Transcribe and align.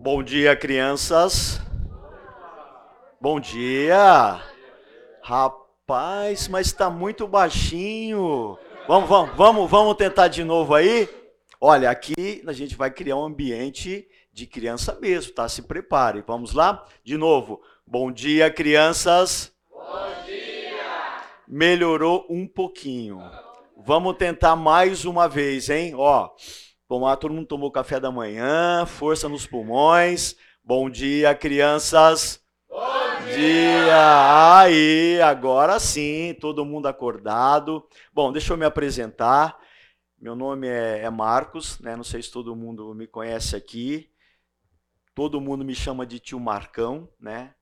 Bom 0.00 0.22
dia, 0.22 0.54
crianças. 0.54 1.60
Bom 3.20 3.40
dia. 3.40 4.40
Rapaz, 5.20 6.46
mas 6.46 6.68
está 6.68 6.88
muito 6.88 7.26
baixinho. 7.26 8.56
Vamos, 8.86 9.08
vamos, 9.08 9.36
vamos, 9.36 9.68
vamos 9.68 9.96
tentar 9.96 10.28
de 10.28 10.44
novo 10.44 10.72
aí? 10.72 11.08
Olha, 11.60 11.90
aqui 11.90 12.44
a 12.46 12.52
gente 12.52 12.76
vai 12.76 12.92
criar 12.92 13.16
um 13.16 13.24
ambiente 13.24 14.06
de 14.32 14.46
criança 14.46 14.96
mesmo, 15.00 15.32
tá? 15.32 15.48
Se 15.48 15.62
prepare. 15.62 16.22
Vamos 16.24 16.52
lá? 16.52 16.86
De 17.02 17.16
novo. 17.16 17.60
Bom 17.84 18.12
dia, 18.12 18.52
crianças. 18.52 19.52
Bom 19.68 20.24
dia. 20.24 21.24
Melhorou 21.48 22.24
um 22.30 22.46
pouquinho. 22.46 23.20
Vamos 23.76 24.16
tentar 24.16 24.54
mais 24.54 25.04
uma 25.04 25.28
vez, 25.28 25.68
hein? 25.68 25.92
Ó, 25.96 26.30
Bom, 26.88 27.02
lá 27.02 27.14
todo 27.18 27.34
mundo 27.34 27.46
tomou 27.46 27.70
café 27.70 28.00
da 28.00 28.10
manhã, 28.10 28.86
força 28.86 29.28
nos 29.28 29.46
pulmões. 29.46 30.36
Bom 30.64 30.88
dia, 30.88 31.34
crianças. 31.34 32.42
Bom 32.66 32.80
dia. 33.26 33.34
dia. 33.34 34.58
Aí, 34.58 35.20
agora 35.20 35.78
sim, 35.78 36.34
todo 36.40 36.64
mundo 36.64 36.88
acordado. 36.88 37.86
Bom, 38.10 38.32
deixa 38.32 38.54
eu 38.54 38.56
me 38.56 38.64
apresentar. 38.64 39.58
Meu 40.18 40.34
nome 40.34 40.66
é, 40.66 41.02
é 41.02 41.10
Marcos, 41.10 41.78
né? 41.78 41.94
Não 41.94 42.02
sei 42.02 42.22
se 42.22 42.32
todo 42.32 42.56
mundo 42.56 42.94
me 42.94 43.06
conhece 43.06 43.54
aqui. 43.54 44.10
Todo 45.14 45.42
mundo 45.42 45.66
me 45.66 45.74
chama 45.74 46.06
de 46.06 46.18
tio 46.18 46.40
Marcão, 46.40 47.06
né? 47.20 47.52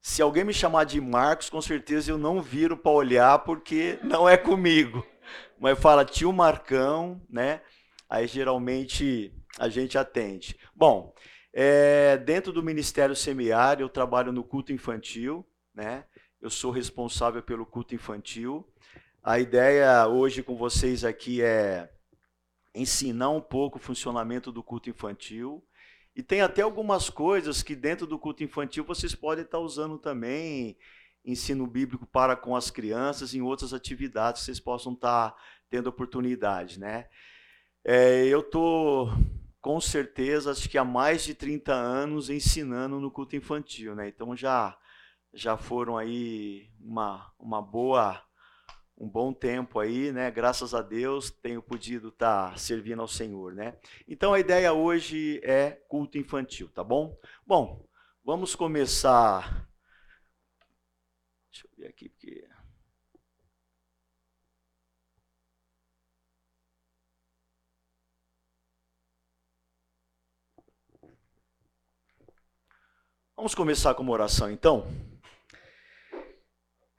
Se 0.00 0.22
alguém 0.22 0.42
me 0.42 0.54
chamar 0.54 0.84
de 0.84 0.98
Marcos, 1.02 1.50
com 1.50 1.60
certeza 1.60 2.10
eu 2.10 2.16
não 2.16 2.40
viro 2.40 2.78
para 2.78 2.92
olhar 2.92 3.40
porque 3.40 3.98
não 4.02 4.26
é 4.26 4.38
comigo. 4.38 5.06
Mas 5.60 5.78
fala 5.78 6.02
tio 6.02 6.32
Marcão, 6.32 7.20
né? 7.28 7.60
Aí 8.08 8.26
geralmente 8.26 9.32
a 9.58 9.68
gente 9.68 9.98
atende. 9.98 10.56
Bom, 10.74 11.14
é, 11.52 12.16
dentro 12.18 12.52
do 12.52 12.62
Ministério 12.62 13.16
Semiário, 13.16 13.84
eu 13.84 13.88
trabalho 13.88 14.32
no 14.32 14.44
culto 14.44 14.72
infantil, 14.72 15.46
né? 15.74 16.04
Eu 16.40 16.50
sou 16.50 16.70
responsável 16.70 17.42
pelo 17.42 17.66
culto 17.66 17.94
infantil. 17.94 18.66
A 19.22 19.40
ideia 19.40 20.06
hoje 20.06 20.42
com 20.42 20.56
vocês 20.56 21.04
aqui 21.04 21.42
é 21.42 21.90
ensinar 22.74 23.30
um 23.30 23.40
pouco 23.40 23.78
o 23.78 23.80
funcionamento 23.80 24.52
do 24.52 24.62
culto 24.62 24.88
infantil. 24.88 25.64
E 26.14 26.22
tem 26.22 26.40
até 26.40 26.62
algumas 26.62 27.10
coisas 27.10 27.62
que 27.62 27.74
dentro 27.74 28.06
do 28.06 28.18
culto 28.18 28.42
infantil 28.42 28.84
vocês 28.84 29.14
podem 29.14 29.44
estar 29.44 29.58
usando 29.58 29.98
também, 29.98 30.76
ensino 31.24 31.66
bíblico 31.66 32.06
para 32.06 32.36
com 32.36 32.56
as 32.56 32.70
crianças, 32.70 33.34
em 33.34 33.40
outras 33.40 33.72
atividades 33.72 34.42
que 34.42 34.46
vocês 34.46 34.60
possam 34.60 34.92
estar 34.92 35.34
tendo 35.68 35.88
oportunidade, 35.88 36.78
né? 36.78 37.06
É, 37.90 38.26
eu 38.26 38.40
estou, 38.40 39.08
com 39.62 39.80
certeza, 39.80 40.50
acho 40.50 40.68
que 40.68 40.76
há 40.76 40.84
mais 40.84 41.24
de 41.24 41.34
30 41.34 41.72
anos 41.72 42.28
ensinando 42.28 43.00
no 43.00 43.10
culto 43.10 43.34
infantil, 43.34 43.94
né? 43.94 44.08
Então 44.08 44.36
já, 44.36 44.78
já 45.32 45.56
foram 45.56 45.96
aí 45.96 46.70
uma, 46.78 47.32
uma 47.38 47.62
boa, 47.62 48.22
um 48.94 49.08
bom 49.08 49.32
tempo 49.32 49.80
aí, 49.80 50.12
né? 50.12 50.30
Graças 50.30 50.74
a 50.74 50.82
Deus 50.82 51.30
tenho 51.30 51.62
podido 51.62 52.08
estar 52.08 52.50
tá 52.50 52.56
servindo 52.58 53.00
ao 53.00 53.08
Senhor, 53.08 53.54
né? 53.54 53.78
Então 54.06 54.34
a 54.34 54.40
ideia 54.40 54.70
hoje 54.74 55.40
é 55.42 55.70
culto 55.88 56.18
infantil, 56.18 56.68
tá 56.68 56.84
bom? 56.84 57.16
Bom, 57.46 57.88
vamos 58.22 58.54
começar. 58.54 59.66
Deixa 61.50 61.66
eu 61.66 61.70
ver 61.78 61.88
aqui 61.88 62.10
porque 62.10 62.47
Vamos 73.38 73.54
começar 73.54 73.94
com 73.94 74.02
uma 74.02 74.10
oração 74.10 74.50
então. 74.50 74.84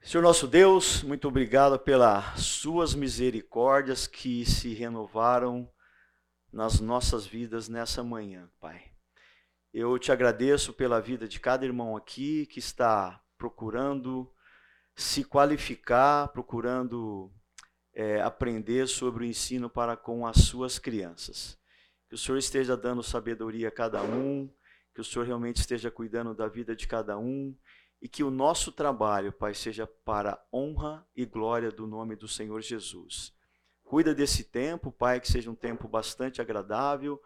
Senhor 0.00 0.22
nosso 0.22 0.48
Deus, 0.48 1.02
muito 1.02 1.28
obrigado 1.28 1.78
pelas 1.78 2.40
suas 2.40 2.94
misericórdias 2.94 4.06
que 4.06 4.46
se 4.46 4.72
renovaram 4.72 5.70
nas 6.50 6.80
nossas 6.80 7.26
vidas 7.26 7.68
nessa 7.68 8.02
manhã, 8.02 8.50
Pai. 8.58 8.90
Eu 9.70 9.98
te 9.98 10.10
agradeço 10.10 10.72
pela 10.72 10.98
vida 10.98 11.28
de 11.28 11.38
cada 11.38 11.66
irmão 11.66 11.94
aqui 11.94 12.46
que 12.46 12.58
está 12.58 13.22
procurando 13.36 14.32
se 14.96 15.22
qualificar, 15.22 16.28
procurando 16.28 17.30
é, 17.92 18.22
aprender 18.22 18.88
sobre 18.88 19.24
o 19.24 19.28
ensino 19.28 19.68
para 19.68 19.94
com 19.94 20.26
as 20.26 20.38
suas 20.38 20.78
crianças. 20.78 21.58
Que 22.08 22.14
o 22.14 22.18
Senhor 22.18 22.38
esteja 22.38 22.78
dando 22.78 23.02
sabedoria 23.02 23.68
a 23.68 23.70
cada 23.70 24.02
um, 24.02 24.50
que 24.94 25.00
o 25.00 25.04
Senhor 25.04 25.26
realmente 25.26 25.56
esteja 25.56 25.90
cuidando 25.90 26.34
da 26.34 26.48
vida 26.48 26.74
de 26.74 26.86
cada 26.86 27.18
um 27.18 27.56
e 28.02 28.08
que 28.08 28.24
o 28.24 28.30
nosso 28.30 28.72
trabalho, 28.72 29.32
Pai, 29.32 29.54
seja 29.54 29.86
para 29.86 30.42
honra 30.52 31.06
e 31.14 31.26
glória 31.26 31.70
do 31.70 31.86
nome 31.86 32.16
do 32.16 32.26
Senhor 32.26 32.60
Jesus. 32.62 33.34
Cuida 33.82 34.14
desse 34.14 34.44
tempo, 34.44 34.90
Pai, 34.90 35.20
que 35.20 35.30
seja 35.30 35.50
um 35.50 35.54
tempo 35.54 35.86
bastante 35.86 36.40
agradável, 36.40 37.20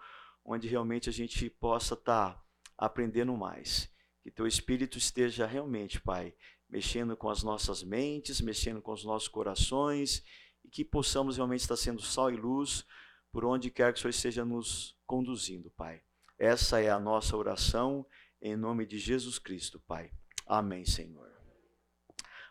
onde 0.45 0.67
realmente 0.67 1.09
a 1.09 1.13
gente 1.13 1.49
possa 1.49 1.95
estar 1.95 2.35
tá 2.35 2.45
aprendendo 2.77 3.37
mais. 3.37 3.89
Que 4.23 4.31
teu 4.31 4.47
Espírito 4.47 4.99
esteja 4.99 5.47
realmente, 5.47 6.01
Pai, 6.01 6.35
mexendo 6.69 7.17
com 7.17 7.29
as 7.29 7.43
nossas 7.43 7.83
mentes, 7.83 8.41
mexendo 8.41 8.83
com 8.83 8.93
os 8.93 9.05
nossos 9.05 9.29
corações 9.29 10.25
e 10.65 10.69
que 10.69 10.85
possamos 10.85 11.37
realmente 11.37 11.61
estar 11.61 11.77
sendo 11.77 12.03
sal 12.03 12.31
e 12.33 12.37
luz 12.37 12.85
por 13.31 13.45
onde 13.45 13.71
quer 13.71 13.93
que 13.93 13.99
o 13.99 14.03
Senhor 14.03 14.11
esteja 14.11 14.45
nos 14.45 14.97
conduzindo, 15.07 15.71
Pai. 15.71 16.03
Essa 16.45 16.79
é 16.79 16.91
a 16.91 17.01
nossa 17.01 17.35
oração 17.39 18.05
em 18.39 18.55
nome 18.55 18.85
de 18.85 18.99
Jesus 18.99 19.39
Cristo, 19.39 19.81
Pai. 19.81 20.11
Amém, 20.47 20.85
Senhor. 20.85 21.33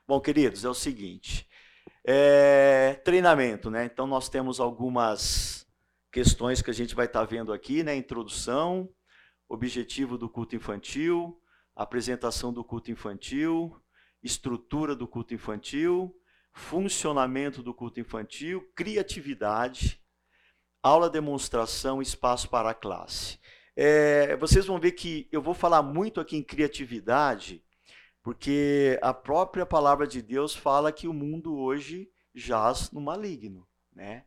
Bom, 0.08 0.20
queridos, 0.20 0.66
é 0.66 0.70
o 0.70 0.74
seguinte: 0.74 1.48
é, 2.04 3.00
treinamento, 3.06 3.70
né? 3.70 3.86
Então, 3.86 4.08
nós 4.08 4.30
temos 4.30 4.60
algumas 4.60 5.68
questões 6.12 6.60
que 6.60 6.72
a 6.72 6.74
gente 6.74 6.96
vai 6.96 7.06
estar 7.06 7.24
vendo 7.26 7.54
aqui, 7.54 7.84
né? 7.84 7.96
Introdução, 7.96 8.90
objetivo 9.48 10.18
do 10.18 10.28
culto 10.28 10.56
infantil, 10.56 11.40
apresentação 11.76 12.52
do 12.52 12.64
culto 12.64 12.90
infantil, 12.90 13.80
estrutura 14.24 14.96
do 14.96 15.08
culto 15.08 15.36
infantil, 15.36 16.12
funcionamento 16.52 17.62
do 17.62 17.76
culto 17.76 18.00
infantil, 18.00 18.68
criatividade, 18.76 20.02
aula 20.82 21.12
demonstração, 21.12 22.02
espaço 22.02 22.50
para 22.50 22.72
a 22.72 22.74
classe. 22.74 23.43
É, 23.76 24.36
vocês 24.38 24.66
vão 24.66 24.80
ver 24.80 24.92
que 24.92 25.28
eu 25.32 25.42
vou 25.42 25.54
falar 25.54 25.82
muito 25.82 26.20
aqui 26.20 26.38
em 26.38 26.44
criatividade, 26.44 27.64
porque 28.22 29.00
a 29.02 29.14
própria 29.14 29.66
palavra 29.66 30.08
de 30.08 30.22
Deus 30.22 30.56
fala 30.56 30.92
que 30.92 31.08
o 31.08 31.14
mundo 31.14 31.58
hoje 31.58 32.10
jaz 32.34 32.92
no 32.92 33.02
maligno, 33.02 33.68
né? 33.92 34.26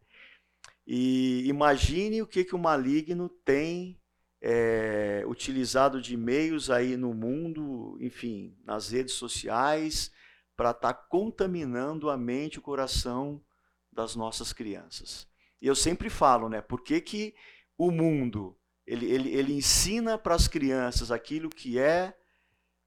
E 0.87 1.49
imagine 1.49 2.23
o 2.23 2.27
que, 2.27 2.45
que 2.45 2.55
o 2.55 2.59
maligno 2.59 3.29
tem 3.29 4.01
é, 4.41 5.25
utilizado 5.27 6.01
de 6.01 6.17
meios 6.17 6.71
aí 6.71 6.97
no 6.97 7.13
mundo, 7.15 7.97
enfim, 8.01 8.57
nas 8.65 8.91
redes 8.91 9.15
sociais, 9.15 10.13
para 10.57 10.71
estar 10.71 10.93
tá 10.93 10.95
contaminando 10.95 12.09
a 12.11 12.17
mente 12.17 12.55
e 12.55 12.59
o 12.59 12.63
coração 12.63 13.43
das 13.91 14.15
nossas 14.15 14.53
crianças. 14.53 15.29
E 15.61 15.67
eu 15.67 15.75
sempre 15.75 16.09
falo, 16.09 16.49
né? 16.49 16.61
Por 16.61 16.83
que, 16.83 17.01
que 17.01 17.35
o 17.77 17.91
mundo 17.91 18.57
ele, 18.87 19.07
ele, 19.11 19.35
ele 19.35 19.53
ensina 19.53 20.17
para 20.17 20.35
as 20.35 20.47
crianças 20.47 21.11
aquilo 21.11 21.51
que 21.51 21.79
é 21.79 22.17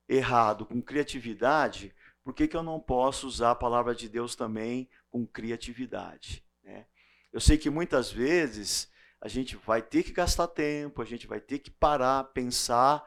errado 0.08 0.66
com 0.66 0.82
criatividade, 0.82 1.94
por 2.24 2.34
que, 2.34 2.48
que 2.48 2.56
eu 2.56 2.64
não 2.64 2.80
posso 2.80 3.28
usar 3.28 3.52
a 3.52 3.56
palavra 3.56 3.94
de 3.94 4.08
Deus 4.08 4.36
também 4.36 4.90
com 5.10 5.26
criatividade? 5.26 6.44
Né? 6.64 6.86
Eu 7.32 7.40
sei 7.40 7.58
que 7.58 7.70
muitas 7.70 8.12
vezes 8.12 8.90
a 9.22 9.28
gente 9.28 9.56
vai 9.58 9.82
ter 9.82 10.04
que 10.04 10.12
gastar 10.12 10.48
tempo, 10.48 11.02
a 11.02 11.06
gente 11.06 11.28
vai 11.28 11.40
ter 11.40 11.60
que 11.60 11.70
parar, 11.70 12.24
pensar, 12.26 13.04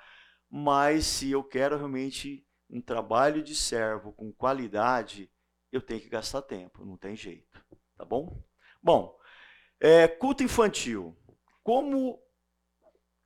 mas 0.50 1.06
se 1.06 1.30
eu 1.30 1.42
quero 1.42 1.76
realmente 1.76 2.46
um 2.68 2.80
trabalho 2.80 3.42
de 3.42 3.54
servo 3.54 4.12
com 4.12 4.32
qualidade, 4.32 5.30
eu 5.70 5.80
tenho 5.80 6.00
que 6.00 6.08
gastar 6.08 6.42
tempo, 6.42 6.84
não 6.84 6.96
tem 6.96 7.16
jeito, 7.16 7.64
tá 7.96 8.04
bom? 8.04 8.42
Bom, 8.82 9.18
é, 9.80 10.06
culto 10.06 10.42
infantil. 10.42 11.16
Como 11.62 12.20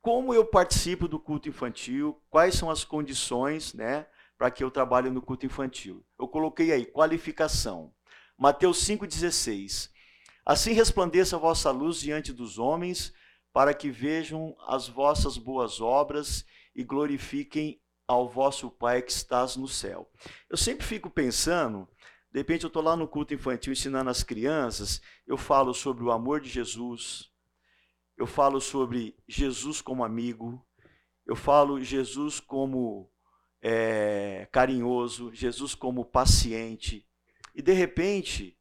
como 0.07 0.33
eu 0.33 0.45
participo 0.45 1.05
do 1.05 1.19
culto 1.19 1.49
infantil, 1.49 2.17
quais 2.29 2.55
são 2.55 2.71
as 2.71 2.85
condições 2.85 3.73
né, 3.73 4.07
para 4.37 4.49
que 4.49 4.63
eu 4.63 4.71
trabalhe 4.71 5.09
no 5.09 5.21
culto 5.21 5.45
infantil. 5.45 6.01
Eu 6.17 6.29
coloquei 6.29 6.71
aí, 6.71 6.85
qualificação. 6.85 7.93
Mateus 8.37 8.77
5,16. 8.87 9.89
Assim 10.45 10.71
resplandeça 10.71 11.35
a 11.35 11.39
vossa 11.39 11.71
luz 11.71 11.99
diante 11.99 12.31
dos 12.31 12.57
homens, 12.57 13.13
para 13.51 13.73
que 13.73 13.91
vejam 13.91 14.55
as 14.65 14.87
vossas 14.87 15.37
boas 15.37 15.81
obras 15.81 16.45
e 16.73 16.85
glorifiquem 16.85 17.81
ao 18.07 18.29
vosso 18.29 18.71
Pai 18.71 19.01
que 19.01 19.11
estás 19.11 19.57
no 19.57 19.67
céu. 19.67 20.09
Eu 20.49 20.55
sempre 20.55 20.85
fico 20.85 21.09
pensando, 21.09 21.85
de 22.31 22.39
repente 22.39 22.63
eu 22.63 22.69
estou 22.69 22.81
lá 22.81 22.95
no 22.95 23.09
culto 23.09 23.33
infantil 23.33 23.73
ensinando 23.73 24.09
as 24.09 24.23
crianças, 24.23 25.01
eu 25.27 25.35
falo 25.35 25.73
sobre 25.73 26.01
o 26.05 26.11
amor 26.11 26.39
de 26.39 26.47
Jesus, 26.47 27.29
eu 28.17 28.25
falo 28.25 28.59
sobre 28.59 29.15
Jesus 29.27 29.79
como 29.79 30.03
amigo, 30.03 30.65
eu 31.25 31.35
falo 31.35 31.81
Jesus 31.81 32.39
como 32.39 33.11
é, 33.61 34.47
carinhoso, 34.51 35.33
Jesus 35.33 35.75
como 35.75 36.03
paciente. 36.03 37.07
E 37.53 37.61
de 37.61 37.73
repente, 37.73 38.57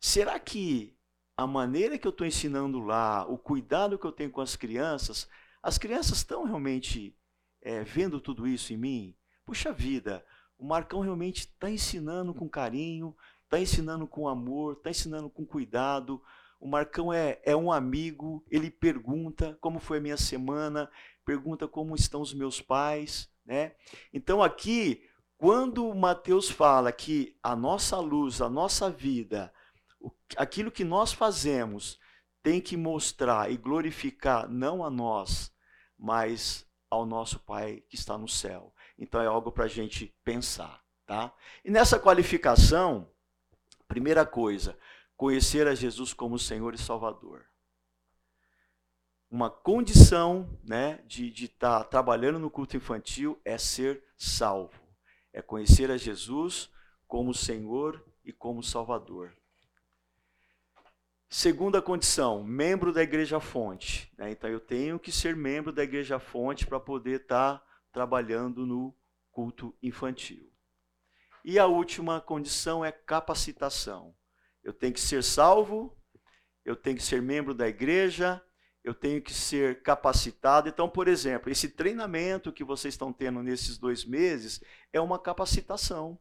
será 0.00 0.38
que 0.40 0.96
a 1.36 1.46
maneira 1.46 1.96
que 1.96 2.06
eu 2.06 2.10
estou 2.10 2.26
ensinando 2.26 2.80
lá, 2.80 3.24
o 3.28 3.38
cuidado 3.38 3.98
que 3.98 4.04
eu 4.04 4.12
tenho 4.12 4.30
com 4.30 4.40
as 4.40 4.56
crianças, 4.56 5.28
as 5.62 5.78
crianças 5.78 6.18
estão 6.18 6.44
realmente 6.44 7.16
é, 7.62 7.84
vendo 7.84 8.20
tudo 8.20 8.46
isso 8.46 8.72
em 8.72 8.76
mim? 8.76 9.16
Puxa 9.46 9.72
vida, 9.72 10.24
o 10.58 10.66
Marcão 10.66 11.00
realmente 11.00 11.40
está 11.42 11.70
ensinando 11.70 12.34
com 12.34 12.48
carinho, 12.48 13.16
está 13.44 13.60
ensinando 13.60 14.06
com 14.06 14.28
amor, 14.28 14.74
está 14.74 14.90
ensinando 14.90 15.30
com 15.30 15.46
cuidado. 15.46 16.20
O 16.60 16.66
Marcão 16.66 17.12
é, 17.12 17.40
é 17.44 17.54
um 17.54 17.70
amigo, 17.70 18.44
ele 18.50 18.70
pergunta 18.70 19.56
como 19.60 19.78
foi 19.78 19.98
a 19.98 20.00
minha 20.00 20.16
semana, 20.16 20.90
pergunta 21.24 21.68
como 21.68 21.94
estão 21.94 22.20
os 22.20 22.34
meus 22.34 22.60
pais. 22.60 23.30
Né? 23.44 23.72
Então 24.12 24.42
aqui, 24.42 25.04
quando 25.36 25.94
Mateus 25.94 26.50
fala 26.50 26.90
que 26.90 27.36
a 27.42 27.54
nossa 27.54 27.98
luz, 27.98 28.40
a 28.40 28.48
nossa 28.48 28.90
vida, 28.90 29.52
aquilo 30.36 30.70
que 30.70 30.84
nós 30.84 31.12
fazemos 31.12 31.98
tem 32.42 32.60
que 32.60 32.76
mostrar 32.76 33.50
e 33.50 33.56
glorificar 33.56 34.48
não 34.48 34.84
a 34.84 34.90
nós, 34.90 35.52
mas 35.98 36.66
ao 36.90 37.04
nosso 37.04 37.38
Pai 37.40 37.82
que 37.88 37.94
está 37.94 38.16
no 38.16 38.28
céu. 38.28 38.74
Então 38.98 39.20
é 39.20 39.26
algo 39.26 39.52
para 39.52 39.64
a 39.64 39.68
gente 39.68 40.14
pensar. 40.24 40.82
Tá? 41.06 41.32
E 41.64 41.70
nessa 41.70 41.98
qualificação, 41.98 43.10
primeira 43.86 44.26
coisa, 44.26 44.78
conhecer 45.18 45.66
a 45.66 45.74
Jesus 45.74 46.14
como 46.14 46.38
Senhor 46.38 46.72
e 46.74 46.78
Salvador. 46.78 47.44
Uma 49.28 49.50
condição 49.50 50.56
né, 50.62 51.02
de 51.08 51.32
estar 51.44 51.80
tá 51.80 51.84
trabalhando 51.84 52.38
no 52.38 52.48
culto 52.48 52.76
infantil 52.76 53.38
é 53.44 53.58
ser 53.58 54.02
salvo. 54.16 54.80
É 55.32 55.42
conhecer 55.42 55.90
a 55.90 55.96
Jesus 55.96 56.70
como 57.08 57.34
Senhor 57.34 58.02
e 58.24 58.32
como 58.32 58.62
Salvador. 58.62 59.36
Segunda 61.28 61.82
condição, 61.82 62.44
membro 62.44 62.92
da 62.92 63.02
Igreja 63.02 63.40
Fonte. 63.40 64.10
Né? 64.16 64.30
Então 64.30 64.48
eu 64.48 64.60
tenho 64.60 65.00
que 65.00 65.10
ser 65.10 65.34
membro 65.34 65.72
da 65.72 65.82
Igreja 65.82 66.20
Fonte 66.20 66.64
para 66.64 66.78
poder 66.78 67.22
estar 67.22 67.58
tá 67.58 67.66
trabalhando 67.92 68.64
no 68.64 68.94
culto 69.32 69.76
infantil. 69.82 70.48
E 71.44 71.58
a 71.58 71.66
última 71.66 72.20
condição 72.20 72.84
é 72.84 72.92
capacitação. 72.92 74.14
Eu 74.68 74.74
tenho 74.74 74.92
que 74.92 75.00
ser 75.00 75.24
salvo, 75.24 75.96
eu 76.62 76.76
tenho 76.76 76.98
que 76.98 77.02
ser 77.02 77.22
membro 77.22 77.54
da 77.54 77.66
igreja, 77.66 78.38
eu 78.84 78.92
tenho 78.92 79.22
que 79.22 79.32
ser 79.32 79.80
capacitado. 79.80 80.68
Então, 80.68 80.86
por 80.86 81.08
exemplo, 81.08 81.50
esse 81.50 81.70
treinamento 81.70 82.52
que 82.52 82.62
vocês 82.62 82.92
estão 82.92 83.10
tendo 83.10 83.42
nesses 83.42 83.78
dois 83.78 84.04
meses 84.04 84.62
é 84.92 85.00
uma 85.00 85.18
capacitação. 85.18 86.18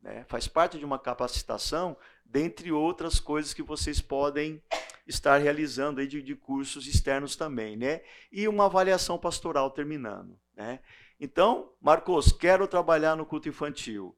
Né? 0.00 0.24
Faz 0.28 0.48
parte 0.48 0.78
de 0.78 0.84
uma 0.86 0.98
capacitação, 0.98 1.94
dentre 2.24 2.72
outras 2.72 3.20
coisas 3.20 3.52
que 3.52 3.62
vocês 3.62 4.00
podem 4.00 4.62
estar 5.06 5.36
realizando 5.36 6.00
aí 6.00 6.06
de, 6.06 6.22
de 6.22 6.34
cursos 6.34 6.86
externos 6.86 7.36
também. 7.36 7.76
Né? 7.76 8.00
E 8.32 8.48
uma 8.48 8.64
avaliação 8.64 9.18
pastoral 9.18 9.70
terminando. 9.70 10.40
Né? 10.56 10.80
Então, 11.20 11.70
Marcos, 11.82 12.32
quero 12.32 12.66
trabalhar 12.66 13.14
no 13.14 13.26
culto 13.26 13.46
infantil. 13.46 14.16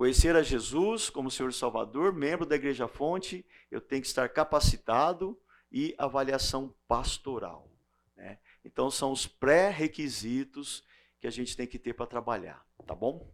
Conhecer 0.00 0.34
a 0.34 0.42
Jesus 0.42 1.10
como 1.10 1.30
Senhor 1.30 1.52
Salvador, 1.52 2.10
membro 2.10 2.46
da 2.46 2.56
Igreja 2.56 2.88
Fonte, 2.88 3.44
eu 3.70 3.82
tenho 3.82 4.00
que 4.00 4.08
estar 4.08 4.26
capacitado 4.30 5.38
e 5.70 5.94
avaliação 5.98 6.74
pastoral. 6.88 7.70
Né? 8.16 8.38
Então, 8.64 8.90
são 8.90 9.12
os 9.12 9.26
pré-requisitos 9.26 10.82
que 11.20 11.26
a 11.26 11.30
gente 11.30 11.54
tem 11.54 11.66
que 11.66 11.78
ter 11.78 11.92
para 11.92 12.06
trabalhar, 12.06 12.66
tá 12.86 12.94
bom? 12.94 13.30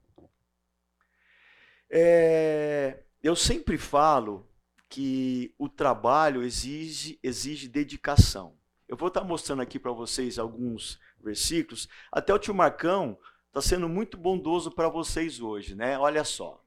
É, 1.88 3.04
eu 3.22 3.36
sempre 3.36 3.78
falo 3.78 4.44
que 4.88 5.54
o 5.56 5.68
trabalho 5.68 6.42
exige, 6.42 7.16
exige 7.22 7.68
dedicação. 7.68 8.58
Eu 8.88 8.96
vou 8.96 9.06
estar 9.06 9.22
mostrando 9.22 9.62
aqui 9.62 9.78
para 9.78 9.92
vocês 9.92 10.36
alguns 10.36 10.98
versículos. 11.20 11.88
Até 12.10 12.34
o 12.34 12.40
tio 12.40 12.52
Marcão 12.52 13.16
está 13.48 13.60
sendo 13.60 13.88
muito 13.88 14.16
bondoso 14.16 14.70
para 14.70 14.88
vocês 14.88 15.40
hoje, 15.40 15.75
né? 15.75 15.98
Olha 15.98 16.25
só. 16.25 16.62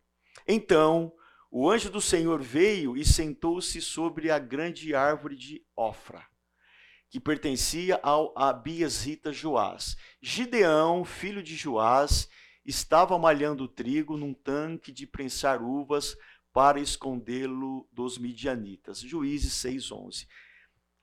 Então, 0.48 1.14
o 1.52 1.70
anjo 1.70 1.90
do 1.90 2.00
Senhor 2.00 2.42
veio 2.42 2.96
e 2.96 3.04
sentou-se 3.04 3.82
sobre 3.82 4.30
a 4.30 4.38
grande 4.38 4.94
árvore 4.94 5.36
de 5.36 5.66
Ofra, 5.76 6.24
que 7.10 7.20
pertencia 7.20 8.00
ao 8.04 8.32
Abias 8.38 9.04
Rita 9.04 9.34
Joás. 9.34 9.96
Gideão, 10.22 11.04
filho 11.04 11.42
de 11.42 11.56
Joás, 11.56 12.30
estava 12.64 13.18
malhando 13.18 13.68
trigo 13.68 14.16
num 14.16 14.34
tanque 14.34 14.92
de 14.92 15.08
prensar 15.08 15.62
uvas 15.62 16.16
para 16.54 16.80
escondê-lo 16.80 17.88
dos 17.92 18.18
midianitas. 18.18 19.00
Juízes 19.00 19.54
6:11. 19.54 20.28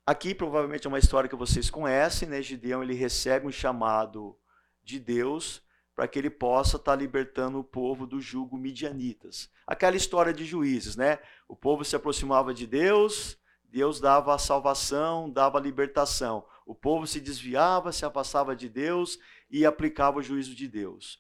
Aqui 0.06 0.32
provavelmente 0.32 0.86
é 0.86 0.88
uma 0.88 1.00
história 1.00 1.28
que 1.28 1.34
vocês 1.34 1.68
conhecem, 1.68 2.28
né? 2.28 2.40
Gideão 2.40 2.84
ele 2.84 2.94
recebe 2.94 3.48
um 3.48 3.52
chamado 3.52 4.38
de 4.84 5.00
Deus 5.00 5.65
para 5.96 6.06
que 6.06 6.18
ele 6.18 6.28
possa 6.28 6.76
estar 6.76 6.92
tá 6.92 6.96
libertando 6.96 7.58
o 7.58 7.64
povo 7.64 8.06
do 8.06 8.20
jugo 8.20 8.58
midianitas. 8.58 9.50
Aquela 9.66 9.96
história 9.96 10.32
de 10.32 10.44
juízes, 10.44 10.94
né? 10.94 11.18
O 11.48 11.56
povo 11.56 11.84
se 11.84 11.96
aproximava 11.96 12.52
de 12.52 12.66
Deus, 12.66 13.38
Deus 13.64 13.98
dava 13.98 14.34
a 14.34 14.38
salvação, 14.38 15.30
dava 15.30 15.58
a 15.58 15.60
libertação. 15.60 16.44
O 16.66 16.74
povo 16.74 17.06
se 17.06 17.18
desviava, 17.18 17.92
se 17.92 18.04
afastava 18.04 18.54
de 18.54 18.68
Deus 18.68 19.18
e 19.50 19.64
aplicava 19.64 20.18
o 20.18 20.22
juízo 20.22 20.54
de 20.54 20.68
Deus. 20.68 21.18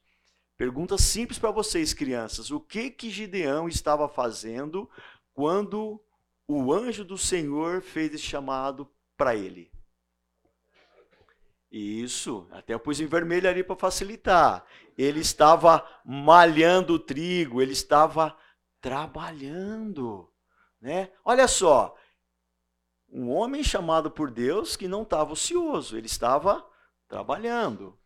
Pergunta 0.58 0.98
simples 0.98 1.38
para 1.38 1.50
vocês, 1.50 1.94
crianças: 1.94 2.50
o 2.50 2.60
que 2.60 2.90
que 2.90 3.10
Gideão 3.10 3.66
estava 3.66 4.06
fazendo 4.08 4.88
quando 5.32 6.00
o 6.46 6.72
anjo 6.72 7.04
do 7.04 7.18
Senhor 7.18 7.82
fez 7.82 8.14
esse 8.14 8.24
chamado 8.24 8.88
para 9.16 9.34
ele. 9.34 9.70
Isso, 11.70 12.46
até 12.50 12.78
pus 12.78 13.00
em 13.00 13.06
vermelho 13.06 13.48
ali 13.48 13.62
para 13.62 13.76
facilitar. 13.76 14.64
Ele 14.96 15.20
estava 15.20 15.86
malhando 16.04 16.94
o 16.94 16.98
trigo, 16.98 17.60
ele 17.60 17.72
estava 17.72 18.36
trabalhando. 18.80 20.30
Né? 20.80 21.10
Olha 21.24 21.48
só, 21.48 21.94
um 23.10 23.30
homem 23.30 23.62
chamado 23.62 24.10
por 24.10 24.30
Deus 24.30 24.76
que 24.76 24.88
não 24.88 25.02
estava 25.02 25.32
ocioso, 25.32 25.96
ele 25.96 26.06
estava 26.06 26.64
trabalhando. 27.08 27.98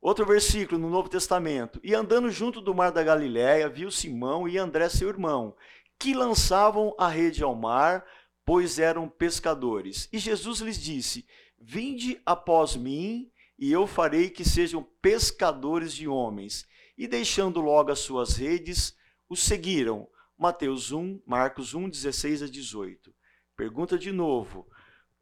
Outro 0.00 0.26
versículo 0.26 0.78
no 0.78 0.90
Novo 0.90 1.08
Testamento. 1.08 1.80
E 1.82 1.94
andando 1.94 2.30
junto 2.30 2.60
do 2.60 2.74
mar 2.74 2.92
da 2.92 3.02
Galiléia, 3.02 3.68
viu 3.68 3.90
Simão 3.90 4.46
e 4.46 4.58
André, 4.58 4.88
seu 4.88 5.08
irmão, 5.08 5.56
que 5.98 6.12
lançavam 6.12 6.94
a 6.98 7.08
rede 7.08 7.42
ao 7.42 7.54
mar, 7.54 8.04
pois 8.44 8.78
eram 8.78 9.08
pescadores. 9.08 10.08
E 10.12 10.18
Jesus 10.18 10.60
lhes 10.60 10.78
disse: 10.78 11.26
Vinde 11.66 12.20
após 12.26 12.76
mim, 12.76 13.30
e 13.58 13.72
eu 13.72 13.86
farei 13.86 14.28
que 14.28 14.44
sejam 14.44 14.86
pescadores 15.00 15.94
de 15.94 16.06
homens. 16.06 16.66
E 16.96 17.08
deixando 17.08 17.60
logo 17.60 17.90
as 17.90 18.00
suas 18.00 18.36
redes, 18.36 18.94
os 19.28 19.42
seguiram. 19.42 20.06
Mateus 20.36 20.92
1, 20.92 21.22
Marcos 21.26 21.72
1, 21.72 21.88
16 21.88 22.42
a 22.42 22.46
18. 22.46 23.14
Pergunta 23.56 23.96
de 23.96 24.12
novo. 24.12 24.68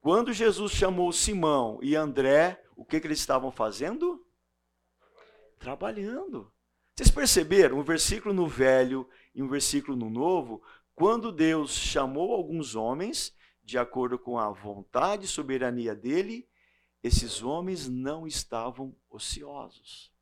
Quando 0.01 0.33
Jesus 0.33 0.73
chamou 0.73 1.13
Simão 1.13 1.79
e 1.81 1.95
André, 1.95 2.61
o 2.77 2.85
que, 2.85 2.99
que 2.99 3.07
eles 3.07 3.21
estavam 3.21 3.53
fazendo? 3.53 4.27
Trabalhando. 5.61 6.53
Vocês 6.97 7.11
perceberam? 7.11 7.79
Um 7.79 7.85
versículo 7.85 8.35
no 8.35 8.49
Velho 8.49 9.09
e 9.33 9.43
um 9.43 9.49
versículo 9.49 9.97
no 9.97 10.11
Novo, 10.11 10.61
quando 10.93 11.31
Deus 11.31 11.71
chamou 11.71 12.33
alguns 12.33 12.75
homens, 12.75 13.33
de 13.63 13.79
acordo 13.79 14.19
com 14.19 14.39
a 14.39 14.51
vontade 14.51 15.25
e 15.25 15.29
soberania 15.29 15.95
dele, 15.95 16.49
esses 17.03 17.43
homens 17.43 17.89
não 17.89 18.27
estavam 18.27 18.95
ociosos. 19.11 20.13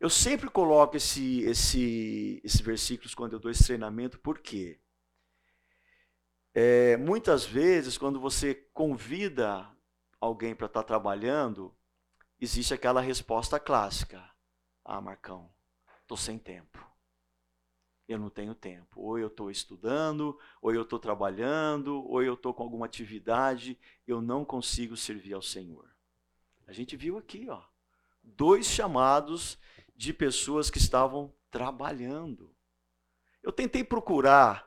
Eu 0.00 0.08
sempre 0.08 0.48
coloco 0.48 0.96
esse, 0.96 1.40
esse, 1.42 2.40
esses 2.44 2.60
versículos 2.60 3.14
quando 3.14 3.32
eu 3.32 3.40
dou 3.40 3.50
esse 3.50 3.64
treinamento, 3.64 4.18
por 4.18 4.38
quê? 4.38 4.78
É, 6.54 6.96
muitas 6.96 7.44
vezes, 7.44 7.98
quando 7.98 8.20
você 8.20 8.54
convida 8.72 9.68
alguém 10.20 10.54
para 10.54 10.66
estar 10.66 10.82
tá 10.82 10.86
trabalhando, 10.86 11.74
existe 12.40 12.72
aquela 12.72 13.00
resposta 13.00 13.60
clássica: 13.60 14.22
Ah, 14.84 15.00
Marcão, 15.00 15.50
estou 16.02 16.16
sem 16.16 16.38
tempo 16.38 16.88
eu 18.08 18.18
não 18.18 18.30
tenho 18.30 18.54
tempo. 18.54 19.00
Ou 19.00 19.18
eu 19.18 19.28
estou 19.28 19.50
estudando, 19.50 20.38
ou 20.62 20.72
eu 20.72 20.82
estou 20.82 20.98
trabalhando, 20.98 22.02
ou 22.08 22.22
eu 22.22 22.34
estou 22.34 22.54
com 22.54 22.62
alguma 22.62 22.86
atividade, 22.86 23.78
eu 24.06 24.22
não 24.22 24.44
consigo 24.44 24.96
servir 24.96 25.34
ao 25.34 25.42
Senhor. 25.42 25.88
A 26.66 26.72
gente 26.72 26.96
viu 26.96 27.18
aqui, 27.18 27.46
ó, 27.48 27.62
dois 28.22 28.66
chamados 28.66 29.58
de 29.94 30.12
pessoas 30.12 30.70
que 30.70 30.78
estavam 30.78 31.32
trabalhando. 31.50 32.54
Eu 33.42 33.52
tentei 33.52 33.84
procurar 33.84 34.66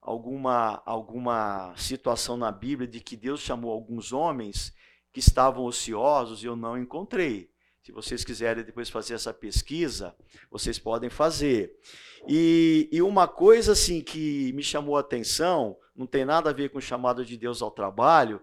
alguma 0.00 0.82
alguma 0.84 1.74
situação 1.76 2.36
na 2.36 2.52
Bíblia 2.52 2.86
de 2.86 3.00
que 3.00 3.16
Deus 3.16 3.40
chamou 3.40 3.70
alguns 3.70 4.12
homens 4.12 4.74
que 5.12 5.20
estavam 5.20 5.64
ociosos 5.64 6.42
e 6.42 6.46
eu 6.46 6.56
não 6.56 6.76
encontrei. 6.76 7.53
Se 7.84 7.92
vocês 7.92 8.24
quiserem 8.24 8.64
depois 8.64 8.88
fazer 8.88 9.12
essa 9.12 9.30
pesquisa, 9.34 10.16
vocês 10.50 10.78
podem 10.78 11.10
fazer. 11.10 11.78
E, 12.26 12.88
e, 12.90 13.02
uma 13.02 13.28
coisa 13.28 13.72
assim 13.72 14.00
que 14.00 14.54
me 14.54 14.62
chamou 14.62 14.96
a 14.96 15.00
atenção, 15.00 15.76
não 15.94 16.06
tem 16.06 16.24
nada 16.24 16.48
a 16.48 16.52
ver 16.54 16.70
com 16.70 16.78
o 16.78 16.80
chamado 16.80 17.22
de 17.26 17.36
Deus 17.36 17.60
ao 17.60 17.70
trabalho, 17.70 18.40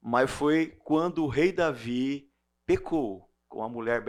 mas 0.00 0.30
foi 0.30 0.68
quando 0.84 1.22
o 1.22 1.28
rei 1.28 1.52
Davi 1.52 2.32
pecou 2.64 3.30
com 3.46 3.62
a 3.62 3.68
mulher 3.68 4.02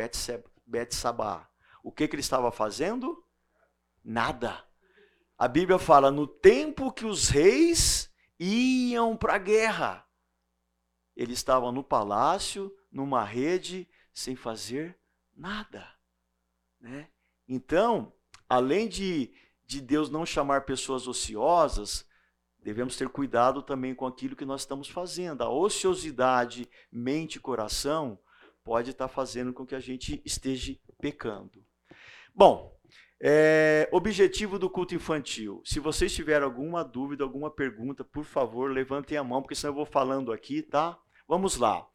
Betsabá. 0.65 1.50
O 1.83 1.91
que, 1.91 2.07
que 2.07 2.15
ele 2.15 2.21
estava 2.21 2.50
fazendo? 2.50 3.21
Nada. 4.01 4.63
A 5.38 5.50
Bíblia 5.50 5.77
fala 5.77 6.09
no 6.09 6.25
tempo 6.25 6.93
que 6.93 7.05
os 7.05 7.27
reis 7.27 8.09
iam 8.39 9.17
para 9.17 9.36
a 9.36 9.39
guerra. 9.39 10.05
Ele 11.17 11.33
estava 11.33 11.69
no 11.69 11.83
palácio, 11.83 12.74
numa 12.89 13.25
rede, 13.25 13.86
sem 14.19 14.35
fazer 14.35 14.97
nada. 15.35 15.88
Né? 16.79 17.07
Então, 17.47 18.13
além 18.47 18.88
de, 18.88 19.31
de 19.65 19.79
Deus 19.81 20.09
não 20.09 20.25
chamar 20.25 20.65
pessoas 20.65 21.07
ociosas, 21.07 22.05
devemos 22.61 22.97
ter 22.97 23.07
cuidado 23.09 23.61
também 23.63 23.95
com 23.95 24.05
aquilo 24.05 24.35
que 24.35 24.45
nós 24.45 24.61
estamos 24.61 24.89
fazendo. 24.89 25.41
A 25.41 25.49
ociosidade, 25.49 26.69
mente 26.91 27.35
e 27.35 27.39
coração, 27.39 28.19
pode 28.63 28.91
estar 28.91 29.07
fazendo 29.07 29.53
com 29.53 29.65
que 29.65 29.75
a 29.75 29.79
gente 29.79 30.21
esteja 30.25 30.77
pecando. 30.99 31.63
Bom, 32.35 32.77
é, 33.21 33.88
objetivo 33.91 34.59
do 34.59 34.69
culto 34.69 34.93
infantil. 34.93 35.61
Se 35.65 35.79
vocês 35.79 36.13
tiverem 36.13 36.43
alguma 36.43 36.83
dúvida, 36.83 37.23
alguma 37.23 37.49
pergunta, 37.49 38.03
por 38.03 38.25
favor, 38.25 38.69
levantem 38.69 39.17
a 39.17 39.23
mão, 39.23 39.41
porque 39.41 39.55
senão 39.55 39.71
eu 39.71 39.77
vou 39.77 39.85
falando 39.85 40.31
aqui, 40.31 40.61
tá? 40.61 40.99
Vamos 41.27 41.55
lá. 41.55 41.88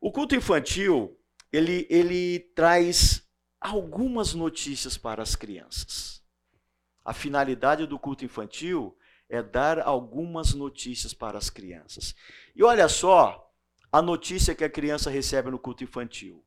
O 0.00 0.12
culto 0.12 0.34
infantil, 0.34 1.16
ele, 1.52 1.86
ele 1.90 2.40
traz 2.54 3.28
algumas 3.60 4.34
notícias 4.34 4.96
para 4.96 5.22
as 5.22 5.36
crianças. 5.36 6.22
A 7.04 7.12
finalidade 7.12 7.86
do 7.86 7.98
culto 7.98 8.24
infantil 8.24 8.96
é 9.28 9.42
dar 9.42 9.80
algumas 9.80 10.54
notícias 10.54 11.12
para 11.12 11.38
as 11.38 11.50
crianças. 11.50 12.14
E 12.54 12.62
olha 12.62 12.88
só 12.88 13.50
a 13.90 14.00
notícia 14.00 14.54
que 14.54 14.64
a 14.64 14.70
criança 14.70 15.10
recebe 15.10 15.50
no 15.50 15.58
culto 15.58 15.84
infantil. 15.84 16.44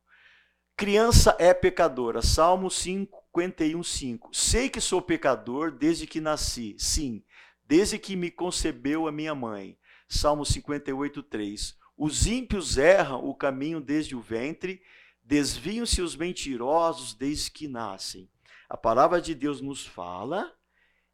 Criança 0.75 1.35
é 1.39 1.53
pecadora. 1.53 2.21
Salmo 2.21 2.69
51, 2.69 3.81
5. 3.81 4.29
Sei 4.35 4.69
que 4.69 4.81
sou 4.81 5.01
pecador 5.01 5.71
desde 5.71 6.05
que 6.05 6.19
nasci. 6.19 6.75
Sim, 6.77 7.23
desde 7.65 7.97
que 7.97 8.15
me 8.15 8.29
concebeu 8.29 9.07
a 9.07 9.11
minha 9.11 9.33
mãe. 9.33 9.77
Salmo 10.07 10.45
58, 10.45 11.23
3. 11.23 11.77
Os 11.97 12.27
ímpios 12.27 12.77
erram 12.77 13.23
o 13.23 13.33
caminho 13.33 13.79
desde 13.79 14.15
o 14.15 14.21
ventre, 14.21 14.81
desviam-se 15.23 16.01
os 16.01 16.15
mentirosos 16.15 17.13
desde 17.13 17.49
que 17.51 17.67
nascem. 17.67 18.29
A 18.69 18.75
palavra 18.75 19.21
de 19.21 19.33
Deus 19.33 19.61
nos 19.61 19.85
fala 19.85 20.53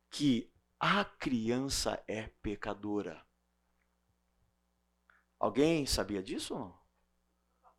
que 0.09 0.51
a 0.79 1.05
criança 1.05 2.01
é 2.07 2.29
pecadora. 2.41 3.21
Alguém 5.39 5.85
sabia 5.85 6.21
disso? 6.21 6.73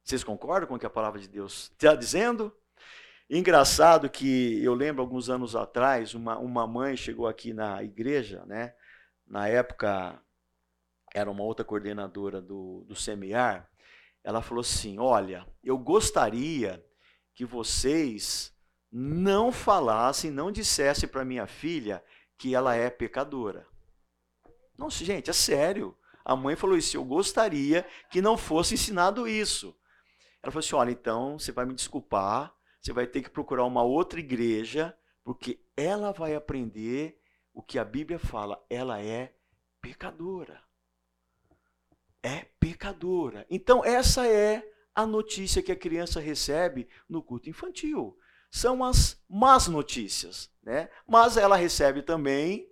Vocês 0.05 0.25
concordam 0.25 0.69
com 0.69 0.75
o 0.75 0.79
que 0.79 0.87
a 0.87 0.91
palavra 0.91 1.21
de 1.21 1.29
Deus 1.29 1.71
está 1.71 1.95
dizendo? 1.95 2.55
Engraçado 3.31 4.11
que 4.11 4.63
eu 4.63 4.75
lembro 4.75 5.01
alguns 5.01 5.31
anos 5.31 5.57
atrás, 5.57 6.15
uma, 6.15 6.39
uma 6.39 6.67
mãe 6.67 6.97
chegou 6.97 7.27
aqui 7.27 7.53
na 7.53 7.83
igreja, 7.83 8.45
né? 8.47 8.75
Na 9.27 9.49
época 9.49 10.21
era 11.15 11.31
uma 11.31 11.43
outra 11.43 11.65
coordenadora 11.65 12.41
do, 12.41 12.85
do 12.87 12.95
SEMIAR. 12.95 13.69
Ela 14.25 14.43
falou 14.43 14.63
assim: 14.63 14.99
Olha, 14.99 15.47
eu 15.63 15.77
gostaria 15.77 16.85
que 17.35 17.45
vocês 17.45 18.53
não 18.91 19.51
falassem, 19.51 20.31
não 20.31 20.53
dissessem 20.53 21.09
para 21.09 21.25
minha 21.25 21.47
filha 21.47 22.05
que 22.37 22.55
ela 22.55 22.75
é 22.75 22.91
pecadora. 22.91 23.67
Nossa, 24.77 25.05
gente, 25.05 25.31
é 25.31 25.33
sério. 25.33 25.97
A 26.25 26.37
mãe 26.37 26.57
falou 26.57 26.77
isso. 26.77 26.97
Eu 26.97 27.05
gostaria 27.05 27.87
que 28.11 28.23
não 28.23 28.37
fosse 28.37 28.75
ensinado 28.75 29.27
isso. 29.29 29.77
Ela 30.43 30.53
falou 30.53 30.61
assim: 30.61 30.75
olha, 30.75 30.91
então 30.91 31.39
você 31.39 31.53
vai 31.53 31.65
me 31.65 31.75
desculpar, 31.75 32.55
você 32.81 32.93
vai 32.93 33.07
ter 33.07 33.23
que 33.23 33.31
procurar 33.31 33.65
uma 33.65 33.83
outra 33.83 34.19
igreja, 34.19 34.97
porque 35.23 35.61
ela 35.77 36.13
vai 36.13 36.35
aprender 36.35 37.19
o 37.53 37.63
que 37.63 37.79
a 37.79 37.85
Bíblia 37.85 38.19
fala. 38.19 38.65
Ela 38.69 39.01
é 39.01 39.35
pecadora. 39.81 40.63
É 42.23 42.47
pecadora. 42.61 43.47
Então, 43.51 43.85
essa 43.85 44.27
é 44.27 44.63
a 44.95 45.07
notícia 45.07 45.63
que 45.63 45.73
a 45.73 45.77
criança 45.77 46.21
recebe 46.21 46.89
no 47.09 47.23
culto 47.23 47.49
infantil. 47.49 48.17
São 48.51 48.85
as 48.85 49.23
más 49.29 49.67
notícias, 49.67 50.51
né? 50.63 50.91
Mas 51.07 51.37
ela 51.37 51.57
recebe 51.57 52.03
também 52.03 52.71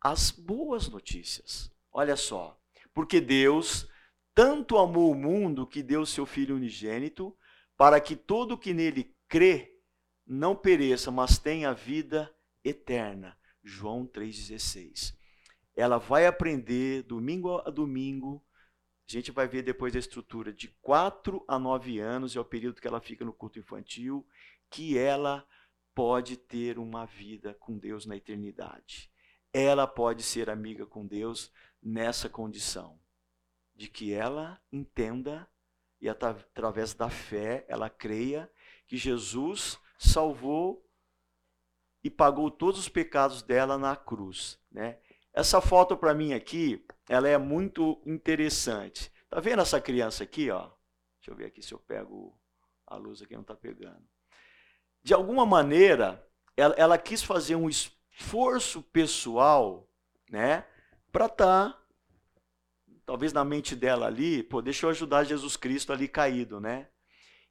as 0.00 0.30
boas 0.30 0.88
notícias. 0.88 1.72
Olha 1.92 2.16
só, 2.16 2.60
porque 2.92 3.20
Deus 3.20 3.88
tanto 4.34 4.78
amou 4.78 5.10
o 5.10 5.16
mundo 5.16 5.66
que 5.66 5.82
deu 5.82 6.06
seu 6.06 6.24
Filho 6.24 6.54
unigênito, 6.56 7.36
para 7.76 8.00
que 8.00 8.14
todo 8.14 8.58
que 8.58 8.74
nele 8.74 9.14
crê 9.28 9.76
não 10.26 10.54
pereça, 10.54 11.10
mas 11.10 11.38
tenha 11.38 11.72
vida 11.72 12.32
eterna. 12.64 13.36
João 13.64 14.06
3,16. 14.06 15.14
Ela 15.74 15.98
vai 15.98 16.26
aprender 16.26 17.02
domingo 17.02 17.58
a 17.58 17.70
domingo. 17.70 18.44
A 19.08 19.12
gente 19.12 19.30
vai 19.30 19.48
ver 19.48 19.62
depois 19.62 19.96
a 19.96 19.98
estrutura 19.98 20.52
de 20.52 20.68
4 20.82 21.42
a 21.48 21.58
9 21.58 21.98
anos, 21.98 22.36
é 22.36 22.40
o 22.40 22.44
período 22.44 22.78
que 22.78 22.86
ela 22.86 23.00
fica 23.00 23.24
no 23.24 23.32
culto 23.32 23.58
infantil, 23.58 24.26
que 24.68 24.98
ela 24.98 25.48
pode 25.94 26.36
ter 26.36 26.78
uma 26.78 27.06
vida 27.06 27.54
com 27.54 27.78
Deus 27.78 28.04
na 28.04 28.16
eternidade. 28.16 29.10
Ela 29.50 29.86
pode 29.86 30.22
ser 30.22 30.50
amiga 30.50 30.84
com 30.84 31.06
Deus 31.06 31.50
nessa 31.82 32.28
condição 32.28 33.00
de 33.74 33.88
que 33.88 34.12
ela 34.12 34.60
entenda 34.70 35.48
e 36.00 36.08
através 36.08 36.92
da 36.92 37.08
fé 37.08 37.64
ela 37.66 37.88
creia 37.88 38.50
que 38.86 38.96
Jesus 38.96 39.78
salvou 39.98 40.86
e 42.04 42.10
pagou 42.10 42.50
todos 42.50 42.78
os 42.78 42.88
pecados 42.88 43.42
dela 43.42 43.78
na 43.78 43.96
cruz, 43.96 44.60
né? 44.70 45.00
Essa 45.38 45.60
foto 45.60 45.96
para 45.96 46.12
mim 46.12 46.32
aqui, 46.32 46.84
ela 47.08 47.28
é 47.28 47.38
muito 47.38 48.02
interessante. 48.04 49.08
Tá 49.30 49.38
vendo 49.38 49.62
essa 49.62 49.80
criança 49.80 50.24
aqui, 50.24 50.50
ó? 50.50 50.62
Deixa 51.20 51.30
eu 51.30 51.36
ver 51.36 51.44
aqui 51.44 51.62
se 51.62 51.72
eu 51.72 51.78
pego 51.78 52.36
a 52.84 52.96
luz 52.96 53.22
aqui 53.22 53.34
não 53.34 53.42
está 53.42 53.54
pegando. 53.54 54.02
De 55.00 55.14
alguma 55.14 55.46
maneira, 55.46 56.28
ela, 56.56 56.74
ela 56.76 56.98
quis 56.98 57.22
fazer 57.22 57.54
um 57.54 57.68
esforço 57.68 58.82
pessoal, 58.82 59.88
né, 60.28 60.66
para 61.12 61.26
estar 61.26 61.70
tá 61.70 61.82
talvez 63.06 63.32
na 63.32 63.44
mente 63.44 63.76
dela 63.76 64.08
ali, 64.08 64.42
pô, 64.42 64.60
deixa 64.60 64.86
eu 64.86 64.90
ajudar 64.90 65.22
Jesus 65.22 65.56
Cristo 65.56 65.92
ali 65.92 66.08
caído, 66.08 66.58
né? 66.58 66.88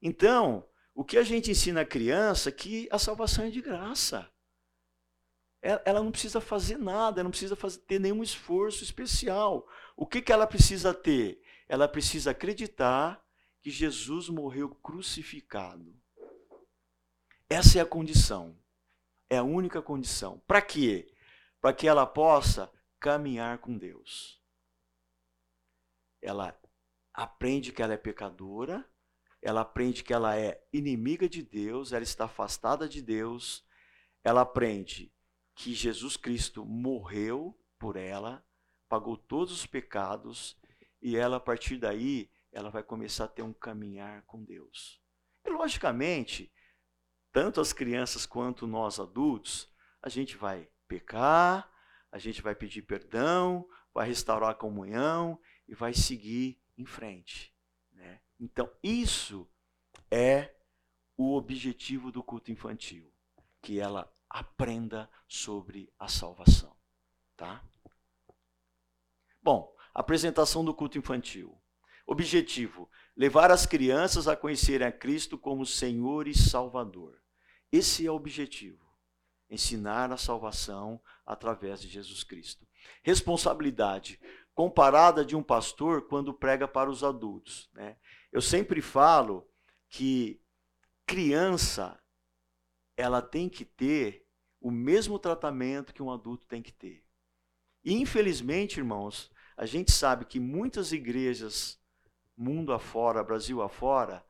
Então, 0.02 0.68
o 0.94 1.06
que 1.06 1.18
a 1.18 1.24
gente 1.24 1.52
ensina 1.52 1.82
a 1.82 1.86
criança 1.86 2.50
é 2.50 2.52
que 2.52 2.90
a 2.92 3.00
salvação 3.00 3.46
é 3.46 3.50
de 3.50 3.62
graça. 3.62 4.30
Ela 5.86 6.02
não 6.02 6.12
precisa 6.12 6.40
fazer 6.40 6.78
nada, 6.78 7.20
ela 7.20 7.26
não 7.26 7.32
precisa 7.32 7.56
fazer, 7.56 7.80
ter 7.80 8.00
nenhum 8.00 8.24
esforço 8.24 8.84
especial. 8.84 9.68
O 9.96 10.06
que, 10.06 10.22
que 10.22 10.32
ela 10.32 10.48
precisa 10.48 10.94
ter? 10.94 11.42
Ela 11.68 11.88
precisa 11.88 12.32
acreditar 12.32 13.22
que 13.62 13.70
Jesus 13.70 14.30
morreu 14.30 14.70
crucificado. 14.70 15.94
Essa 17.50 17.80
é 17.80 17.82
a 17.82 17.86
condição. 17.86 18.58
É 19.30 19.38
a 19.38 19.44
única 19.44 19.82
condição. 19.82 20.42
Para 20.48 20.62
quê? 20.62 21.14
Para 21.60 21.74
que 21.74 21.88
ela 21.88 22.06
possa 22.06 22.72
caminhar 23.00 23.58
com 23.58 23.78
Deus 23.78 24.38
ela 26.22 26.58
aprende 27.14 27.72
que 27.72 27.82
ela 27.82 27.94
é 27.94 27.98
pecadora, 27.98 28.86
ela 29.42 29.62
aprende 29.62 30.04
que 30.04 30.14
ela 30.14 30.38
é 30.38 30.62
inimiga 30.74 31.28
de 31.30 31.42
Deus, 31.42 31.94
ela 31.94 32.04
está 32.04 32.26
afastada 32.26 32.88
de 32.88 33.02
Deus, 33.02 33.66
ela 34.24 34.42
aprende 34.42 35.12
que 35.58 35.74
Jesus 35.74 36.16
Cristo 36.16 36.64
morreu 36.64 37.60
por 37.80 37.96
ela, 37.96 38.46
pagou 38.88 39.18
todos 39.18 39.52
os 39.52 39.66
pecados 39.66 40.56
e 41.02 41.18
ela 41.18 41.38
a 41.38 41.40
partir 41.40 41.78
daí 41.78 42.30
ela 42.52 42.70
vai 42.70 42.84
começar 42.84 43.26
a 43.26 43.28
ter 43.28 43.42
um 43.42 43.52
caminhar 43.52 44.22
com 44.24 44.44
Deus. 44.44 45.02
E 45.44 45.50
logicamente, 45.50 46.54
tanto 47.32 47.60
as 47.60 47.74
crianças 47.74 48.26
quanto 48.26 48.68
nós 48.68 49.00
adultos, 49.00 49.74
a 50.02 50.10
gente 50.10 50.38
vai 50.38 50.70
pecar, 50.88 51.70
a 52.12 52.20
gente 52.20 52.42
vai 52.42 52.54
pedir 52.54 52.84
perdão, 52.84 53.68
vai 53.92 54.08
restaurar 54.08 54.52
a 54.52 54.56
comunhão 54.56 55.40
e 55.68 55.74
vai 55.74 55.94
seguir 55.94 56.62
em 56.78 56.86
frente. 56.86 57.52
Né? 57.92 58.22
Então, 58.40 58.72
isso 58.84 59.50
é 60.12 60.56
o 61.18 61.36
objetivo 61.36 62.12
do 62.12 62.24
culto 62.24 62.52
infantil, 62.52 63.12
que 63.60 63.80
ela 63.80 64.12
aprenda 64.30 65.10
sobre 65.28 65.92
a 65.98 66.08
salvação. 66.08 66.76
Tá? 67.36 67.64
Bom, 69.42 69.74
apresentação 69.94 70.64
do 70.64 70.74
culto 70.74 70.98
infantil. 70.98 71.58
Objetivo: 72.06 72.90
levar 73.16 73.52
as 73.52 73.66
crianças 73.66 74.28
a 74.28 74.36
conhecerem 74.36 74.88
a 74.88 74.92
Cristo 74.92 75.38
como 75.38 75.66
Senhor 75.66 76.28
e 76.28 76.38
Salvador. 76.38 77.22
Esse 77.72 78.06
é 78.06 78.12
o 78.12 78.16
objetivo. 78.16 78.86
Ensinar 79.50 80.12
a 80.12 80.18
salvação 80.18 81.02
através 81.26 81.82
de 81.82 81.88
Jesus 81.88 82.24
Cristo. 82.24 82.68
Responsabilidade 83.04 84.20
comparada 84.54 85.24
de 85.24 85.36
um 85.36 85.44
pastor 85.44 86.08
quando 86.08 86.34
prega 86.34 86.68
para 86.68 86.90
os 86.90 87.04
adultos. 87.04 87.70
Né? 87.74 87.96
Eu 88.32 88.42
sempre 88.42 88.82
falo 88.82 89.48
que 89.88 90.42
criança 91.06 91.98
ela 92.98 93.22
tem 93.22 93.48
que 93.48 93.64
ter 93.64 94.28
o 94.60 94.72
mesmo 94.72 95.20
tratamento 95.20 95.94
que 95.94 96.04
um 96.04 96.12
adulto 96.12 96.48
tem 96.48 96.62
que 96.62 96.74
ter. 96.74 97.06
E 97.84 97.94
infelizmente, 97.94 98.80
irmãos, 98.80 99.32
a 99.56 99.66
gente 99.66 99.92
sabe 99.92 100.26
que 100.26 100.40
muitas 100.40 100.92
igrejas, 100.92 101.80
mundo 102.36 102.74
afora, 102.74 103.24
Brasil 103.24 103.62
afora, 103.62 104.26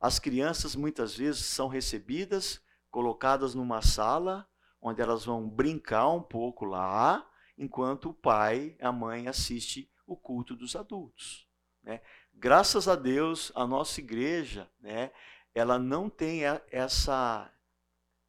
as 0.00 0.18
crianças 0.18 0.76
muitas 0.76 1.16
vezes 1.16 1.44
são 1.44 1.68
recebidas, 1.68 2.60
colocadas 2.90 3.54
numa 3.54 3.82
sala, 3.82 4.48
onde 4.80 5.02
elas 5.02 5.24
vão 5.24 5.48
brincar 5.48 6.08
um 6.10 6.22
pouco 6.22 6.64
lá, 6.64 7.28
enquanto 7.58 8.10
o 8.10 8.14
pai, 8.14 8.76
a 8.80 8.92
mãe 8.92 9.26
assiste 9.26 9.90
o 10.06 10.16
culto 10.16 10.54
dos 10.54 10.76
adultos. 10.76 11.48
Né? 11.82 12.00
Graças 12.32 12.86
a 12.86 12.94
Deus, 12.94 13.50
a 13.54 13.66
nossa 13.66 14.00
igreja, 14.00 14.70
né, 14.80 15.10
ela 15.54 15.78
não 15.78 16.08
tem 16.08 16.42
essa, 16.70 17.50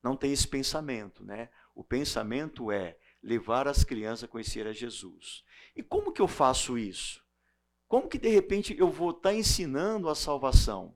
não 0.07 0.15
tem 0.15 0.31
esse 0.31 0.47
pensamento, 0.47 1.23
né? 1.23 1.49
O 1.75 1.83
pensamento 1.83 2.71
é 2.71 2.97
levar 3.21 3.67
as 3.67 3.83
crianças 3.83 4.23
a 4.23 4.27
conhecer 4.27 4.65
a 4.65 4.71
Jesus. 4.71 5.43
E 5.75 5.83
como 5.83 6.13
que 6.13 6.21
eu 6.21 6.27
faço 6.27 6.77
isso? 6.77 7.21
Como 7.87 8.07
que 8.07 8.17
de 8.17 8.29
repente 8.29 8.75
eu 8.77 8.89
vou 8.89 9.11
estar 9.11 9.29
tá 9.29 9.35
ensinando 9.35 10.07
a 10.07 10.15
salvação? 10.15 10.95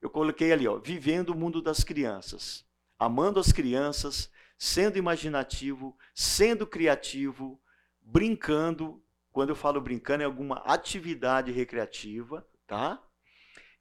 Eu 0.00 0.10
coloquei 0.10 0.52
ali, 0.52 0.68
ó, 0.68 0.78
vivendo 0.78 1.30
o 1.30 1.34
mundo 1.34 1.62
das 1.62 1.82
crianças, 1.82 2.66
amando 2.98 3.40
as 3.40 3.50
crianças, 3.50 4.30
sendo 4.58 4.98
imaginativo, 4.98 5.96
sendo 6.14 6.66
criativo, 6.66 7.60
brincando. 8.00 9.02
Quando 9.32 9.50
eu 9.50 9.56
falo 9.56 9.80
brincando, 9.80 10.22
é 10.22 10.26
alguma 10.26 10.56
atividade 10.66 11.50
recreativa, 11.50 12.46
tá? 12.66 13.02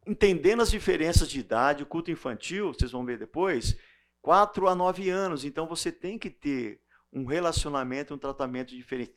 Entendendo 0.07 0.61
as 0.61 0.71
diferenças 0.71 1.29
de 1.29 1.39
idade, 1.39 1.83
o 1.83 1.85
culto 1.85 2.11
infantil, 2.11 2.73
vocês 2.73 2.91
vão 2.91 3.05
ver 3.05 3.17
depois, 3.17 3.77
4 4.21 4.67
a 4.67 4.75
9 4.75 5.09
anos. 5.09 5.45
Então 5.45 5.67
você 5.67 5.91
tem 5.91 6.17
que 6.17 6.29
ter 6.29 6.81
um 7.11 7.25
relacionamento, 7.25 8.13
um 8.13 8.17
tratamento 8.17 8.75
diferen 8.75 9.09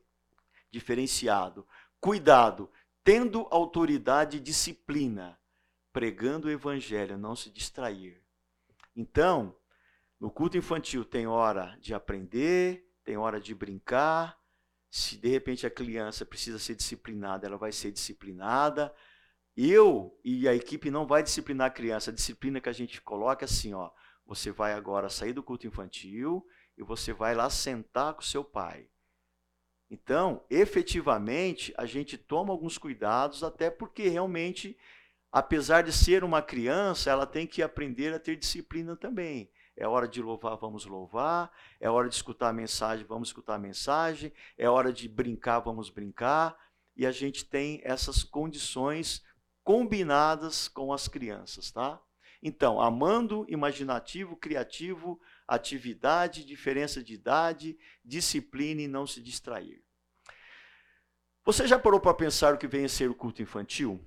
diferenciado. 0.70 1.66
Cuidado, 2.00 2.70
tendo 3.04 3.46
autoridade 3.50 4.38
e 4.38 4.40
disciplina, 4.40 5.38
pregando 5.92 6.48
o 6.48 6.50
evangelho, 6.50 7.18
não 7.18 7.36
se 7.36 7.50
distrair. 7.50 8.22
Então, 8.96 9.54
no 10.18 10.30
culto 10.30 10.56
infantil 10.56 11.04
tem 11.04 11.26
hora 11.26 11.76
de 11.78 11.92
aprender, 11.92 12.90
tem 13.04 13.16
hora 13.16 13.38
de 13.38 13.54
brincar. 13.54 14.38
Se 14.90 15.16
de 15.16 15.28
repente 15.28 15.66
a 15.66 15.70
criança 15.70 16.24
precisa 16.24 16.58
ser 16.58 16.74
disciplinada, 16.74 17.46
ela 17.46 17.56
vai 17.56 17.72
ser 17.72 17.90
disciplinada. 17.90 18.94
Eu 19.56 20.18
e 20.24 20.48
a 20.48 20.54
equipe 20.54 20.90
não 20.90 21.06
vai 21.06 21.22
disciplinar 21.22 21.66
a 21.66 21.70
criança. 21.70 22.10
A 22.10 22.14
disciplina 22.14 22.60
que 22.60 22.68
a 22.68 22.72
gente 22.72 23.00
coloca 23.02 23.44
é 23.44 23.46
assim, 23.46 23.74
ó, 23.74 23.90
você 24.26 24.50
vai 24.50 24.72
agora 24.72 25.08
sair 25.08 25.32
do 25.32 25.42
culto 25.42 25.66
infantil 25.66 26.46
e 26.76 26.82
você 26.82 27.12
vai 27.12 27.34
lá 27.34 27.50
sentar 27.50 28.14
com 28.14 28.22
seu 28.22 28.44
pai. 28.44 28.88
Então, 29.90 30.42
efetivamente, 30.48 31.74
a 31.76 31.84
gente 31.84 32.16
toma 32.16 32.50
alguns 32.52 32.78
cuidados, 32.78 33.44
até 33.44 33.70
porque 33.70 34.08
realmente, 34.08 34.76
apesar 35.30 35.82
de 35.82 35.92
ser 35.92 36.24
uma 36.24 36.40
criança, 36.40 37.10
ela 37.10 37.26
tem 37.26 37.46
que 37.46 37.62
aprender 37.62 38.14
a 38.14 38.18
ter 38.18 38.36
disciplina 38.36 38.96
também. 38.96 39.50
É 39.76 39.86
hora 39.86 40.06
de 40.06 40.22
louvar, 40.22 40.56
vamos 40.56 40.86
louvar. 40.86 41.50
É 41.80 41.90
hora 41.90 42.08
de 42.08 42.14
escutar 42.14 42.48
a 42.48 42.52
mensagem, 42.52 43.04
vamos 43.06 43.28
escutar 43.28 43.56
a 43.56 43.58
mensagem. 43.58 44.32
É 44.56 44.68
hora 44.68 44.92
de 44.92 45.08
brincar, 45.08 45.60
vamos 45.60 45.90
brincar. 45.90 46.56
E 46.96 47.06
a 47.06 47.10
gente 47.10 47.44
tem 47.44 47.80
essas 47.84 48.22
condições 48.22 49.22
combinadas 49.64 50.68
com 50.68 50.92
as 50.92 51.08
crianças, 51.08 51.70
tá? 51.70 52.00
Então, 52.42 52.80
amando, 52.80 53.46
imaginativo, 53.48 54.36
criativo, 54.36 55.20
atividade, 55.46 56.44
diferença 56.44 57.00
de 57.00 57.14
idade, 57.14 57.78
disciplina 58.04 58.82
e 58.82 58.88
não 58.88 59.06
se 59.06 59.22
distrair. 59.22 59.80
Você 61.44 61.68
já 61.68 61.78
parou 61.78 62.00
para 62.00 62.14
pensar 62.14 62.54
o 62.54 62.58
que 62.58 62.66
vem 62.66 62.84
a 62.84 62.88
ser 62.88 63.08
o 63.08 63.14
culto 63.14 63.42
infantil? 63.42 64.04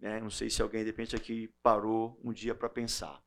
É, 0.00 0.18
não 0.18 0.30
sei 0.30 0.48
se 0.48 0.62
alguém, 0.62 0.82
de 0.82 0.90
repente, 0.90 1.14
aqui 1.14 1.52
parou 1.62 2.18
um 2.24 2.32
dia 2.32 2.54
para 2.54 2.70
pensar. 2.70 3.22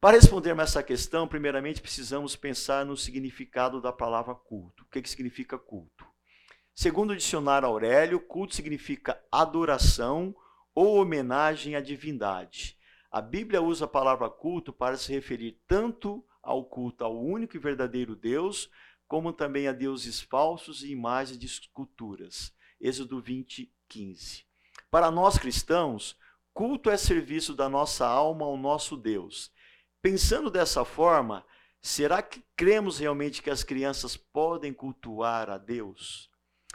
Para 0.00 0.16
respondermos 0.16 0.64
essa 0.64 0.82
questão, 0.82 1.26
primeiramente 1.26 1.82
precisamos 1.82 2.36
pensar 2.36 2.86
no 2.86 2.96
significado 2.96 3.80
da 3.80 3.92
palavra 3.92 4.34
culto. 4.34 4.84
O 4.84 4.86
que, 4.86 5.02
que 5.02 5.10
significa 5.10 5.58
culto? 5.58 6.06
Segundo 6.74 7.10
o 7.10 7.16
dicionário 7.16 7.66
Aurélio, 7.66 8.20
culto 8.20 8.54
significa 8.54 9.20
adoração 9.30 10.34
ou 10.74 10.96
homenagem 10.96 11.74
à 11.74 11.80
divindade 11.80 12.79
a 13.10 13.20
Bíblia 13.20 13.60
usa 13.60 13.86
a 13.86 13.88
palavra 13.88 14.30
culto 14.30 14.72
para 14.72 14.96
se 14.96 15.12
referir 15.12 15.60
tanto 15.66 16.24
ao 16.40 16.64
culto 16.64 17.04
ao 17.04 17.20
único 17.20 17.56
e 17.56 17.58
verdadeiro 17.58 18.14
Deus, 18.14 18.70
como 19.08 19.32
também 19.32 19.66
a 19.66 19.72
deuses 19.72 20.20
falsos 20.20 20.84
e 20.84 20.92
imagens 20.92 21.36
de 21.36 21.44
esculturas. 21.44 22.54
Êxodo 22.80 23.20
20, 23.20 23.72
15. 23.88 24.44
Para 24.90 25.10
nós 25.10 25.36
cristãos, 25.36 26.16
culto 26.54 26.88
é 26.88 26.96
serviço 26.96 27.52
da 27.52 27.68
nossa 27.68 28.06
alma 28.06 28.46
ao 28.46 28.56
nosso 28.56 28.96
Deus. 28.96 29.50
Pensando 30.00 30.48
dessa 30.48 30.84
forma, 30.84 31.44
será 31.82 32.22
que 32.22 32.44
cremos 32.56 32.98
realmente 32.98 33.42
que 33.42 33.50
as 33.50 33.64
crianças 33.64 34.16
podem 34.16 34.72
cultuar 34.72 35.50
a 35.50 35.58
Deus? 35.58 36.29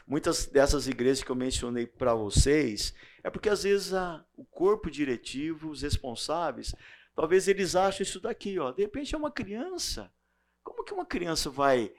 Muitas 0.08 0.46
dessas 0.46 0.88
igrejas 0.88 1.24
que 1.24 1.32
eu 1.32 1.36
mencionei 1.36 1.88
para 1.88 2.14
vocês, 2.14 2.94
é 3.24 3.30
porque 3.30 3.50
às 3.50 3.64
vezes 3.64 3.94
a, 3.94 4.24
o 4.36 4.46
corpo 4.46 4.92
diretivo, 4.92 5.70
os 5.70 5.82
responsáveis, 5.82 6.76
talvez 7.16 7.48
eles 7.48 7.76
achem 7.76 8.04
isso 8.04 8.20
daqui, 8.20 8.60
ó. 8.60 8.72
De 8.72 8.84
repente 8.84 9.16
é 9.16 9.18
uma 9.18 9.32
criança. 9.32 10.14
Como 10.64 10.84
que 10.84 10.94
uma 10.94 11.06
criança 11.06 11.50
vai 11.50 11.92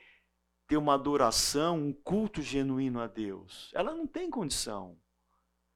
ter 0.69 0.77
uma 0.77 0.95
adoração, 0.95 1.79
um 1.79 1.93
culto 1.93 2.41
genuíno 2.43 3.01
a 3.01 3.09
Deus? 3.09 3.71
Ela 3.75 3.93
não 3.93 4.07
tem 4.07 4.31
condição. 4.31 4.97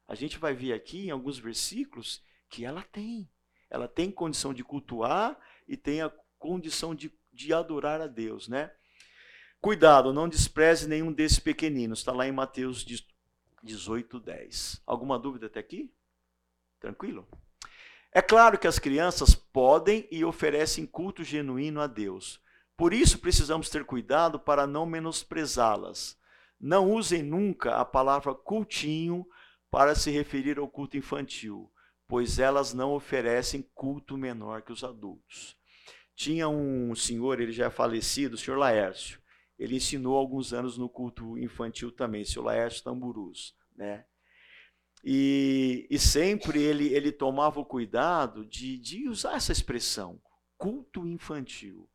A 0.07 0.15
gente 0.15 0.37
vai 0.37 0.53
ver 0.53 0.73
aqui 0.73 1.07
em 1.07 1.11
alguns 1.11 1.37
versículos 1.37 2.23
que 2.49 2.63
ela 2.65 2.83
tem. 2.83 3.29
Ela 3.69 3.87
tem 3.87 4.11
condição 4.11 4.53
de 4.53 4.63
cultuar 4.63 5.37
e 5.67 5.75
tem 5.75 6.01
a 6.01 6.11
condição 6.37 6.93
de, 6.95 7.13
de 7.31 7.53
adorar 7.53 8.01
a 8.01 8.07
Deus, 8.07 8.47
né? 8.47 8.71
Cuidado, 9.61 10.11
não 10.11 10.27
despreze 10.27 10.89
nenhum 10.89 11.13
desses 11.13 11.37
pequeninos. 11.37 11.99
Está 11.99 12.11
lá 12.11 12.27
em 12.27 12.31
Mateus 12.31 12.83
18, 13.61 14.19
10. 14.19 14.81
Alguma 14.87 15.19
dúvida 15.19 15.45
até 15.45 15.59
aqui? 15.59 15.93
Tranquilo? 16.79 17.27
É 18.11 18.23
claro 18.23 18.57
que 18.57 18.65
as 18.65 18.79
crianças 18.79 19.35
podem 19.35 20.07
e 20.09 20.25
oferecem 20.25 20.87
culto 20.87 21.23
genuíno 21.23 21.79
a 21.79 21.85
Deus. 21.85 22.41
Por 22.75 22.91
isso 22.91 23.19
precisamos 23.19 23.69
ter 23.69 23.85
cuidado 23.85 24.39
para 24.39 24.65
não 24.65 24.87
menosprezá-las. 24.87 26.17
Não 26.59 26.91
usem 26.91 27.21
nunca 27.21 27.75
a 27.75 27.85
palavra 27.85 28.33
cultinho 28.33 29.27
para 29.69 29.93
se 29.93 30.09
referir 30.09 30.57
ao 30.57 30.67
culto 30.67 30.97
infantil, 30.97 31.71
pois 32.07 32.39
elas 32.39 32.73
não 32.73 32.93
oferecem 32.93 33.69
culto 33.75 34.17
menor 34.17 34.63
que 34.63 34.73
os 34.73 34.83
adultos. 34.83 35.55
Tinha 36.15 36.49
um 36.49 36.95
senhor, 36.95 37.39
ele 37.39 37.51
já 37.51 37.67
é 37.67 37.69
falecido, 37.69 38.33
o 38.33 38.37
senhor 38.39 38.57
Laércio 38.57 39.20
ele 39.61 39.75
ensinou 39.75 40.17
alguns 40.17 40.53
anos 40.53 40.75
no 40.75 40.89
culto 40.89 41.37
infantil 41.37 41.91
também, 41.91 42.25
seu 42.25 42.41
Laércio 42.41 42.83
Tamburus, 42.83 43.55
né? 43.75 44.05
E, 45.03 45.85
e 45.87 45.99
sempre 45.99 46.59
ele, 46.59 46.87
ele 46.87 47.11
tomava 47.11 47.59
o 47.59 47.65
cuidado 47.65 48.43
de, 48.43 48.79
de 48.79 49.07
usar 49.07 49.35
essa 49.35 49.51
expressão, 49.51 50.19
culto 50.57 51.07
infantil. 51.07 51.87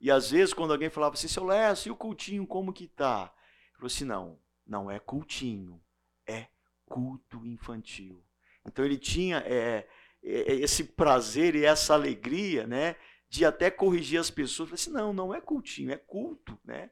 E 0.00 0.08
às 0.08 0.30
vezes, 0.30 0.54
quando 0.54 0.72
alguém 0.72 0.88
falava 0.88 1.14
assim, 1.14 1.26
seu 1.26 1.42
Laércio, 1.42 1.88
e 1.88 1.90
o 1.90 1.96
cultinho, 1.96 2.46
como 2.46 2.72
que 2.72 2.86
tá? 2.86 3.34
Ele 3.70 3.74
falou 3.74 3.86
assim, 3.88 4.04
não, 4.04 4.38
não 4.64 4.88
é 4.88 5.00
cultinho, 5.00 5.82
é 6.28 6.46
culto 6.86 7.44
infantil. 7.44 8.24
Então 8.64 8.84
ele 8.84 8.98
tinha 8.98 9.38
é, 9.38 9.88
é, 10.22 10.54
esse 10.54 10.84
prazer 10.84 11.56
e 11.56 11.64
essa 11.64 11.92
alegria, 11.92 12.68
né? 12.68 12.94
De 13.28 13.44
até 13.44 13.68
corrigir 13.68 14.20
as 14.20 14.30
pessoas. 14.30 14.68
Falei 14.68 14.80
assim, 14.80 14.92
não, 14.92 15.12
não 15.12 15.34
é 15.34 15.40
cultinho, 15.40 15.90
é 15.90 15.96
culto, 15.96 16.56
né? 16.64 16.88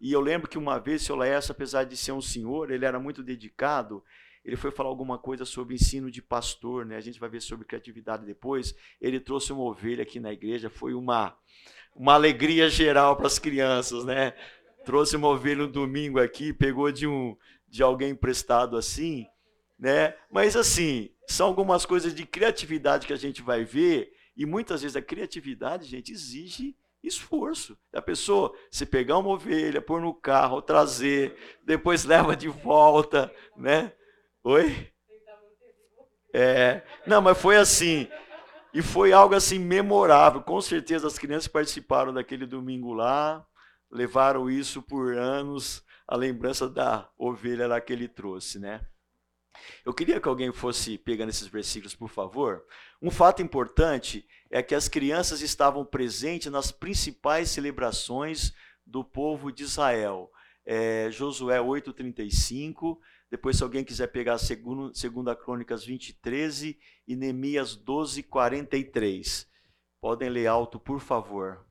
E 0.00 0.12
eu 0.12 0.20
lembro 0.20 0.48
que 0.48 0.56
uma 0.56 0.78
vez, 0.78 1.02
o 1.02 1.04
seu 1.04 1.16
Laércio, 1.16 1.52
apesar 1.52 1.84
de 1.84 1.96
ser 1.96 2.12
um 2.12 2.22
senhor, 2.22 2.70
ele 2.70 2.86
era 2.86 2.98
muito 2.98 3.22
dedicado. 3.22 4.02
Ele 4.42 4.56
foi 4.56 4.70
falar 4.70 4.88
alguma 4.88 5.18
coisa 5.18 5.44
sobre 5.44 5.74
ensino 5.74 6.10
de 6.10 6.22
pastor, 6.22 6.86
né? 6.86 6.96
A 6.96 7.00
gente 7.00 7.20
vai 7.20 7.28
ver 7.28 7.42
sobre 7.42 7.66
criatividade 7.66 8.24
depois. 8.24 8.74
Ele 8.98 9.20
trouxe 9.20 9.52
uma 9.52 9.62
ovelha 9.62 10.02
aqui 10.02 10.18
na 10.18 10.32
igreja, 10.32 10.70
foi 10.70 10.94
uma, 10.94 11.36
uma 11.94 12.14
alegria 12.14 12.70
geral 12.70 13.14
para 13.16 13.26
as 13.26 13.38
crianças, 13.38 14.04
né? 14.04 14.32
Trouxe 14.86 15.16
uma 15.16 15.28
ovelha 15.28 15.66
no 15.66 15.68
domingo 15.68 16.18
aqui, 16.18 16.54
pegou 16.54 16.90
de 16.90 17.06
um 17.06 17.36
de 17.68 17.82
alguém 17.82 18.10
emprestado 18.10 18.76
assim, 18.76 19.26
né? 19.78 20.14
Mas 20.30 20.56
assim, 20.56 21.10
São 21.28 21.46
algumas 21.46 21.86
coisas 21.86 22.12
de 22.12 22.26
criatividade 22.26 23.06
que 23.06 23.12
a 23.12 23.16
gente 23.16 23.40
vai 23.40 23.64
ver, 23.64 24.12
e 24.36 24.44
muitas 24.44 24.82
vezes 24.82 24.96
a 24.96 25.02
criatividade, 25.02 25.86
gente, 25.86 26.10
exige 26.10 26.74
esforço. 27.02 27.76
A 27.94 28.02
pessoa, 28.02 28.54
se 28.70 28.84
pegar 28.84 29.18
uma 29.18 29.30
ovelha, 29.30 29.80
pôr 29.80 30.00
no 30.00 30.14
carro, 30.14 30.62
trazer, 30.62 31.36
depois 31.64 32.04
leva 32.04 32.36
de 32.36 32.48
volta, 32.48 33.32
né? 33.56 33.92
Oi? 34.44 34.90
É, 36.32 36.82
não, 37.06 37.20
mas 37.20 37.38
foi 37.38 37.56
assim. 37.56 38.08
E 38.72 38.82
foi 38.82 39.12
algo 39.12 39.34
assim 39.34 39.58
memorável. 39.58 40.42
Com 40.42 40.60
certeza 40.60 41.06
as 41.06 41.18
crianças 41.18 41.48
participaram 41.48 42.12
daquele 42.12 42.46
domingo 42.46 42.92
lá, 42.92 43.44
levaram 43.90 44.48
isso 44.48 44.80
por 44.80 45.16
anos, 45.16 45.84
a 46.06 46.16
lembrança 46.16 46.68
da 46.68 47.08
ovelha 47.18 47.66
lá 47.66 47.80
que 47.80 47.92
ele 47.92 48.06
trouxe, 48.08 48.58
né? 48.58 48.80
Eu 49.84 49.92
queria 49.92 50.20
que 50.20 50.28
alguém 50.28 50.52
fosse 50.52 50.98
pegando 50.98 51.30
esses 51.30 51.48
versículos, 51.48 51.94
por 51.94 52.08
favor. 52.08 52.64
Um 53.00 53.10
fato 53.10 53.42
importante 53.42 54.26
é 54.50 54.62
que 54.62 54.74
as 54.74 54.88
crianças 54.88 55.40
estavam 55.40 55.84
presentes 55.84 56.50
nas 56.50 56.70
principais 56.70 57.50
celebrações 57.50 58.52
do 58.86 59.04
povo 59.04 59.52
de 59.52 59.62
Israel. 59.62 60.30
É, 60.64 61.10
Josué 61.10 61.58
8,35. 61.58 62.98
Depois, 63.30 63.56
se 63.56 63.62
alguém 63.62 63.84
quiser 63.84 64.08
pegar 64.08 64.36
2 64.36 64.98
segunda 64.98 65.36
Crônicas 65.36 65.84
20, 65.84 66.14
13 66.20 66.78
e 67.06 67.16
Neemias 67.16 67.76
12, 67.76 68.22
43. 68.24 69.48
Podem 70.00 70.28
ler 70.28 70.46
alto, 70.46 70.80
por 70.80 71.00
favor. 71.00 71.64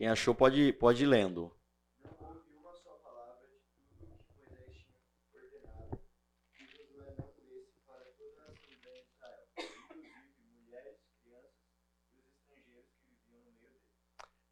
Quem 0.00 0.08
achou 0.08 0.34
pode, 0.34 0.72
pode 0.72 1.02
ir 1.02 1.06
lendo. 1.06 1.54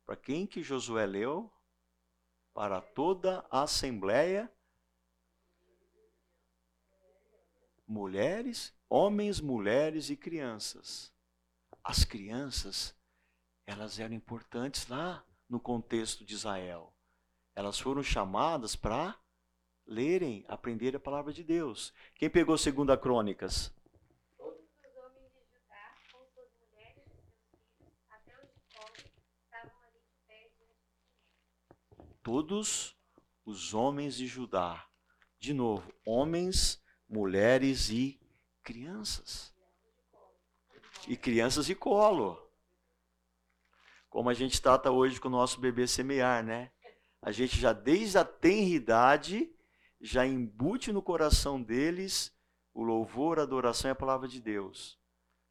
Para 0.04 0.16
quem 0.16 0.46
que 0.46 0.62
Josué 0.62 1.06
leu? 1.06 1.50
Para 2.52 2.82
toda 2.82 3.42
a 3.50 3.62
assembleia. 3.62 4.52
Mulheres, 7.86 8.74
homens, 8.86 9.40
mulheres 9.40 10.10
e 10.10 10.16
crianças. 10.16 11.10
As 11.82 12.04
crianças, 12.04 12.94
elas 13.66 13.98
eram 13.98 14.14
importantes 14.14 14.86
lá 14.88 15.24
no 15.48 15.58
contexto 15.58 16.24
de 16.24 16.34
Israel. 16.34 16.94
Elas 17.54 17.78
foram 17.78 18.02
chamadas 18.02 18.76
para 18.76 19.18
lerem, 19.86 20.44
aprender 20.48 20.94
a 20.94 21.00
palavra 21.00 21.32
de 21.32 21.42
Deus. 21.42 21.92
Quem 22.14 22.28
pegou 22.28 22.56
segunda 22.58 22.96
Crônicas? 22.96 23.72
todos 32.28 32.94
os 33.42 33.72
homens 33.72 34.14
de 34.14 34.26
Judá. 34.26 34.86
De 35.38 35.54
novo, 35.54 35.90
homens, 36.04 36.78
mulheres 37.08 37.88
e 37.88 38.20
crianças. 38.62 39.54
E 41.06 41.16
crianças 41.16 41.64
de 41.64 41.74
colo. 41.74 42.47
Como 44.08 44.28
a 44.30 44.34
gente 44.34 44.60
trata 44.60 44.90
hoje 44.90 45.20
com 45.20 45.28
o 45.28 45.30
nosso 45.30 45.60
bebê 45.60 45.86
semear, 45.86 46.44
né? 46.44 46.70
A 47.20 47.30
gente 47.30 47.58
já 47.58 47.72
desde 47.72 48.18
a 48.18 48.24
tenridade 48.24 49.50
já 50.00 50.26
embute 50.26 50.92
no 50.92 51.02
coração 51.02 51.60
deles 51.60 52.32
o 52.72 52.82
louvor, 52.82 53.38
a 53.38 53.42
adoração 53.42 53.90
e 53.90 53.92
a 53.92 53.96
palavra 53.96 54.28
de 54.28 54.40
Deus. 54.40 54.98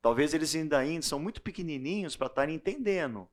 Talvez 0.02 0.34
eles 0.34 0.56
ainda, 0.56 0.78
ainda 0.78 1.06
são 1.06 1.20
muito 1.20 1.42
pequenininhos 1.42 2.16
para 2.16 2.28
estarem 2.28 2.56
entendendo, 2.56 3.30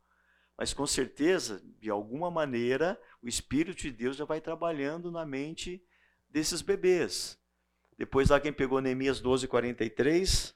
mas 0.56 0.72
com 0.72 0.86
certeza, 0.86 1.62
de 1.78 1.90
alguma 1.90 2.30
maneira, 2.30 3.00
o 3.22 3.28
Espírito 3.28 3.82
de 3.82 3.92
Deus 3.92 4.16
já 4.16 4.24
vai 4.24 4.40
trabalhando 4.40 5.10
na 5.10 5.24
mente 5.24 5.82
desses 6.28 6.62
bebês. 6.62 7.38
Depois 7.96 8.30
lá 8.30 8.40
quem 8.40 8.52
pegou 8.52 8.80
Neemias 8.80 9.20
12, 9.20 9.46
43. 9.46 10.54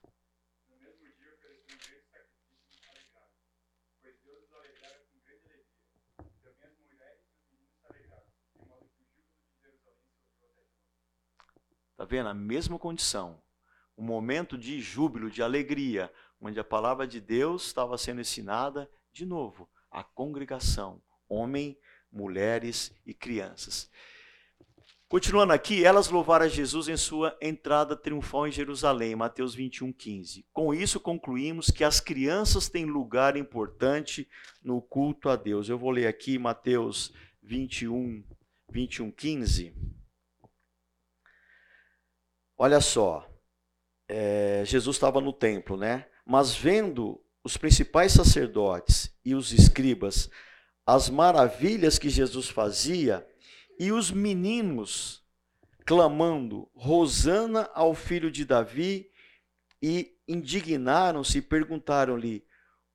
Está 11.99 12.05
vendo? 12.05 12.29
A 12.29 12.35
mesma 12.35 12.79
condição. 12.79 13.43
Um 13.97 14.05
momento 14.05 14.57
de 14.57 14.81
júbilo, 14.81 15.29
de 15.29 15.43
alegria, 15.43 16.13
onde 16.41 16.61
a 16.61 16.63
palavra 16.63 17.09
de 17.09 17.21
Deus 17.21 17.67
estava 17.67 17.99
sendo 17.99 18.21
ensinada 18.21 18.89
de 19.13 19.27
novo 19.27 19.69
a 19.91 20.05
congregação, 20.05 21.03
homem, 21.29 21.77
mulheres 22.13 22.93
e 23.05 23.13
crianças. 23.13 23.91
Continuando 25.09 25.53
aqui, 25.53 25.85
elas 25.85 26.09
louvaram 26.09 26.47
a 26.47 26.49
Jesus 26.49 26.87
em 26.87 26.97
sua 26.97 27.37
entrada 27.41 27.97
triunfal 27.97 28.47
em 28.47 28.53
Jerusalém, 28.53 29.17
Mateus 29.17 29.53
21, 29.53 29.93
15. 29.93 30.47
Com 30.53 30.73
isso, 30.73 31.01
concluímos 31.01 31.69
que 31.69 31.83
as 31.83 31.99
crianças 31.99 32.69
têm 32.69 32.85
lugar 32.85 33.37
importante 33.37 34.29
no 34.63 34.81
culto 34.81 35.29
a 35.29 35.35
Deus. 35.35 35.69
Eu 35.69 35.79
vou 35.79 35.91
ler 35.91 36.07
aqui 36.07 36.39
Mateus 36.39 37.13
21, 37.43 38.23
21, 38.71 39.11
15. 39.11 39.98
Olha 42.59 42.81
só, 42.81 43.25
é, 44.09 44.64
Jesus 44.66 44.97
estava 44.97 45.21
no 45.21 45.33
templo, 45.33 45.77
né? 45.77 46.07
Mas 46.27 46.55
vendo 46.55 47.23
os 47.44 47.57
principais 47.57 48.12
sacerdotes 48.12 49.16
e 49.25 49.35
os 49.35 49.53
escribas 49.53 50.29
as 50.88 51.11
maravilhas 51.11 51.99
que 51.99 52.09
Jesus 52.09 52.49
fazia 52.49 53.29
e 53.79 53.92
os 53.92 54.11
meninos 54.11 55.23
clamando 55.85 56.66
Rosana 56.75 57.68
ao 57.75 57.94
filho 57.94 58.31
de 58.31 58.42
Davi 58.42 59.11
e 59.83 60.16
indignaram-se 60.27 61.38
e 61.38 61.42
perguntaram-lhe: 61.42 62.42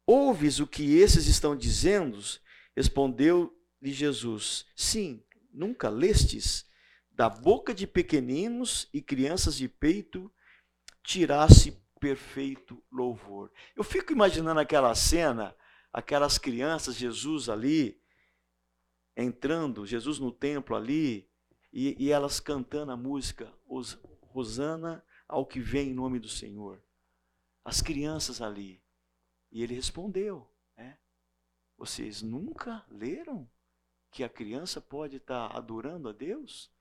Ouves 0.07 0.59
o 0.59 0.65
que 0.65 0.97
esses 0.97 1.27
estão 1.27 1.55
dizendo? 1.55 2.17
Respondeu-lhe 2.75 3.91
Jesus: 3.93 4.65
Sim, 4.75 5.23
nunca 5.53 5.87
lestes 5.87 6.65
da 7.13 7.29
boca 7.29 7.73
de 7.73 7.85
pequeninos 7.85 8.89
e 8.93 9.01
crianças 9.01 9.55
de 9.55 9.67
peito 9.67 10.31
tirasse 11.03 11.71
perfeito 11.99 12.83
louvor. 12.91 13.51
Eu 13.75 13.83
fico 13.83 14.11
imaginando 14.11 14.59
aquela 14.59 14.93
cena, 14.95 15.55
aquelas 15.91 16.37
crianças, 16.37 16.95
Jesus 16.95 17.49
ali, 17.49 18.01
entrando, 19.15 19.85
Jesus 19.85 20.19
no 20.19 20.31
templo 20.31 20.75
ali, 20.75 21.29
e, 21.71 21.95
e 22.03 22.11
elas 22.11 22.39
cantando 22.39 22.91
a 22.91 22.97
música, 22.97 23.51
Rosana 24.21 25.03
ao 25.27 25.45
que 25.45 25.59
vem 25.59 25.89
em 25.89 25.93
nome 25.93 26.19
do 26.19 26.27
Senhor. 26.27 26.83
As 27.63 27.81
crianças 27.81 28.41
ali. 28.41 28.83
E 29.51 29.63
ele 29.63 29.75
respondeu: 29.75 30.47
né? 30.75 30.97
Vocês 31.77 32.21
nunca 32.21 32.85
leram 32.89 33.49
que 34.11 34.23
a 34.23 34.29
criança 34.29 34.81
pode 34.81 35.17
estar 35.17 35.55
adorando 35.55 36.09
a 36.09 36.11
Deus? 36.11 36.71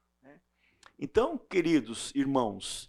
Então, 1.04 1.36
queridos 1.36 2.12
irmãos, 2.14 2.88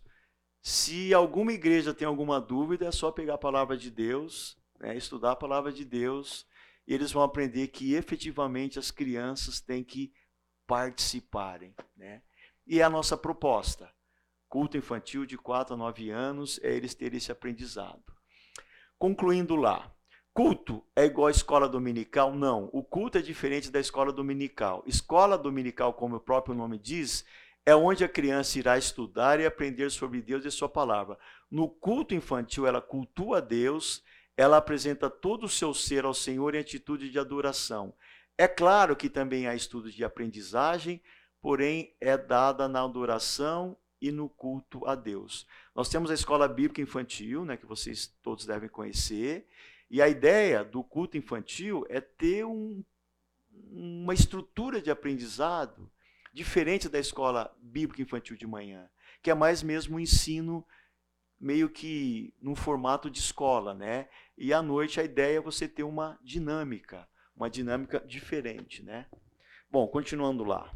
se 0.62 1.12
alguma 1.16 1.52
igreja 1.52 1.96
tem 1.96 2.08
alguma 2.08 2.40
dúvida, 2.40 2.86
é 2.86 2.92
só 2.92 3.12
pegar 3.12 3.34
a 3.34 3.40
palavra 3.40 3.76
de 3.76 3.90
Deus, 3.90 4.56
né, 4.80 4.96
estudar 4.96 5.32
a 5.32 5.36
palavra 5.36 5.74
de 5.74 5.84
Deus, 5.84 6.46
e 6.86 6.94
eles 6.94 7.12
vão 7.12 7.24
aprender 7.24 7.70
que 7.70 7.96
efetivamente 7.96 8.78
as 8.78 8.92
crianças 8.92 9.60
têm 9.60 9.84
que 9.84 10.14
participarem. 10.68 11.74
Né? 11.98 12.22
E 12.68 12.80
é 12.80 12.84
a 12.84 12.90
nossa 12.90 13.18
proposta. 13.18 13.92
Culto 14.48 14.78
infantil 14.78 15.26
de 15.26 15.36
4 15.36 15.74
a 15.74 15.78
9 15.78 16.12
anos 16.12 16.60
é 16.62 16.72
eles 16.72 16.94
terem 16.94 17.18
esse 17.18 17.32
aprendizado. 17.32 18.04
Concluindo 19.00 19.56
lá. 19.56 19.92
Culto 20.36 20.86
é 20.96 21.06
igual 21.06 21.28
à 21.30 21.32
escola 21.32 21.68
dominical? 21.68 22.32
Não. 22.36 22.70
O 22.74 22.84
culto 22.84 23.18
é 23.18 23.22
diferente 23.24 23.72
da 23.72 23.80
escola 23.80 24.14
dominical. 24.14 24.84
Escola 24.86 25.36
dominical, 25.36 25.96
como 25.96 26.18
o 26.18 26.20
próprio 26.20 26.54
nome 26.54 26.78
diz, 26.78 27.26
é 27.66 27.76
onde 27.76 28.04
a 28.04 28.10
criança 28.10 28.60
irá 28.60 28.78
estudar 28.78 29.40
e 29.40 29.46
aprender 29.46 29.90
sobre 29.90 30.22
Deus 30.22 30.46
e 30.46 30.52
sua 30.52 30.68
palavra. 30.68 31.18
No 31.50 31.70
culto 31.70 32.14
infantil, 32.14 32.68
ela 32.68 32.82
cultua 32.82 33.42
Deus, 33.42 34.04
ela 34.36 34.58
apresenta 34.58 35.10
todo 35.10 35.46
o 35.46 35.50
seu 35.50 35.74
ser 35.74 36.04
ao 36.06 36.14
Senhor 36.14 36.56
em 36.56 36.60
atitude 36.60 37.10
de 37.10 37.20
adoração. 37.20 37.94
É 38.38 38.48
claro 38.48 38.96
que 38.96 39.10
também 39.10 39.48
há 39.48 39.56
estudos 39.56 39.94
de 39.94 40.04
aprendizagem, 40.04 41.02
porém 41.42 41.96
é 42.02 42.18
dada 42.18 42.68
na 42.68 42.84
adoração 42.84 43.78
e 44.02 44.12
no 44.12 44.28
culto 44.28 44.86
a 44.86 44.96
Deus. 44.96 45.48
Nós 45.74 45.88
temos 45.88 46.12
a 46.12 46.14
escola 46.14 46.48
bíblica 46.48 46.82
infantil, 46.82 47.46
né, 47.46 47.56
que 47.56 47.66
vocês 47.66 48.14
todos 48.22 48.46
devem 48.46 48.68
conhecer, 48.68 49.48
e 49.90 50.02
a 50.02 50.10
ideia 50.10 50.64
do 50.64 50.84
culto 50.84 51.18
infantil 51.18 51.86
é 51.90 52.02
ter 52.02 52.46
um 52.46 52.84
uma 53.72 54.14
estrutura 54.14 54.82
de 54.82 54.90
aprendizado 54.90 55.92
diferente 56.34 56.90
da 56.90 57.00
escola 57.00 57.56
bíblica 57.62 58.02
infantil 58.02 58.36
de 58.36 58.48
manhã, 58.48 58.90
que 59.22 59.30
é 59.30 59.34
mais 59.34 59.62
mesmo 59.62 59.98
um 59.98 60.00
ensino 60.00 60.66
meio 61.40 61.70
que 61.70 62.34
num 62.42 62.56
formato 62.56 63.10
de 63.10 63.20
escola, 63.20 63.74
né? 63.74 64.08
E 64.38 64.54
à 64.54 64.62
noite 64.62 65.00
a 65.00 65.04
ideia 65.04 65.38
é 65.38 65.42
você 65.42 65.68
ter 65.68 65.84
uma 65.84 66.18
dinâmica, 66.24 67.08
uma 67.36 67.50
dinâmica 67.50 68.00
diferente, 68.00 68.82
né? 68.82 69.06
Bom, 69.70 69.88
continuando 69.88 70.44
lá. 70.44 70.72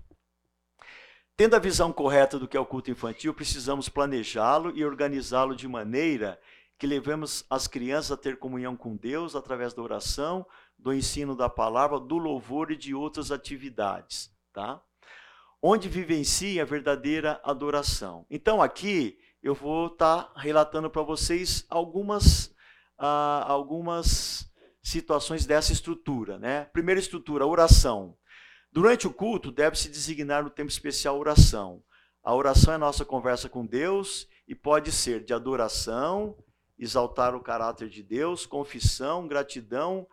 Tendo 1.36 1.56
a 1.56 1.60
visão 1.60 1.94
correta 1.94 2.38
do 2.40 2.48
que 2.48 2.58
é 2.58 2.60
o 2.60 2.66
culto 2.66 2.92
infantil, 2.92 3.34
precisamos 3.34 3.88
planejá-lo 3.90 4.76
e 4.76 4.84
organizá-lo 4.84 5.56
de 5.56 5.68
maneira 5.68 6.40
que 6.78 6.88
levemos 6.88 7.46
as 7.50 7.68
crianças 7.68 8.12
a 8.12 8.18
ter 8.18 8.38
comunhão 8.38 8.76
com 8.76 8.96
Deus 8.96 9.36
através 9.36 9.74
da 9.74 9.82
oração, 9.82 10.46
do 10.78 10.94
ensino 10.94 11.36
da 11.36 11.50
palavra, 11.50 12.00
do 12.00 12.18
louvor 12.18 12.72
e 12.72 12.76
de 12.76 12.94
outras 12.94 13.32
atividades, 13.32 14.36
tá? 14.52 14.82
Onde 15.62 15.90
vivencia 15.90 16.62
a 16.62 16.66
verdadeira 16.66 17.42
adoração. 17.44 18.26
Então 18.30 18.62
aqui 18.62 19.18
eu 19.42 19.56
vou 19.56 19.88
estar 19.88 20.24
tá 20.24 20.40
relatando 20.40 20.90
para 20.90 21.02
vocês 21.02 21.66
algumas, 21.70 22.54
ah, 22.98 23.46
algumas 23.48 24.52
situações 24.82 25.46
dessa 25.46 25.74
estrutura. 25.74 26.38
Né? 26.38 26.66
Primeira 26.66 27.00
estrutura, 27.00 27.46
oração. 27.46 28.16
Durante 28.72 29.08
o 29.08 29.14
culto, 29.14 29.52
deve-se 29.52 29.90
designar 29.90 30.44
no 30.44 30.50
tempo 30.50 30.70
especial 30.70 31.18
oração. 31.18 31.84
A 32.24 32.36
oração 32.36 32.74
é 32.74 32.78
nossa 32.78 33.06
conversa 33.06 33.48
com 33.48 33.66
Deus 33.66 34.28
e 34.48 34.54
pode 34.54 34.92
ser 34.92 35.24
de 35.24 35.34
adoração, 35.34 36.38
exaltar 36.78 37.34
o 37.34 37.42
caráter 37.42 37.90
de 37.90 38.04
Deus, 38.04 38.46
confissão, 38.46 39.28
gratidão, 39.28 40.08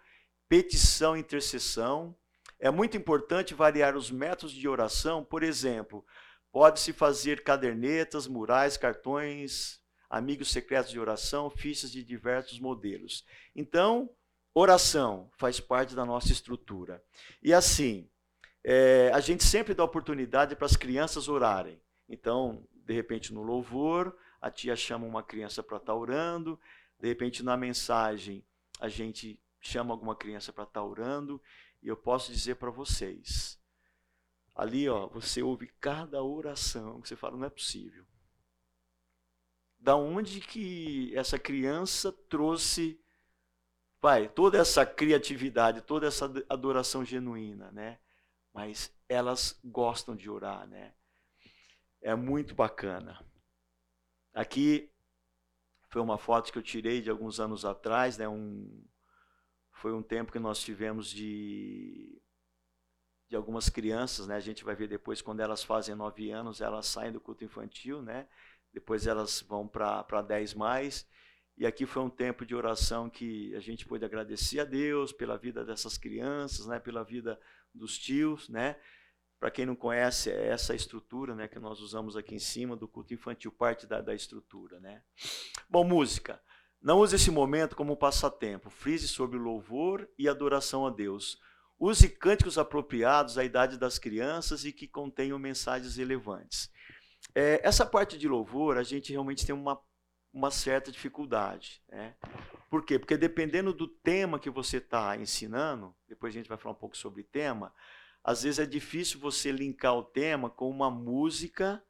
petição, 0.49 1.17
intercessão. 1.17 2.17
É 2.59 2.71
muito 2.71 2.97
importante 2.97 3.55
variar 3.55 3.97
os 3.97 4.11
métodos 4.11 4.53
de 4.53 4.69
oração, 4.69 5.25
por 5.25 5.43
exemplo, 5.43 6.05
Pode-se 6.55 6.93
fazer 6.93 7.43
cadernetas, 7.43 8.29
murais, 8.29 8.77
cartões, 8.77 9.81
amigos 10.09 10.53
secretos 10.53 10.93
de 10.93 11.01
oração, 11.01 11.51
fichas 11.51 11.91
de 11.91 12.05
diversos 12.05 12.61
modelos. 12.61 13.25
Então, 13.57 14.09
oração 14.55 15.29
faz 15.37 15.59
parte 15.59 15.97
da 15.97 16.05
nossa 16.05 16.31
estrutura. 16.31 17.03
E 17.43 17.53
assim, 17.53 18.09
é, 18.63 19.11
a 19.13 19.19
gente 19.19 19.43
sempre 19.43 19.75
dá 19.75 19.83
oportunidade 19.83 20.55
para 20.55 20.67
as 20.67 20.77
crianças 20.77 21.27
orarem. 21.27 21.83
Então, 22.09 22.65
de 22.73 22.95
repente, 22.95 23.35
no 23.35 23.43
louvor, 23.43 24.17
a 24.41 24.49
tia 24.49 24.77
chama 24.77 25.05
uma 25.09 25.25
criança 25.25 25.61
para 25.61 25.79
estar 25.79 25.93
tá 25.93 25.99
orando, 25.99 26.57
de 27.01 27.09
repente, 27.09 27.43
na 27.43 27.57
mensagem, 27.57 28.47
a 28.79 28.89
gente 28.89 29.43
chama 29.61 29.93
alguma 29.93 30.15
criança 30.15 30.53
para 30.53 30.63
estar 30.63 30.81
tá 30.81 30.87
orando, 30.87 31.43
e 31.85 31.89
eu 31.89 31.97
posso 31.97 32.33
dizer 32.33 32.57
para 32.57 32.71
vocês, 32.71 33.63
Ali, 34.55 34.89
ó, 34.89 35.09
você 35.09 35.43
ouve 35.43 35.67
cada 35.81 36.23
oração 36.23 37.01
que 37.01 37.09
você 37.09 37.17
fala, 37.17 37.37
não 37.37 37.47
é 37.47 37.51
possível. 37.51 38.07
Da 39.81 39.97
onde 39.97 40.41
que 40.41 41.15
essa 41.17 41.39
criança 41.39 42.13
trouxe, 42.13 43.01
vai, 44.01 44.29
toda 44.29 44.57
essa 44.57 44.87
criatividade, 44.87 45.83
toda 45.83 46.07
essa 46.07 46.27
adoração 46.49 47.05
genuína, 47.05 47.73
né? 47.73 47.99
Mas 48.53 48.97
elas 49.09 49.59
gostam 49.65 50.15
de 50.15 50.31
orar, 50.31 50.69
né? 50.69 50.95
É 52.01 52.15
muito 52.15 52.55
bacana. 52.55 53.21
Aqui 54.33 54.93
foi 55.89 56.01
uma 56.01 56.17
foto 56.17 56.53
que 56.53 56.59
eu 56.59 56.63
tirei 56.63 57.03
de 57.03 57.11
alguns 57.11 57.41
anos 57.41 57.65
atrás, 57.65 58.17
né? 58.17 58.29
Um, 58.29 58.87
foi 59.75 59.93
um 59.93 60.03
tempo 60.03 60.33
que 60.33 60.39
nós 60.39 60.61
tivemos 60.61 61.09
de 61.09 62.21
de 63.29 63.37
algumas 63.37 63.69
crianças, 63.69 64.27
né? 64.27 64.37
A 64.37 64.41
gente 64.41 64.63
vai 64.65 64.77
ver 64.77 64.87
depois 64.87 65.21
quando 65.23 65.41
elas 65.41 65.65
fazem 65.65 65.95
nove 65.95 66.31
anos, 66.31 66.61
elas 66.61 66.87
saem 66.87 67.11
do 67.11 67.21
culto 67.21 67.43
infantil, 67.43 68.03
né? 68.03 68.29
Depois 68.73 69.07
elas 69.07 69.41
vão 69.41 69.67
para 69.67 70.23
dez 70.23 70.55
mais. 70.55 71.09
E 71.57 71.67
aqui 71.67 71.87
foi 71.87 72.03
um 72.03 72.11
tempo 72.11 72.45
de 72.45 72.55
oração 72.55 73.09
que 73.09 73.55
a 73.55 73.61
gente 73.61 73.87
pôde 73.87 74.05
agradecer 74.05 74.61
a 74.61 74.65
Deus 74.65 75.13
pela 75.13 75.39
vida 75.39 75.65
dessas 75.65 75.97
crianças, 75.97 76.67
né? 76.67 76.79
Pela 76.79 77.03
vida 77.03 77.41
dos 77.73 77.99
tios, 77.99 78.49
né? 78.49 78.77
Para 79.41 79.51
quem 79.51 79.67
não 79.67 79.75
conhece, 79.75 80.31
é 80.31 80.49
essa 80.49 80.75
estrutura, 80.75 81.35
né? 81.35 81.49
Que 81.49 81.59
nós 81.59 81.81
usamos 81.81 82.17
aqui 82.17 82.35
em 82.35 82.41
cima 82.41 82.77
do 82.77 82.87
culto 82.87 83.15
infantil, 83.15 83.51
parte 83.51 83.87
da, 83.87 84.01
da 84.01 84.15
estrutura, 84.15 84.79
né? 84.81 85.03
Bom, 85.69 85.83
música. 85.83 86.41
Não 86.85 87.01
use 87.01 87.17
esse 87.17 87.33
momento 87.33 87.75
como 87.75 87.95
um 87.95 87.97
passatempo. 87.97 88.71
Frise 88.71 89.09
sobre 89.09 89.39
louvor 89.39 90.09
e 90.17 90.29
adoração 90.29 90.87
a 90.87 90.91
Deus 90.91 91.43
Use 91.79 92.09
cânticos 92.09 92.57
apropriados 92.57 93.37
à 93.37 93.45
idade 93.45 93.77
das 93.77 93.99
crianças 93.99 94.65
e 94.65 94.73
que 94.73 94.87
contenham 94.87 95.39
mensagens 95.39 95.97
relevantes. 95.97 96.71
É, 97.35 97.61
essa 97.63 97.85
parte 97.85 98.17
de 98.17 98.29
louvor, 98.29 98.79
a 98.79 98.83
gente 98.83 99.13
realmente 99.13 99.45
tem 99.45 99.55
uma, 99.55 99.81
uma 100.33 100.51
certa 100.51 100.93
dificuldade. 100.93 101.83
Né? 101.89 102.15
Por 102.71 102.85
quê? 102.85 102.99
Porque 102.99 103.17
dependendo 103.17 103.73
do 103.73 103.89
tema 103.89 104.39
que 104.39 104.51
você 104.51 104.77
está 104.77 105.17
ensinando, 105.17 105.95
depois 106.09 106.33
a 106.33 106.39
gente 106.39 106.49
vai 106.49 106.57
falar 106.57 106.75
um 106.75 106.79
pouco 106.79 106.97
sobre 106.97 107.25
tema, 107.25 107.75
às 108.23 108.45
vezes 108.45 108.61
é 108.61 108.67
difícil 108.67 109.19
você 109.19 109.51
linkar 109.51 109.95
o 109.95 110.05
tema 110.05 110.49
com 110.49 110.71
uma 110.71 110.91
música 110.91 111.83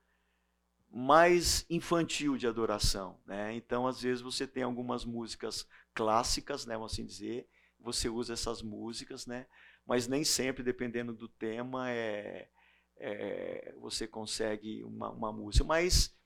mais 0.97 1.67
infantil 1.69 2.37
de 2.37 2.47
adoração. 2.47 3.19
Né? 3.27 3.53
Então, 3.55 3.85
às 3.85 4.01
vezes, 4.01 4.23
você 4.23 4.47
tem 4.47 4.63
algumas 4.63 5.05
músicas 5.05 5.67
clássicas, 5.93 6.65
né, 6.65 6.75
vamos 6.75 6.93
assim 6.93 7.05
dizer, 7.05 7.49
você 7.81 8.09
usa 8.09 8.35
essas 8.35 8.63
músicas, 8.63 9.27
né? 9.27 9.47
mas 9.85 10.07
nem 10.07 10.23
sempre, 10.23 10.63
dependendo 10.63 11.13
do 11.13 11.29
tema, 11.29 11.91
é, 11.91 12.49
é 12.97 13.75
você 13.81 14.07
consegue 14.07 14.85
uma, 14.85 15.11
uma, 15.11 15.33
música. 15.33 15.65
Mas 15.65 16.17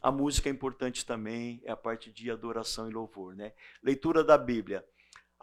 a 0.00 0.12
música 0.12 0.48
é 0.48 0.52
importante 0.52 1.04
também, 1.04 1.60
é 1.64 1.72
a 1.72 1.76
parte 1.76 2.12
de 2.12 2.30
adoração 2.30 2.88
e 2.88 2.92
louvor. 2.92 3.34
Né? 3.34 3.52
Leitura 3.82 4.22
da 4.22 4.38
Bíblia. 4.38 4.86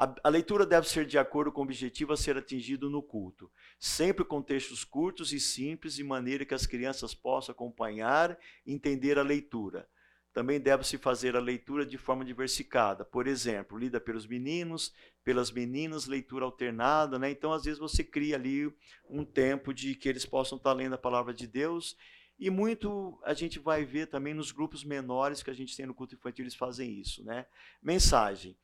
A, 0.02 0.16
a 0.24 0.30
leitura 0.30 0.66
deve 0.66 0.88
ser 0.88 1.06
de 1.06 1.18
acordo 1.18 1.52
com 1.52 1.60
o 1.60 1.64
objetivo 1.66 2.14
a 2.14 2.18
ser 2.18 2.38
atingido 2.38 2.90
no 2.90 3.04
culto. 3.04 3.52
Sempre 3.78 4.24
com 4.24 4.42
textos 4.42 4.86
curtos 4.86 5.34
e 5.34 5.42
simples, 5.42 5.96
de 5.96 6.06
maneira 6.06 6.46
que 6.46 6.54
as 6.54 6.66
crianças 6.66 7.14
possam 7.14 7.52
acompanhar 7.52 8.38
e 8.66 8.74
entender 8.74 9.20
a 9.20 9.24
leitura 9.24 9.86
também 10.32 10.60
deve-se 10.60 10.98
fazer 10.98 11.36
a 11.36 11.40
leitura 11.42 11.86
de 11.86 11.98
forma 11.98 12.24
diversificada. 12.24 13.04
Por 13.04 13.28
exemplo, 13.28 13.78
lida 13.78 14.00
pelos 14.00 14.28
meninos, 14.28 14.94
pelas 15.24 15.52
meninas, 15.52 16.06
leitura 16.06 16.46
alternada, 16.46 17.18
né? 17.18 17.32
Então, 17.32 17.52
às 17.52 17.64
vezes 17.66 17.80
você 17.80 18.04
cria 18.04 18.36
ali 18.36 18.72
um 19.10 19.26
tempo 19.26 19.74
de 19.74 19.96
que 19.96 20.08
eles 20.08 20.26
possam 20.26 20.58
estar 20.58 20.72
lendo 20.74 20.94
a 20.94 21.00
palavra 21.00 21.34
de 21.34 21.48
Deus. 21.48 21.98
E 22.38 22.50
muito 22.50 23.20
a 23.26 23.34
gente 23.34 23.60
vai 23.60 23.84
ver 23.84 24.08
também 24.08 24.34
nos 24.34 24.52
grupos 24.52 24.84
menores 24.84 25.44
que 25.44 25.50
a 25.50 25.54
gente 25.54 25.76
tem 25.76 25.86
no 25.86 25.96
culto 25.96 26.16
infantil, 26.16 26.44
eles 26.44 26.56
fazem 26.56 27.00
isso, 27.00 27.24
né? 27.26 27.46
Mensagem. 27.82 28.56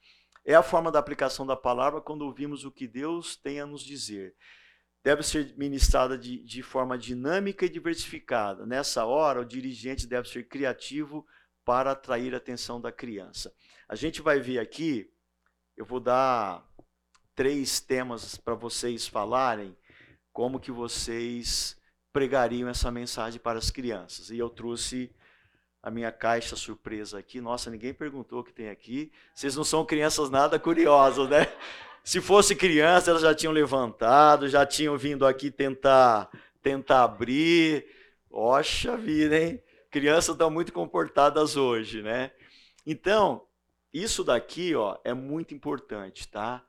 É 0.46 0.54
a 0.54 0.64
forma 0.64 0.92
da 0.92 1.00
aplicação 1.00 1.46
da 1.46 1.56
palavra 1.56 2.00
quando 2.00 2.22
ouvimos 2.22 2.64
o 2.64 2.72
que 2.72 2.88
Deus 2.88 3.36
tem 3.36 3.60
a 3.60 3.66
nos 3.66 3.82
dizer 3.82 4.36
deve 5.06 5.22
ser 5.22 5.54
ministrada 5.56 6.18
de, 6.18 6.44
de, 6.44 6.64
forma 6.64 6.98
dinâmica 6.98 7.64
e 7.64 7.70
diversificada. 7.70 8.66
Nessa 8.66 9.06
hora, 9.06 9.42
o 9.42 9.46
dirigente 9.46 10.08
deve 10.08 10.28
ser 10.28 10.48
criativo 10.48 11.24
para 11.64 11.92
atrair 11.92 12.34
a 12.34 12.38
atenção 12.38 12.82
da 12.82 12.92
criança. 12.92 13.54
A 13.88 13.94
gente 13.94 14.20
vai 14.20 14.40
ver 14.40 14.58
aqui, 14.58 15.08
eu 15.78 15.86
vou 15.86 16.00
dar 16.00 16.68
três 17.36 17.80
temas 17.80 18.36
para 18.36 18.56
vocês 18.56 19.08
falarem 19.08 19.78
como 20.34 20.60
que 20.60 20.72
vocês 20.72 21.80
pregariam 22.12 22.68
essa 22.68 22.90
mensagem 22.90 23.40
para 23.40 23.60
as 23.60 23.70
crianças. 23.70 24.32
E 24.32 24.40
eu 24.40 24.50
trouxe 24.50 25.14
a 25.86 25.92
minha 25.92 26.12
caixa 26.12 26.56
surpresa 26.56 27.20
aqui. 27.20 27.40
Nossa, 27.40 27.70
ninguém 27.70 27.94
perguntou 27.94 28.40
o 28.40 28.44
que 28.44 28.52
tem 28.52 28.70
aqui. 28.70 29.12
Vocês 29.36 29.56
não 29.56 29.64
são 29.64 29.86
crianças 29.86 30.32
nada 30.32 30.58
curiosas, 30.58 31.30
né? 31.30 31.48
Se 32.04 32.20
fosse 32.20 32.56
criança, 32.56 33.12
elas 33.12 33.22
já 33.22 33.36
tinham 33.36 33.54
levantado, 33.54 34.50
já 34.50 34.66
tinham 34.66 34.98
vindo 34.98 35.28
aqui 35.28 35.52
tentar 35.52 36.28
tentar 36.60 37.04
abrir. 37.04 37.86
Oxa 38.32 38.98
vida, 38.98 39.40
hein? 39.40 39.62
crianças 39.92 40.34
estão 40.34 40.50
muito 40.50 40.74
comportadas 40.74 41.56
hoje, 41.56 42.02
né? 42.02 42.32
Então, 42.84 43.48
isso 43.94 44.24
daqui, 44.24 44.76
ó, 44.76 44.98
é 45.04 45.14
muito 45.14 45.54
importante, 45.54 46.28
tá? 46.28 46.66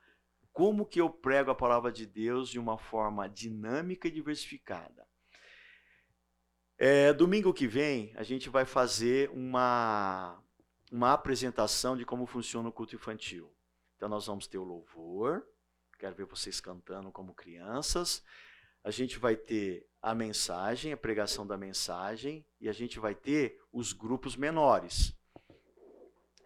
Como 0.52 0.84
que 0.84 1.00
eu 1.00 1.08
prego 1.08 1.50
a 1.50 1.54
palavra 1.54 1.90
de 1.90 2.06
Deus 2.06 2.50
de 2.50 2.58
uma 2.58 2.76
forma 2.76 3.28
dinâmica 3.28 4.06
e 4.06 4.10
diversificada? 4.10 5.05
É, 6.78 7.10
domingo 7.14 7.54
que 7.54 7.66
vem, 7.66 8.12
a 8.16 8.22
gente 8.22 8.50
vai 8.50 8.66
fazer 8.66 9.30
uma, 9.30 10.38
uma 10.92 11.14
apresentação 11.14 11.96
de 11.96 12.04
como 12.04 12.26
funciona 12.26 12.68
o 12.68 12.72
culto 12.72 12.94
infantil. 12.94 13.50
Então, 13.96 14.10
nós 14.10 14.26
vamos 14.26 14.46
ter 14.46 14.58
o 14.58 14.64
louvor, 14.64 15.42
quero 15.98 16.14
ver 16.14 16.26
vocês 16.26 16.60
cantando 16.60 17.10
como 17.10 17.34
crianças. 17.34 18.22
A 18.84 18.90
gente 18.90 19.18
vai 19.18 19.36
ter 19.36 19.88
a 20.02 20.14
mensagem, 20.14 20.92
a 20.92 20.96
pregação 20.98 21.46
da 21.46 21.56
mensagem, 21.56 22.46
e 22.60 22.68
a 22.68 22.72
gente 22.72 23.00
vai 23.00 23.14
ter 23.14 23.58
os 23.72 23.94
grupos 23.94 24.36
menores. 24.36 25.16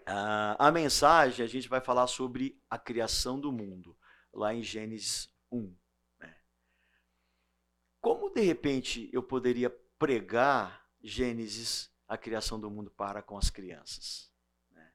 Ah, 0.07 0.57
a 0.59 0.71
mensagem, 0.71 1.45
a 1.45 1.49
gente 1.49 1.69
vai 1.69 1.81
falar 1.81 2.07
sobre 2.07 2.57
a 2.71 2.79
criação 2.79 3.39
do 3.39 3.51
mundo, 3.51 3.99
lá 4.33 4.55
em 4.55 4.63
Gênesis 4.63 5.29
1. 5.51 5.77
Né? 6.21 6.37
como 8.01 8.31
de 8.31 8.41
repente 8.41 9.11
eu 9.13 9.23
poderia 9.23 9.71
pregar 10.01 10.89
Gênesis, 11.03 11.93
a 12.09 12.17
criação 12.17 12.59
do 12.59 12.71
mundo 12.71 12.91
para 12.91 13.23
com 13.23 13.37
as 13.37 13.51
crianças? 13.51 14.33
Né? 14.73 14.91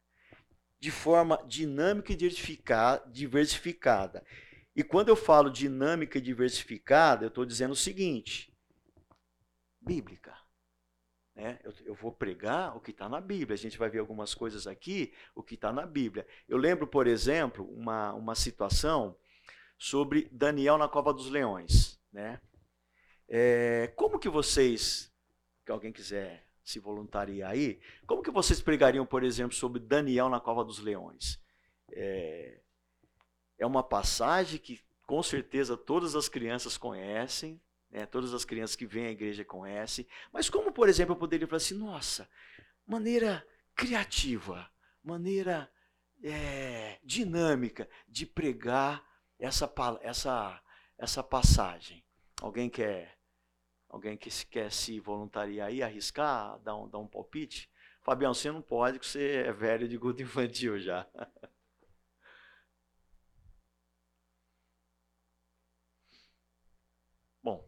De 0.79 0.89
forma 0.89 1.41
dinâmica 1.47 2.11
e 2.11 2.17
diversificada. 3.11 4.25
E 4.75 4.83
quando 4.83 5.09
eu 5.09 5.15
falo 5.15 5.49
dinâmica 5.49 6.17
e 6.17 6.21
diversificada, 6.21 7.23
eu 7.23 7.29
estou 7.29 7.45
dizendo 7.45 7.71
o 7.71 7.77
seguinte: 7.77 8.51
bíblica. 9.79 10.35
Né? 11.35 11.59
Eu, 11.63 11.73
eu, 11.85 11.93
vou 11.93 12.11
pregar 12.11 12.75
o 12.75 12.81
que 12.81 12.91
está 12.91 13.07
na 13.07 13.21
Bíblia. 13.21 13.53
A 13.53 13.57
gente 13.57 13.77
vai 13.77 13.89
ver 13.89 13.99
algumas 13.99 14.33
coisas 14.33 14.65
aqui, 14.65 15.13
o 15.35 15.43
que 15.43 15.55
está 15.55 15.71
na 15.71 15.85
Bíblia. 15.85 16.25
Eu 16.47 16.57
lembro, 16.57 16.87
por 16.87 17.07
exemplo, 17.07 17.65
uma, 17.71 18.13
uma 18.13 18.35
situação 18.35 19.15
sobre 19.77 20.29
Daniel 20.31 20.77
na 20.77 20.87
cova 20.87 21.13
dos 21.13 21.29
leões. 21.29 21.99
Né? 22.11 22.41
É, 23.27 23.91
como 23.95 24.19
que 24.19 24.29
vocês, 24.29 25.11
que 25.65 25.71
alguém 25.71 25.91
quiser 25.91 26.45
se 26.63 26.79
voluntariar 26.79 27.51
aí, 27.51 27.79
como 28.07 28.23
que 28.23 28.31
vocês 28.31 28.61
pregariam, 28.61 29.05
por 29.05 29.23
exemplo, 29.23 29.55
sobre 29.55 29.79
Daniel 29.79 30.29
na 30.29 30.39
cova 30.39 30.63
dos 30.63 30.79
leões? 30.79 31.39
É, 31.91 32.59
é 33.57 33.65
uma 33.65 33.83
passagem 33.83 34.59
que 34.59 34.81
com 35.03 35.21
certeza 35.21 35.77
todas 35.77 36.15
as 36.15 36.27
crianças 36.27 36.77
conhecem, 36.77 37.61
né? 37.89 38.05
todas 38.05 38.33
as 38.33 38.43
crianças 38.43 38.75
que 38.75 38.85
vêm 38.85 39.07
à 39.07 39.11
igreja 39.11 39.45
conhecem, 39.45 40.07
mas 40.31 40.49
como, 40.49 40.71
por 40.71 40.89
exemplo, 40.89 41.13
eu 41.13 41.19
poderia 41.19 41.47
falar 41.47 41.57
assim, 41.57 41.77
nossa, 41.77 42.29
maneira 42.85 43.45
criativa, 43.75 44.69
maneira 45.03 45.71
é, 46.23 46.99
dinâmica 47.03 47.87
de 48.07 48.25
pregar 48.25 49.03
essa, 49.39 49.71
essa, 50.01 50.61
essa 50.97 51.23
passagem. 51.23 52.04
Alguém 52.41 52.69
quer, 52.69 53.17
alguém 53.89 54.17
que 54.17 54.29
quer 54.47 54.71
se 54.71 54.99
voluntariar 54.99 55.69
aí, 55.69 55.81
arriscar, 55.81 56.59
dar 56.59 56.75
um, 56.75 56.89
dar 56.89 56.99
um 56.99 57.07
palpite? 57.07 57.69
Fabião, 58.03 58.33
você 58.33 58.51
não 58.51 58.61
pode, 58.61 58.99
porque 58.99 59.11
você 59.11 59.43
é 59.47 59.51
velho 59.51 59.87
de 59.87 59.97
culto 59.97 60.21
infantil 60.23 60.79
já. 60.79 61.07
Bom, 67.41 67.63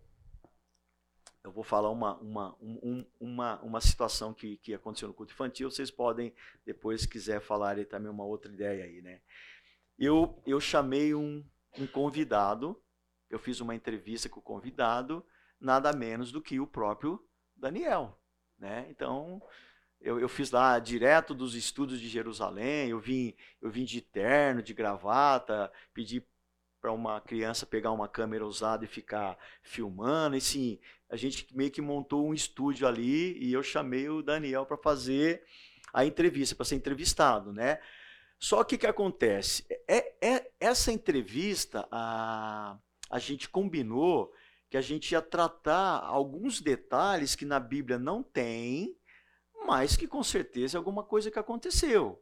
eu 1.43 1.51
vou 1.51 1.63
falar 1.63 1.89
uma, 1.89 2.17
uma, 2.17 2.55
um, 2.61 3.05
uma, 3.19 3.61
uma 3.61 3.81
situação 3.81 4.33
que, 4.33 4.57
que 4.57 4.73
aconteceu 4.73 5.07
no 5.07 5.13
culto 5.13 5.33
infantil. 5.33 5.71
Vocês 5.71 5.89
podem, 5.89 6.33
depois, 6.65 7.01
se 7.01 7.07
quiser 7.07 7.39
falar 7.41 7.83
também 7.85 8.11
uma 8.11 8.25
outra 8.25 8.51
ideia 8.51 8.83
aí, 8.83 9.01
né? 9.01 9.21
Eu, 9.97 10.41
eu 10.45 10.59
chamei 10.59 11.15
um, 11.15 11.43
um 11.79 11.87
convidado, 11.87 12.79
eu 13.29 13.39
fiz 13.39 13.59
uma 13.59 13.75
entrevista 13.75 14.29
com 14.29 14.39
o 14.39 14.43
convidado, 14.43 15.25
nada 15.59 15.91
menos 15.93 16.31
do 16.31 16.41
que 16.41 16.59
o 16.59 16.67
próprio 16.67 17.23
Daniel. 17.55 18.19
Né? 18.57 18.87
Então, 18.89 19.41
eu, 19.99 20.19
eu 20.19 20.29
fiz 20.29 20.51
lá 20.51 20.77
direto 20.79 21.33
dos 21.33 21.55
estudos 21.55 21.99
de 21.99 22.07
Jerusalém, 22.07 22.89
eu 22.89 22.99
vim, 22.99 23.33
eu 23.61 23.69
vim 23.69 23.83
de 23.83 24.01
terno, 24.01 24.61
de 24.61 24.73
gravata, 24.73 25.71
pedi 25.93 26.23
para 26.79 26.91
uma 26.91 27.19
criança 27.19 27.65
pegar 27.65 27.91
uma 27.91 28.07
câmera 28.07 28.45
usada 28.45 28.85
e 28.85 28.87
ficar 28.87 29.37
filmando. 29.61 30.35
E 30.35 30.41
sim, 30.41 30.79
a 31.09 31.15
gente 31.15 31.47
meio 31.55 31.71
que 31.71 31.81
montou 31.81 32.27
um 32.27 32.33
estúdio 32.33 32.87
ali 32.87 33.37
e 33.39 33.51
eu 33.51 33.63
chamei 33.63 34.07
o 34.09 34.21
Daniel 34.21 34.65
para 34.65 34.77
fazer 34.77 35.43
a 35.93 36.05
entrevista, 36.05 36.55
para 36.55 36.65
ser 36.65 36.75
entrevistado, 36.75 37.51
né? 37.51 37.79
Só 38.39 38.63
que 38.63 38.75
o 38.75 38.77
que 38.77 38.85
acontece? 38.85 39.65
É, 39.87 40.13
é, 40.21 40.51
essa 40.59 40.91
entrevista, 40.91 41.87
a, 41.91 42.77
a 43.09 43.19
gente 43.19 43.49
combinou 43.49 44.31
que 44.69 44.77
a 44.77 44.81
gente 44.81 45.11
ia 45.11 45.21
tratar 45.21 46.01
alguns 46.03 46.59
detalhes 46.61 47.35
que 47.35 47.45
na 47.45 47.59
Bíblia 47.59 47.97
não 47.97 48.21
tem, 48.21 48.95
mas 49.65 49.95
que 49.95 50.07
com 50.07 50.23
certeza 50.23 50.77
é 50.77 50.79
alguma 50.79 51.03
coisa 51.03 51.31
que 51.31 51.39
aconteceu. 51.39 52.21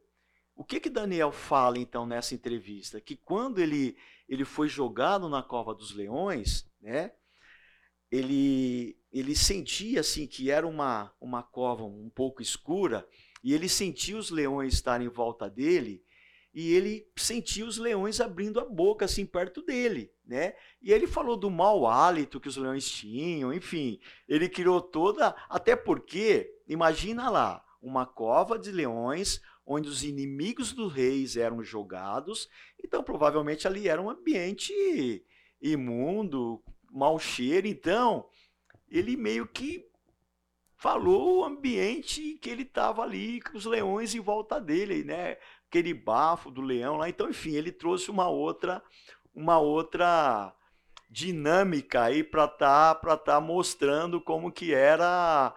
O 0.55 0.63
que 0.63 0.79
que 0.79 0.89
Daniel 0.89 1.31
fala 1.31 1.77
então 1.77 2.05
nessa 2.05 2.33
entrevista? 2.33 3.01
Que 3.01 3.17
quando 3.17 3.59
ele, 3.59 3.97
ele 4.29 4.45
foi 4.45 4.69
jogado 4.69 5.27
na 5.27 5.43
cova 5.43 5.73
dos 5.73 5.93
leões, 5.93 6.69
né? 6.79 7.11
Ele, 8.09 8.97
ele 9.11 9.35
sentia 9.35 9.99
assim 9.99 10.25
que 10.25 10.49
era 10.49 10.65
uma, 10.65 11.13
uma 11.19 11.43
cova 11.43 11.83
um 11.83 12.09
pouco 12.09 12.41
escura 12.41 13.05
e 13.43 13.53
ele 13.53 13.67
sentia 13.67 14.15
os 14.15 14.29
leões 14.29 14.75
estarem 14.75 15.07
em 15.07 15.09
volta 15.09 15.49
dele 15.49 16.04
e 16.55 16.73
ele 16.73 17.05
sentia 17.17 17.65
os 17.65 17.77
leões 17.77 18.21
abrindo 18.21 18.61
a 18.61 18.65
boca 18.65 19.03
assim 19.03 19.25
perto 19.25 19.61
dele, 19.61 20.09
né? 20.25 20.53
E 20.81 20.93
ele 20.93 21.05
falou 21.05 21.35
do 21.35 21.51
mau 21.51 21.85
hálito 21.85 22.39
que 22.39 22.47
os 22.47 22.55
leões 22.55 22.89
tinham, 22.89 23.53
enfim, 23.53 23.99
ele 24.25 24.47
criou 24.47 24.81
toda, 24.81 25.35
até 25.49 25.75
porque 25.75 26.49
imagina 26.65 27.29
lá, 27.29 27.61
uma 27.81 28.05
cova 28.05 28.57
de 28.57 28.71
leões 28.71 29.41
onde 29.65 29.89
os 29.89 30.01
inimigos 30.05 30.71
dos 30.71 30.93
reis 30.93 31.35
eram 31.35 31.61
jogados, 31.61 32.47
então 32.81 33.03
provavelmente 33.03 33.67
ali 33.67 33.89
era 33.89 34.01
um 34.01 34.09
ambiente 34.09 35.25
imundo, 35.61 36.63
mau 36.89 37.19
cheiro, 37.19 37.67
então 37.67 38.29
ele 38.89 39.17
meio 39.17 39.45
que 39.45 39.85
falou 40.77 41.39
o 41.39 41.43
ambiente 41.43 42.37
que 42.37 42.49
ele 42.49 42.61
estava 42.61 43.01
ali, 43.01 43.41
com 43.41 43.57
os 43.57 43.65
leões 43.65 44.13
em 44.13 44.19
volta 44.19 44.61
dele, 44.61 45.03
né? 45.03 45.37
Aquele 45.67 45.93
bafo 45.93 46.49
do 46.49 46.61
leão 46.61 46.97
lá. 46.97 47.09
Então, 47.09 47.29
enfim, 47.29 47.55
ele 47.55 47.71
trouxe 47.71 48.09
uma 48.09 48.27
outra, 48.27 48.81
uma 49.33 49.59
outra 49.59 50.53
dinâmica 51.09 52.03
aí 52.03 52.23
para 52.23 52.47
tá, 52.47 52.95
para 52.95 53.17
tá 53.17 53.39
mostrando 53.39 54.19
como 54.19 54.51
que 54.51 54.73
era 54.73 55.55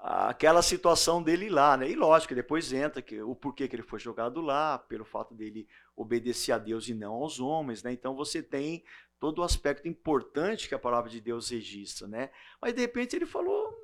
aquela 0.00 0.62
situação 0.62 1.22
dele 1.22 1.48
lá, 1.48 1.76
né? 1.76 1.90
E 1.90 1.94
lógico, 1.94 2.34
depois 2.34 2.72
entra 2.72 3.02
que 3.02 3.20
o 3.20 3.34
porquê 3.34 3.66
que 3.66 3.74
ele 3.74 3.82
foi 3.82 3.98
jogado 3.98 4.40
lá, 4.40 4.78
pelo 4.78 5.04
fato 5.04 5.34
dele 5.34 5.68
obedecer 5.96 6.52
a 6.52 6.58
Deus 6.58 6.88
e 6.88 6.94
não 6.94 7.14
aos 7.14 7.40
homens, 7.40 7.82
né? 7.82 7.92
Então 7.92 8.14
você 8.14 8.42
tem 8.42 8.84
todo 9.18 9.40
o 9.40 9.42
aspecto 9.42 9.88
importante 9.88 10.68
que 10.68 10.74
a 10.74 10.78
palavra 10.78 11.10
de 11.10 11.20
Deus 11.20 11.50
registra, 11.50 12.06
né? 12.06 12.30
Mas 12.62 12.74
de 12.74 12.80
repente 12.80 13.16
ele 13.16 13.26
falou 13.26 13.76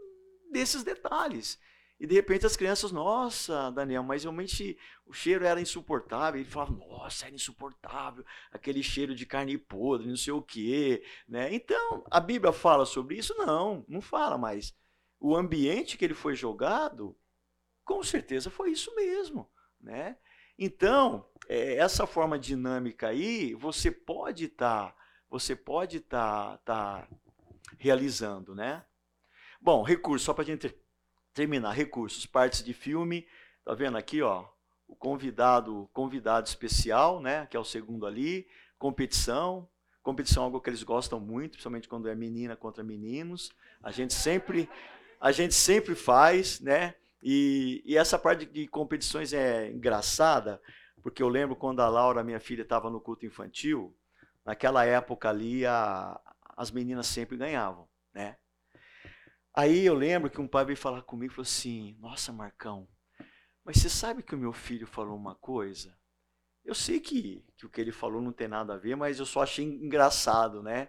desses 0.50 0.84
detalhes. 0.84 1.58
E 1.98 2.06
de 2.06 2.14
repente 2.14 2.44
as 2.44 2.56
crianças, 2.56 2.90
nossa, 2.90 3.70
Daniel, 3.70 4.02
mas 4.02 4.24
realmente 4.24 4.76
o 5.06 5.12
cheiro 5.12 5.44
era 5.44 5.60
insuportável. 5.60 6.40
Ele 6.40 6.50
falava, 6.50 6.72
nossa, 6.72 7.26
era 7.26 7.34
insuportável, 7.34 8.24
aquele 8.50 8.82
cheiro 8.82 9.14
de 9.14 9.24
carne 9.24 9.56
podre, 9.56 10.08
não 10.08 10.16
sei 10.16 10.32
o 10.32 10.42
quê. 10.42 11.04
Né? 11.28 11.54
Então, 11.54 12.04
a 12.10 12.20
Bíblia 12.20 12.52
fala 12.52 12.84
sobre 12.84 13.16
isso? 13.16 13.34
Não, 13.36 13.84
não 13.88 14.00
fala, 14.00 14.36
mas 14.36 14.74
o 15.20 15.36
ambiente 15.36 15.96
que 15.96 16.04
ele 16.04 16.14
foi 16.14 16.34
jogado, 16.34 17.16
com 17.84 18.02
certeza 18.02 18.50
foi 18.50 18.72
isso 18.72 18.94
mesmo. 18.94 19.48
Né? 19.80 20.16
Então, 20.58 21.28
é, 21.48 21.76
essa 21.76 22.06
forma 22.06 22.38
dinâmica 22.38 23.08
aí, 23.08 23.54
você 23.54 23.90
pode 23.90 24.46
estar, 24.46 24.90
tá, 24.90 24.96
você 25.28 25.54
pode 25.54 25.98
estar 25.98 26.58
tá, 26.58 27.02
tá 27.02 27.08
realizando, 27.78 28.54
né? 28.54 28.84
Bom, 29.60 29.82
recurso, 29.82 30.26
só 30.26 30.34
para 30.34 30.42
a 30.42 30.46
gente 30.46 30.68
terminar, 31.34 31.72
recursos, 31.72 32.24
partes 32.24 32.62
de 32.62 32.72
filme, 32.72 33.26
tá 33.64 33.74
vendo 33.74 33.98
aqui, 33.98 34.22
ó, 34.22 34.46
o 34.88 34.94
convidado, 34.94 35.90
convidado 35.92 36.46
especial, 36.46 37.20
né, 37.20 37.46
que 37.46 37.56
é 37.56 37.60
o 37.60 37.64
segundo 37.64 38.06
ali, 38.06 38.46
competição, 38.78 39.68
competição 40.04 40.42
é 40.42 40.46
algo 40.46 40.60
que 40.60 40.70
eles 40.70 40.82
gostam 40.82 41.18
muito, 41.18 41.52
principalmente 41.52 41.88
quando 41.88 42.08
é 42.08 42.14
menina 42.14 42.54
contra 42.54 42.84
meninos. 42.84 43.50
A 43.82 43.90
gente 43.90 44.12
sempre, 44.12 44.68
a 45.18 45.32
gente 45.32 45.54
sempre 45.54 45.94
faz, 45.94 46.60
né? 46.60 46.94
E, 47.22 47.82
e 47.86 47.96
essa 47.96 48.18
parte 48.18 48.44
de 48.44 48.68
competições 48.68 49.32
é 49.32 49.70
engraçada, 49.70 50.60
porque 51.02 51.22
eu 51.22 51.28
lembro 51.28 51.56
quando 51.56 51.80
a 51.80 51.88
Laura, 51.88 52.22
minha 52.22 52.38
filha, 52.38 52.62
estava 52.62 52.90
no 52.90 53.00
culto 53.00 53.24
infantil, 53.24 53.96
naquela 54.44 54.84
época 54.84 55.30
ali 55.30 55.64
a, 55.64 56.20
as 56.54 56.70
meninas 56.70 57.06
sempre 57.06 57.38
ganhavam, 57.38 57.88
né? 58.12 58.36
Aí 59.54 59.86
eu 59.86 59.94
lembro 59.94 60.28
que 60.28 60.40
um 60.40 60.48
pai 60.48 60.64
veio 60.64 60.76
falar 60.76 61.02
comigo 61.02 61.32
e 61.32 61.34
falou 61.36 61.46
assim: 61.46 61.96
Nossa, 62.00 62.32
Marcão, 62.32 62.88
mas 63.64 63.76
você 63.76 63.88
sabe 63.88 64.22
que 64.22 64.34
o 64.34 64.38
meu 64.38 64.52
filho 64.52 64.86
falou 64.86 65.16
uma 65.16 65.36
coisa? 65.36 65.96
Eu 66.64 66.74
sei 66.74 66.98
que, 66.98 67.44
que 67.56 67.64
o 67.64 67.68
que 67.68 67.80
ele 67.80 67.92
falou 67.92 68.20
não 68.20 68.32
tem 68.32 68.48
nada 68.48 68.74
a 68.74 68.78
ver, 68.78 68.96
mas 68.96 69.18
eu 69.18 69.26
só 69.26 69.42
achei 69.42 69.64
engraçado, 69.64 70.62
né? 70.62 70.88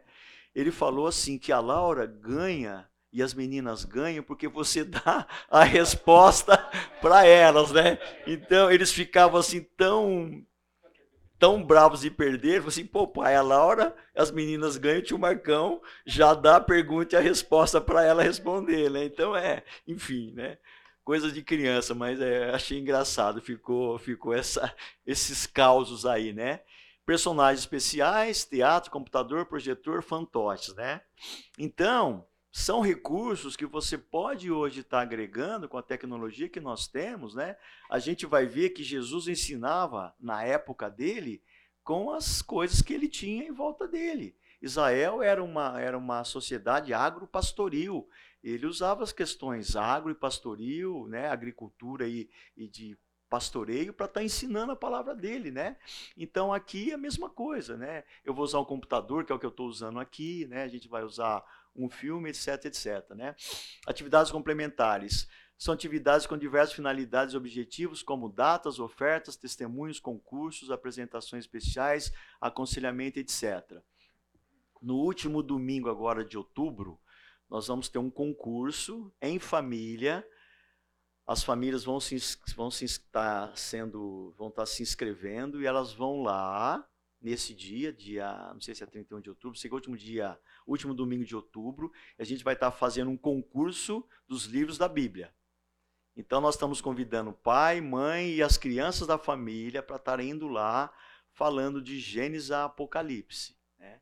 Ele 0.53 0.71
falou 0.71 1.05
assim 1.05 1.37
que 1.37 1.51
a 1.51 1.59
Laura 1.59 2.07
ganha 2.07 2.89
e 3.11 3.21
as 3.21 3.33
meninas 3.33 3.85
ganham 3.85 4.23
porque 4.23 4.47
você 4.47 4.83
dá 4.85 5.27
a 5.49 5.63
resposta 5.63 6.57
para 7.01 7.25
elas, 7.25 7.71
né? 7.71 7.99
Então 8.25 8.71
eles 8.71 8.91
ficavam 8.91 9.39
assim 9.39 9.61
tão 9.77 10.43
tão 11.37 11.63
bravos 11.63 12.01
de 12.01 12.09
perder, 12.09 12.63
assim, 12.65 12.85
pô, 12.85 13.07
pai, 13.07 13.35
a 13.35 13.41
Laura, 13.41 13.95
as 14.15 14.31
meninas 14.31 14.77
ganham, 14.77 14.99
o 14.99 15.03
tio 15.03 15.19
Marcão 15.19 15.81
já 16.05 16.33
dá 16.33 16.57
a 16.57 16.61
pergunta 16.61 17.15
e 17.15 17.17
a 17.17 17.21
resposta 17.21 17.81
para 17.81 18.03
ela 18.03 18.23
responder, 18.23 18.89
né? 18.89 19.05
Então 19.05 19.35
é, 19.35 19.63
enfim, 19.87 20.31
né? 20.33 20.57
Coisa 21.03 21.31
de 21.31 21.43
criança, 21.43 21.93
mas 21.93 22.19
é, 22.19 22.49
achei 22.51 22.79
engraçado, 22.79 23.41
ficou, 23.41 23.97
ficou 23.99 24.33
essa, 24.33 24.73
esses 25.05 25.45
causos 25.45 26.05
aí, 26.05 26.33
né? 26.33 26.61
Personagens 27.05 27.59
especiais, 27.59 28.45
teatro, 28.45 28.89
computador, 28.89 29.45
projetor, 29.45 30.01
fantoches, 30.01 30.73
né? 30.73 31.01
Então, 31.59 32.25
são 32.55 32.79
recursos 32.79 33.57
que 33.57 33.65
você 33.65 33.97
pode 33.97 34.49
hoje 34.49 34.79
estar 34.79 35.01
agregando 35.01 35.67
com 35.67 35.77
a 35.77 35.83
tecnologia 35.83 36.47
que 36.47 36.61
nós 36.61 36.87
temos, 36.87 37.35
né? 37.35 37.57
A 37.89 37.99
gente 37.99 38.25
vai 38.25 38.45
ver 38.45 38.69
que 38.69 38.81
Jesus 38.81 39.27
ensinava 39.27 40.15
na 40.17 40.41
época 40.41 40.89
dele 40.89 41.43
com 41.83 42.09
as 42.11 42.41
coisas 42.41 42.81
que 42.81 42.93
ele 42.93 43.09
tinha 43.09 43.43
em 43.43 43.51
volta 43.51 43.85
dele. 43.89 44.37
Israel 44.61 45.21
era 45.21 45.43
uma, 45.43 45.81
era 45.81 45.97
uma 45.97 46.23
sociedade 46.23 46.93
agropastoril. 46.93 48.07
Ele 48.41 48.65
usava 48.65 49.03
as 49.03 49.11
questões 49.11 49.75
agro 49.75 50.09
e 50.09 50.15
pastoril, 50.15 51.07
né, 51.09 51.27
agricultura 51.27 52.07
e, 52.07 52.29
e 52.55 52.69
de 52.69 52.97
pastoreio 53.29 53.91
para 53.91 54.05
estar 54.05 54.21
tá 54.21 54.23
ensinando 54.23 54.71
a 54.71 54.77
palavra 54.77 55.13
dele, 55.13 55.51
né? 55.51 55.75
Então 56.15 56.53
aqui 56.53 56.91
é 56.91 56.93
a 56.93 56.97
mesma 56.97 57.29
coisa, 57.29 57.75
né? 57.75 58.05
Eu 58.23 58.33
vou 58.33 58.45
usar 58.45 58.61
um 58.61 58.65
computador, 58.65 59.25
que 59.25 59.33
é 59.33 59.35
o 59.35 59.39
que 59.39 59.45
eu 59.45 59.49
estou 59.49 59.67
usando 59.67 59.99
aqui, 59.99 60.45
né? 60.47 60.63
A 60.63 60.69
gente 60.69 60.87
vai 60.87 61.03
usar 61.03 61.43
um 61.75 61.89
filme, 61.89 62.29
etc, 62.29 62.65
etc. 62.65 63.09
Né? 63.11 63.35
Atividades 63.85 64.31
complementares. 64.31 65.27
São 65.57 65.73
atividades 65.73 66.27
com 66.27 66.37
diversas 66.37 66.75
finalidades 66.75 67.33
e 67.33 67.37
objetivos, 67.37 68.03
como 68.03 68.29
datas, 68.29 68.79
ofertas, 68.79 69.37
testemunhos, 69.37 69.99
concursos, 69.99 70.69
apresentações 70.69 71.45
especiais, 71.45 72.11
aconselhamento, 72.41 73.19
etc. 73.19 73.81
No 74.81 74.95
último 74.95 75.41
domingo 75.41 75.89
agora 75.89 76.25
de 76.25 76.37
outubro, 76.37 76.99
nós 77.49 77.67
vamos 77.67 77.87
ter 77.87 77.99
um 77.99 78.09
concurso 78.09 79.13
em 79.21 79.39
família. 79.39 80.27
As 81.25 81.43
famílias 81.43 81.85
vão 81.85 81.99
se, 81.99 82.17
vão 82.55 82.69
se 82.69 82.85
estar 82.85 83.55
sendo, 83.57 84.35
vão 84.37 84.49
estar 84.49 84.65
se 84.65 84.83
inscrevendo 84.83 85.61
e 85.61 85.65
elas 85.65 85.93
vão 85.93 86.21
lá 86.21 86.85
nesse 87.25 87.55
dia, 87.55 87.91
dia, 87.91 88.51
não 88.53 88.61
sei 88.61 88.75
se 88.75 88.83
é 88.83 88.85
31 88.85 89.19
de 89.19 89.31
outubro, 89.31 89.57
sei 89.57 89.67
que 89.67 89.73
é 89.73 89.75
o 89.75 89.79
último 89.79 89.97
dia, 89.97 90.39
último 90.67 90.93
domingo 90.93 91.25
de 91.25 91.35
outubro, 91.35 91.91
a 92.19 92.23
gente 92.23 92.43
vai 92.43 92.53
estar 92.53 92.69
fazendo 92.69 93.09
um 93.09 93.17
concurso 93.17 94.07
dos 94.27 94.45
livros 94.45 94.77
da 94.77 94.87
Bíblia. 94.87 95.33
Então 96.15 96.39
nós 96.39 96.53
estamos 96.53 96.81
convidando 96.81 97.33
pai, 97.33 97.81
mãe 97.81 98.35
e 98.35 98.43
as 98.43 98.59
crianças 98.59 99.07
da 99.07 99.17
família 99.17 99.81
para 99.81 99.95
estarem 99.95 100.29
indo 100.29 100.47
lá 100.47 100.93
falando 101.31 101.81
de 101.81 101.99
Gênesis 101.99 102.51
a 102.51 102.65
Apocalipse. 102.65 103.57
Né? 103.79 103.99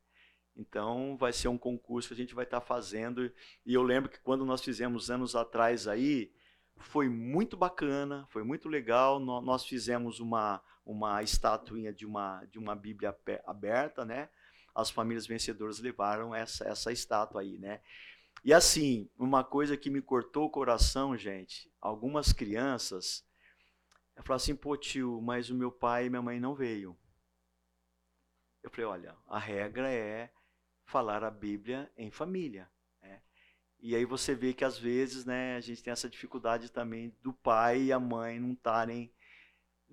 Então 0.54 1.16
vai 1.16 1.32
ser 1.32 1.48
um 1.48 1.58
concurso 1.58 2.10
que 2.10 2.14
a 2.14 2.18
gente 2.18 2.36
vai 2.36 2.44
estar 2.44 2.60
fazendo. 2.60 3.32
E 3.66 3.74
eu 3.74 3.84
lembro 3.84 4.10
que 4.10 4.20
quando 4.20 4.46
nós 4.46 4.62
fizemos 4.62 5.10
anos 5.10 5.34
atrás 5.34 5.88
aí, 5.88 6.30
foi 6.76 7.08
muito 7.08 7.56
bacana, 7.56 8.28
foi 8.28 8.44
muito 8.44 8.68
legal. 8.68 9.18
Nós 9.18 9.66
fizemos 9.66 10.20
uma, 10.20 10.62
uma 10.86 11.22
estatuinha 11.24 11.94
de 11.94 12.06
uma, 12.06 12.44
de 12.46 12.60
uma 12.60 12.76
Bíblia 12.76 13.16
aberta, 13.46 14.04
né? 14.04 14.30
As 14.76 14.90
famílias 14.90 15.28
vencedoras 15.28 15.80
levaram 15.80 16.34
essa, 16.34 16.66
essa 16.66 16.92
estátua 16.92 17.42
aí, 17.42 17.58
né? 17.58 17.82
E 18.44 18.54
assim, 18.54 19.10
uma 19.18 19.44
coisa 19.44 19.78
que 19.78 19.90
me 19.90 20.02
cortou 20.02 20.46
o 20.46 20.50
coração, 20.50 21.16
gente, 21.18 21.72
algumas 21.80 22.34
crianças 22.34 23.26
falaram 24.18 24.36
assim, 24.36 24.56
pô 24.56 24.76
tio, 24.78 25.22
mas 25.22 25.50
o 25.50 25.56
meu 25.56 25.72
pai 25.72 26.06
e 26.06 26.10
minha 26.10 26.22
mãe 26.22 26.40
não 26.40 26.54
veio. 26.54 26.98
Eu 28.62 28.70
falei, 28.70 28.86
olha, 28.86 29.16
a 29.28 29.40
regra 29.40 29.92
é 29.92 30.32
falar 30.86 31.24
a 31.24 31.32
Bíblia 31.32 31.92
em 31.98 32.12
família. 32.12 32.70
Né? 33.02 33.22
E 33.80 33.96
aí 33.96 34.06
você 34.06 34.36
vê 34.36 34.54
que 34.54 34.64
às 34.64 34.78
vezes 34.78 35.26
né, 35.26 35.56
a 35.56 35.62
gente 35.62 35.82
tem 35.82 35.92
essa 35.92 36.10
dificuldade 36.10 36.72
também 36.72 37.16
do 37.22 37.34
pai 37.34 37.84
e 37.84 37.92
a 37.92 38.00
mãe 38.00 38.40
não 38.40 38.54
estarem 38.54 39.12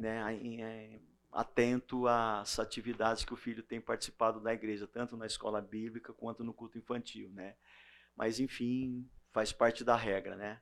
né, 0.00 0.34
é, 0.60 0.98
atento 1.30 2.06
às 2.08 2.58
atividades 2.58 3.24
que 3.24 3.34
o 3.34 3.36
filho 3.36 3.62
tem 3.62 3.80
participado 3.80 4.40
da 4.40 4.52
igreja, 4.52 4.86
tanto 4.86 5.16
na 5.16 5.26
escola 5.26 5.60
bíblica 5.60 6.12
quanto 6.12 6.42
no 6.42 6.54
culto 6.54 6.78
infantil, 6.78 7.30
né? 7.30 7.54
Mas 8.16 8.40
enfim, 8.40 9.08
faz 9.30 9.52
parte 9.52 9.84
da 9.84 9.94
regra, 9.94 10.34
né? 10.34 10.60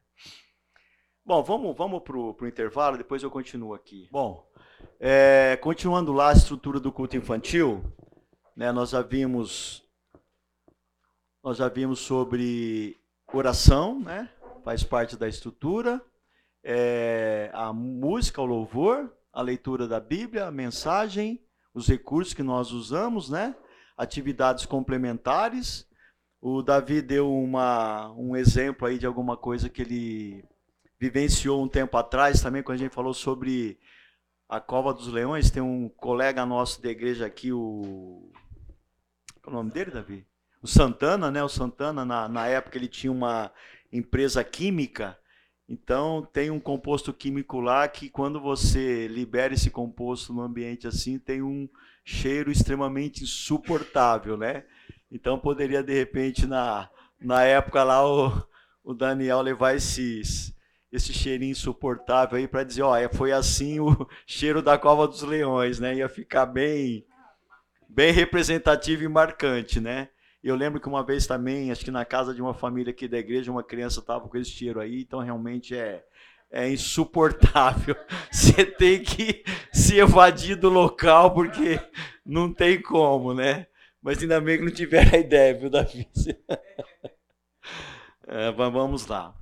Bom, 1.25 1.43
vamos, 1.43 1.77
vamos 1.77 2.03
para 2.03 2.17
o 2.17 2.47
intervalo, 2.47 2.99
depois 2.99 3.23
eu 3.23 3.31
continuo 3.31 3.75
aqui. 3.75 4.09
Bom, 4.11 4.47
é, 4.99 5.57
continuando 5.61 6.13
lá 6.13 6.31
a 6.31 6.35
estrutura 6.35 6.81
do 6.81 6.91
culto 6.91 7.17
infantil, 7.17 7.83
né, 8.57 8.73
nós 8.73 8.91
já 8.91 9.03
vimos 9.03 9.87
nós 11.43 11.57
já 11.57 11.69
vimos 11.69 12.01
sobre 12.01 12.99
oração, 13.33 14.01
né? 14.01 14.29
Faz 14.65 14.83
parte 14.83 15.17
da 15.17 15.29
estrutura. 15.29 16.03
É, 16.63 17.51
a 17.55 17.73
música, 17.73 18.43
o 18.43 18.45
louvor, 18.45 19.11
a 19.39 19.43
leitura 19.43 19.87
da 19.87 20.01
Bíblia, 20.01 20.47
a 20.47 20.51
mensagem, 20.51 21.41
os 21.73 21.87
recursos 21.87 22.35
que 22.35 22.43
nós 22.43 22.73
usamos, 22.73 23.31
né? 23.31 23.55
Atividades 23.97 24.67
complementares. 24.67 25.87
O 26.41 26.61
Davi 26.61 27.01
deu 27.01 27.33
uma, 27.33 28.11
um 28.15 28.35
exemplo 28.35 28.89
aí 28.89 28.99
de 28.99 29.07
alguma 29.07 29.37
coisa 29.37 29.69
que 29.69 29.83
ele 29.83 30.45
vivenciou 30.99 31.63
um 31.63 31.69
tempo 31.69 31.97
atrás, 31.97 32.43
também 32.43 32.65
quando 32.65 32.79
a 32.79 32.81
gente 32.81 32.93
falou 32.93 33.15
sobre 33.15 33.79
a 34.49 34.59
Cova 34.59 34.93
dos 34.93 35.07
Leões. 35.07 35.53
Tem 35.53 35.63
um 35.63 35.89
colega 35.89 36.45
nosso 36.45 36.83
da 36.83 36.89
igreja 36.89 37.25
aqui, 37.25 37.53
o. 37.53 38.33
Qual 39.41 39.55
é 39.55 39.57
o 39.57 39.63
nome 39.63 39.71
dele, 39.71 39.93
Davi? 39.93 40.27
O 40.61 40.67
Santana, 40.67 41.31
né? 41.31 41.45
O 41.45 41.49
Santana, 41.49 42.05
na, 42.05 42.29
na 42.29 42.49
época, 42.49 42.77
ele 42.77 42.89
tinha 42.89 43.13
uma 43.13 43.53
empresa 43.93 44.43
química 44.43 45.17
então, 45.69 46.27
tem 46.33 46.51
um 46.51 46.59
composto 46.59 47.13
químico 47.13 47.61
lá 47.61 47.87
que, 47.87 48.09
quando 48.09 48.41
você 48.41 49.07
libera 49.07 49.53
esse 49.53 49.71
composto 49.71 50.33
no 50.33 50.41
ambiente 50.41 50.87
assim, 50.87 51.19
tem 51.19 51.43
um 51.43 51.69
cheiro 52.03 52.51
extremamente 52.51 53.23
insuportável, 53.23 54.35
né? 54.39 54.65
Então, 55.13 55.39
poderia, 55.39 55.83
de 55.83 55.93
repente, 55.93 56.47
na, 56.47 56.89
na 57.21 57.43
época 57.43 57.85
lá, 57.85 58.03
o, 58.07 58.43
o 58.83 58.95
Daniel 58.95 59.43
levar 59.43 59.75
esses, 59.77 60.55
esse 60.91 61.13
cheirinho 61.13 61.53
insuportável 61.53 62.39
aí 62.39 62.49
para 62.49 62.65
dizer: 62.65 62.83
ó, 62.83 62.95
foi 63.13 63.31
assim 63.31 63.79
o 63.79 64.09
cheiro 64.27 64.63
da 64.63 64.79
cova 64.79 65.07
dos 65.07 65.23
leões, 65.23 65.79
né? 65.79 65.97
Ia 65.97 66.09
ficar 66.09 66.47
bem, 66.47 67.05
bem 67.87 68.11
representativo 68.11 69.05
e 69.05 69.09
marcante, 69.09 69.81
né? 69.81 70.09
Eu 70.43 70.55
lembro 70.55 70.81
que 70.81 70.89
uma 70.89 71.05
vez 71.05 71.27
também, 71.27 71.71
acho 71.71 71.85
que 71.85 71.91
na 71.91 72.05
casa 72.05 72.33
de 72.33 72.41
uma 72.41 72.55
família 72.55 72.93
aqui 72.93 73.09
da 73.09 73.19
igreja, 73.19 73.51
uma 73.51 73.63
criança 73.63 74.01
estava 74.01 74.29
com 74.29 74.37
esse 74.37 74.51
cheiro 74.51 74.81
aí, 74.81 75.03
então 75.03 75.19
realmente 75.21 75.77
é, 75.77 76.05
é 76.51 76.71
insuportável. 76.71 77.97
Você 78.31 78.65
tem 78.65 79.03
que 79.03 79.45
se 79.73 79.99
evadir 79.99 80.57
do 80.57 80.69
local 80.69 81.35
porque 81.35 81.81
não 82.25 82.53
tem 82.53 82.81
como, 82.81 83.35
né? 83.35 83.67
Mas 84.01 84.23
ainda 84.23 84.41
bem 84.41 84.59
que 84.59 84.65
não 84.65 84.73
tiver 84.73 85.13
a 85.13 85.19
ideia, 85.19 85.55
viu, 85.55 85.71
Davi? 85.71 86.09
É, 88.31 88.53
vamos 88.53 89.07
lá. 89.07 89.35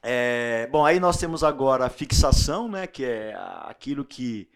É, 0.00 0.68
bom, 0.68 0.86
aí 0.86 1.00
nós 1.00 1.16
temos 1.16 1.42
agora 1.42 1.84
a 1.86 1.90
fixação, 1.90 2.68
né? 2.68 2.86
Que 2.86 3.04
é 3.04 3.34
aquilo 3.62 4.04
que 4.04 4.48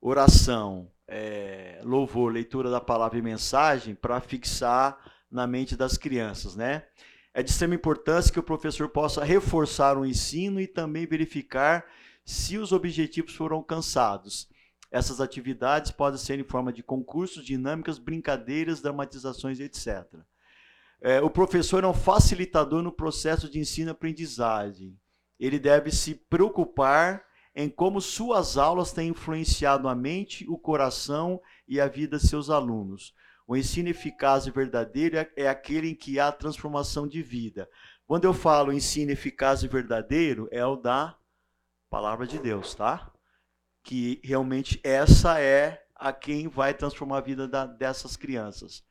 oração 0.00 0.90
é, 1.08 1.80
louvor, 1.84 2.32
leitura 2.32 2.70
da 2.70 2.80
palavra 2.80 3.18
e 3.18 3.22
mensagem 3.22 3.94
para 3.94 4.20
fixar 4.20 4.98
na 5.30 5.46
mente 5.46 5.76
das 5.76 5.96
crianças, 5.96 6.56
né? 6.56 6.84
É 7.32 7.42
de 7.42 7.50
extrema 7.50 7.74
importância 7.74 8.32
que 8.32 8.40
o 8.40 8.42
professor 8.42 8.88
possa 8.88 9.22
reforçar 9.22 9.98
o 9.98 10.06
ensino 10.06 10.60
e 10.60 10.66
também 10.66 11.06
verificar 11.06 11.84
se 12.24 12.56
os 12.56 12.72
objetivos 12.72 13.34
foram 13.34 13.56
alcançados. 13.58 14.48
Essas 14.90 15.20
atividades 15.20 15.90
podem 15.90 16.18
ser 16.18 16.38
em 16.38 16.44
forma 16.44 16.72
de 16.72 16.82
concursos, 16.82 17.44
dinâmicas, 17.44 17.98
brincadeiras, 17.98 18.80
dramatizações, 18.80 19.60
etc. 19.60 20.06
É, 21.00 21.20
o 21.20 21.28
professor 21.28 21.84
é 21.84 21.86
um 21.86 21.94
facilitador 21.94 22.82
no 22.82 22.90
processo 22.90 23.50
de 23.50 23.58
ensino-aprendizagem. 23.58 24.98
Ele 25.38 25.58
deve 25.58 25.90
se 25.90 26.14
preocupar 26.14 27.22
em 27.58 27.70
como 27.70 28.02
suas 28.02 28.58
aulas 28.58 28.92
têm 28.92 29.08
influenciado 29.08 29.88
a 29.88 29.94
mente, 29.94 30.46
o 30.46 30.58
coração 30.58 31.40
e 31.66 31.80
a 31.80 31.88
vida 31.88 32.18
de 32.18 32.28
seus 32.28 32.50
alunos. 32.50 33.14
O 33.46 33.56
ensino 33.56 33.88
eficaz 33.88 34.46
e 34.46 34.50
verdadeiro 34.50 35.16
é, 35.16 35.30
é 35.34 35.48
aquele 35.48 35.88
em 35.88 35.94
que 35.94 36.20
há 36.20 36.30
transformação 36.30 37.08
de 37.08 37.22
vida. 37.22 37.66
Quando 38.06 38.26
eu 38.26 38.34
falo 38.34 38.74
ensino 38.74 39.10
eficaz 39.10 39.62
e 39.62 39.68
verdadeiro, 39.68 40.46
é 40.52 40.66
o 40.66 40.76
da 40.76 41.16
palavra 41.88 42.26
de 42.26 42.38
Deus, 42.38 42.74
tá? 42.74 43.10
Que 43.82 44.20
realmente 44.22 44.78
essa 44.84 45.40
é 45.40 45.82
a 45.94 46.12
quem 46.12 46.48
vai 46.48 46.74
transformar 46.74 47.18
a 47.18 47.22
vida 47.22 47.48
da, 47.48 47.64
dessas 47.64 48.18
crianças. 48.18 48.84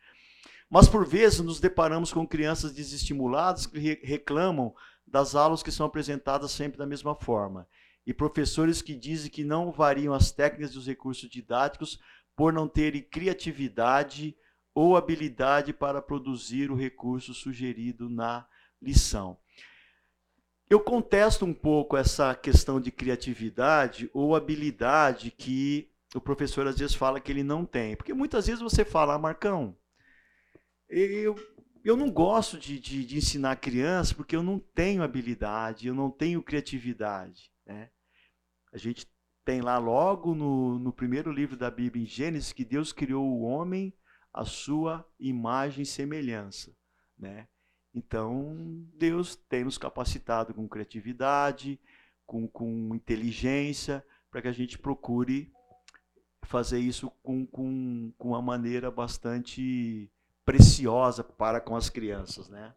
Mas 0.68 0.90
por 0.90 1.06
vezes 1.06 1.40
nos 1.40 1.60
deparamos 1.60 2.12
com 2.12 2.28
crianças 2.28 2.74
desestimuladas 2.74 3.68
que 3.68 3.78
reclamam 4.04 4.74
das 5.06 5.36
aulas 5.36 5.62
que 5.62 5.72
são 5.72 5.86
apresentadas 5.86 6.52
sempre 6.52 6.80
da 6.80 6.88
mesma 6.88 7.14
forma 7.14 7.68
e 8.06 8.14
professores 8.14 8.82
que 8.82 8.96
dizem 8.96 9.32
que 9.32 9.44
não 9.44 9.72
variam 9.72 10.14
as 10.14 10.32
técnicas 10.32 10.74
e 10.74 10.78
os 10.78 10.88
recursos 10.88 11.30
didáticos 11.30 12.00
por 12.36 12.54
não 12.54 12.68
terem 12.68 13.02
criatividade 13.02 14.36
ou 14.74 14.98
habilidade 14.98 15.74
para 15.74 16.02
produzir 16.02 16.70
o 16.70 16.76
recurso 16.76 17.34
sugerido 17.34 18.10
na 18.10 18.46
lição. 18.82 19.38
Eu 20.70 20.80
contesto 20.80 21.46
um 21.46 21.54
pouco 21.54 21.96
essa 21.96 22.36
questão 22.36 22.82
de 22.82 22.92
criatividade 22.92 24.10
ou 24.14 24.36
habilidade 24.36 25.32
que 25.32 25.90
o 26.14 26.20
professor 26.22 26.68
às 26.68 26.78
vezes 26.78 26.96
fala 26.96 27.20
que 27.20 27.32
ele 27.32 27.44
não 27.44 27.66
tem. 27.66 27.96
Porque 27.96 28.14
muitas 28.14 28.48
vezes 28.48 28.62
você 28.62 28.84
fala, 28.84 29.14
ah, 29.14 29.20
Marcão, 29.20 29.78
eu, 30.90 31.36
eu 31.84 31.96
não 31.96 32.10
gosto 32.10 32.58
de, 32.58 32.80
de, 32.80 33.06
de 33.06 33.18
ensinar 33.18 33.56
criança 33.58 34.16
porque 34.16 34.36
eu 34.36 34.44
não 34.44 34.60
tenho 34.60 35.04
habilidade, 35.04 35.88
eu 35.88 35.94
não 35.94 36.10
tenho 36.10 36.42
criatividade. 36.42 37.52
Né? 37.66 37.90
A 38.76 38.78
gente 38.78 39.08
tem 39.46 39.62
lá 39.62 39.78
logo 39.78 40.36
no, 40.36 40.78
no 40.78 40.92
primeiro 40.92 41.32
livro 41.32 41.56
da 41.56 41.72
Bíblia, 41.72 42.04
em 42.04 42.06
Gênesis, 42.06 42.52
que 42.52 42.66
Deus 42.66 42.92
criou 42.92 43.26
o 43.26 43.44
homem 43.44 43.94
à 44.34 44.44
sua 44.44 45.08
imagem 45.18 45.84
e 45.84 45.86
semelhança. 45.86 46.76
Né? 47.18 47.48
Então, 47.94 48.86
Deus 48.96 49.38
tem 49.48 49.64
nos 49.64 49.78
capacitado 49.78 50.54
com 50.54 50.68
criatividade, 50.68 51.80
com, 52.26 52.50
com 52.50 52.94
inteligência, 52.94 54.06
para 54.30 54.42
que 54.42 54.50
a 54.50 54.52
gente 54.52 54.78
procure 54.78 55.50
fazer 56.44 56.80
isso 56.80 57.10
com, 57.24 57.46
com, 57.46 58.12
com 58.18 58.28
uma 58.32 58.42
maneira 58.42 58.92
bastante 58.92 60.12
preciosa 60.44 61.24
para 61.24 61.62
com 61.62 61.78
as 61.78 61.90
crianças. 61.90 62.50
Né? 62.50 62.76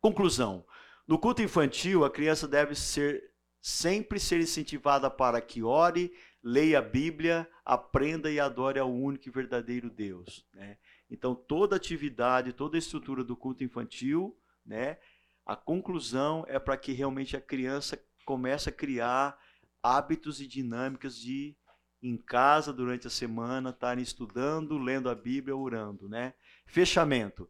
Conclusão. 0.00 0.64
No 1.04 1.18
culto 1.18 1.42
infantil, 1.42 2.04
a 2.04 2.10
criança 2.10 2.46
deve 2.46 2.76
ser 2.76 3.32
sempre 3.60 4.18
ser 4.18 4.40
incentivada 4.40 5.10
para 5.10 5.40
que 5.40 5.62
ore, 5.62 6.12
leia 6.42 6.78
a 6.78 6.82
Bíblia, 6.82 7.48
aprenda 7.64 8.30
e 8.30 8.38
adore 8.38 8.78
ao 8.78 8.92
único 8.92 9.28
e 9.28 9.32
verdadeiro 9.32 9.90
Deus. 9.90 10.46
Né? 10.54 10.78
Então, 11.10 11.34
toda 11.34 11.76
atividade, 11.76 12.52
toda 12.52 12.76
a 12.76 12.78
estrutura 12.78 13.24
do 13.24 13.36
culto 13.36 13.64
infantil, 13.64 14.36
né, 14.64 14.98
a 15.44 15.56
conclusão 15.56 16.44
é 16.48 16.58
para 16.58 16.76
que 16.76 16.92
realmente 16.92 17.36
a 17.36 17.40
criança 17.40 17.98
comece 18.24 18.68
a 18.68 18.72
criar 18.72 19.38
hábitos 19.82 20.40
e 20.40 20.46
dinâmicas 20.46 21.16
de 21.16 21.56
em 22.02 22.16
casa 22.16 22.72
durante 22.72 23.06
a 23.06 23.10
semana 23.10 23.70
estarem 23.70 24.02
estudando, 24.02 24.78
lendo 24.78 25.08
a 25.08 25.14
Bíblia, 25.14 25.56
orando, 25.56 26.08
né? 26.08 26.34
Fechamento. 26.64 27.48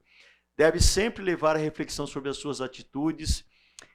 Deve 0.57 0.81
sempre 0.81 1.23
levar 1.23 1.55
a 1.55 1.59
reflexão 1.59 2.07
sobre 2.07 2.31
as 2.31 2.39
suas 2.39 2.61
atitudes. 2.61 3.45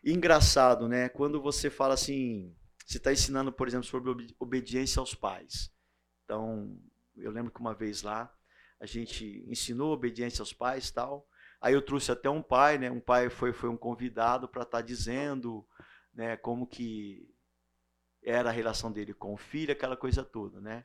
Engraçado, 0.04 0.88
né? 0.88 1.10
Quando 1.10 1.42
você 1.42 1.70
fala 1.70 1.94
assim, 1.94 2.56
você 2.86 2.98
está 2.98 3.12
ensinando, 3.12 3.52
por 3.52 3.68
exemplo, 3.68 3.86
sobre 3.86 4.36
obediência 4.40 5.00
aos 5.00 5.16
pais. 5.16 5.72
Então, 6.26 6.78
eu 7.16 7.32
lembro 7.32 7.52
que 7.52 7.60
uma 7.60 7.74
vez 7.74 8.04
lá 8.04 8.34
a 8.80 8.86
gente 8.86 9.46
ensinou 9.48 9.94
obediência 9.94 10.42
aos 10.42 10.52
pais, 10.52 10.92
tal. 10.92 11.28
Aí 11.62 11.74
eu 11.74 11.82
trouxe 11.82 12.12
até 12.12 12.30
um 12.30 12.42
pai, 12.42 12.78
né? 12.78 12.92
Um 12.92 13.00
pai 13.00 13.30
foi 13.30 13.54
foi 13.54 13.70
um 13.70 13.78
convidado 13.78 14.48
para 14.48 14.64
estar 14.64 14.80
tá 14.80 14.84
dizendo, 14.84 15.66
né? 16.14 16.36
Como 16.36 16.68
que 16.68 17.30
era 18.22 18.50
a 18.50 18.54
relação 18.54 18.92
dele 18.92 19.14
com 19.14 19.34
o 19.34 19.38
filho, 19.38 19.72
aquela 19.72 19.96
coisa 19.96 20.24
toda, 20.24 20.60
né? 20.60 20.84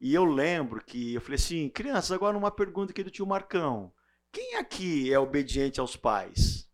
E 0.00 0.14
eu 0.14 0.24
lembro 0.24 0.82
que 0.82 1.14
eu 1.14 1.20
falei 1.20 1.36
assim, 1.36 1.68
crianças, 1.68 2.12
agora 2.12 2.36
uma 2.36 2.50
pergunta 2.50 2.92
aqui 2.92 3.04
do 3.04 3.10
tio 3.10 3.26
Marcão. 3.26 3.92
Quem 4.32 4.54
aqui 4.56 5.12
é 5.12 5.18
obediente 5.18 5.78
aos 5.78 5.96
pais? 5.96 6.69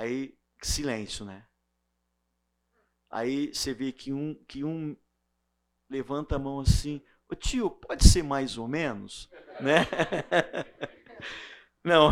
Aí, 0.00 0.34
silêncio, 0.62 1.24
né? 1.24 1.44
Aí 3.10 3.52
você 3.54 3.74
vê 3.74 3.92
que 3.92 4.12
um, 4.12 4.34
que 4.46 4.64
um 4.64 4.96
levanta 5.88 6.36
a 6.36 6.38
mão 6.38 6.60
assim, 6.60 7.02
Ô 7.28 7.34
tio, 7.34 7.70
pode 7.70 8.08
ser 8.08 8.22
mais 8.22 8.58
ou 8.58 8.68
menos? 8.68 9.28
Né? 9.60 9.86
Não, 11.84 12.10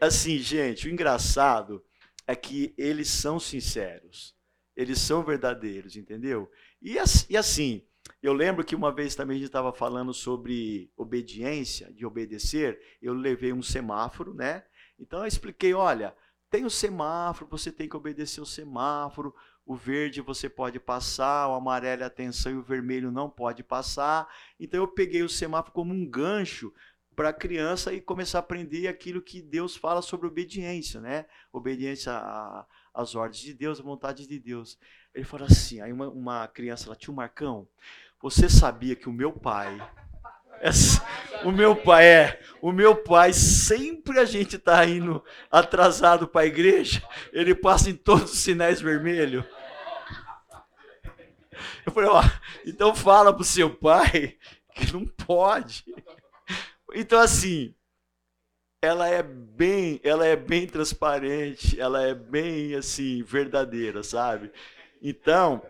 assim, 0.00 0.38
gente, 0.38 0.88
o 0.88 0.90
engraçado 0.90 1.84
é 2.26 2.34
que 2.34 2.74
eles 2.76 3.08
são 3.08 3.38
sinceros 3.38 4.34
eles 4.80 4.98
são 4.98 5.22
verdadeiros, 5.22 5.94
entendeu? 5.94 6.50
E, 6.80 6.96
e 7.28 7.36
assim, 7.36 7.86
eu 8.22 8.32
lembro 8.32 8.64
que 8.64 8.74
uma 8.74 8.90
vez 8.90 9.14
também 9.14 9.36
a 9.36 9.38
gente 9.38 9.48
estava 9.48 9.74
falando 9.74 10.14
sobre 10.14 10.90
obediência, 10.96 11.92
de 11.92 12.06
obedecer, 12.06 12.80
eu 13.02 13.12
levei 13.12 13.52
um 13.52 13.62
semáforo, 13.62 14.32
né? 14.32 14.64
Então 14.98 15.20
eu 15.20 15.26
expliquei, 15.26 15.74
olha, 15.74 16.14
tem 16.50 16.64
o 16.64 16.70
semáforo, 16.70 17.48
você 17.50 17.70
tem 17.70 17.88
que 17.88 17.96
obedecer 17.96 18.40
o 18.40 18.46
semáforo, 18.46 19.34
o 19.64 19.76
verde 19.76 20.20
você 20.20 20.48
pode 20.48 20.80
passar, 20.80 21.48
o 21.48 21.54
amarelo 21.54 22.02
é 22.02 22.06
atenção 22.06 22.52
e 22.52 22.56
o 22.56 22.62
vermelho 22.62 23.12
não 23.12 23.30
pode 23.30 23.62
passar. 23.62 24.28
Então 24.58 24.80
eu 24.80 24.88
peguei 24.88 25.22
o 25.22 25.28
semáforo 25.28 25.72
como 25.72 25.94
um 25.94 26.04
gancho 26.04 26.72
para 27.14 27.28
a 27.28 27.32
criança 27.32 27.92
e 27.92 28.00
começar 28.00 28.38
a 28.38 28.40
aprender 28.40 28.88
aquilo 28.88 29.22
que 29.22 29.40
Deus 29.40 29.76
fala 29.76 30.02
sobre 30.02 30.26
obediência, 30.26 31.00
né? 31.00 31.26
Obediência 31.52 32.12
as 32.92 33.14
ordens 33.14 33.42
de 33.42 33.54
Deus, 33.54 33.78
a 33.78 33.82
vontade 33.84 34.26
de 34.26 34.38
Deus. 34.38 34.78
Ele 35.14 35.24
falou 35.24 35.46
assim, 35.46 35.80
aí 35.80 35.92
uma, 35.92 36.08
uma 36.08 36.48
criança 36.48 36.88
lá, 36.88 36.96
tio 36.96 37.12
Marcão, 37.12 37.68
você 38.20 38.48
sabia 38.48 38.96
que 38.96 39.08
o 39.08 39.12
meu 39.12 39.32
pai, 39.32 39.78
o 41.44 41.50
meu 41.50 41.74
pai 41.74 42.04
é, 42.04 42.40
o 42.60 42.72
meu 42.72 42.94
pai 42.94 43.32
sempre 43.32 44.18
a 44.18 44.24
gente 44.24 44.56
está 44.56 44.84
indo 44.84 45.24
atrasado 45.50 46.28
para 46.28 46.42
a 46.42 46.46
igreja, 46.46 47.02
ele 47.32 47.54
passa 47.54 47.90
em 47.90 47.94
todos 47.94 48.32
os 48.32 48.38
sinais 48.40 48.80
vermelhos. 48.80 49.44
Eu 51.84 51.92
falei, 51.92 52.10
ó, 52.10 52.22
então 52.66 52.94
fala 52.94 53.34
pro 53.34 53.44
seu 53.44 53.74
pai 53.74 54.36
que 54.74 54.92
não 54.92 55.06
pode. 55.06 55.84
Então 56.94 57.18
assim, 57.18 57.74
ela 58.82 59.08
é 59.08 59.22
bem, 59.22 60.00
ela 60.02 60.26
é 60.26 60.36
bem 60.36 60.66
transparente, 60.66 61.80
ela 61.80 62.02
é 62.02 62.14
bem 62.14 62.74
assim 62.74 63.22
verdadeira, 63.22 64.02
sabe? 64.02 64.50
Então, 65.02 65.62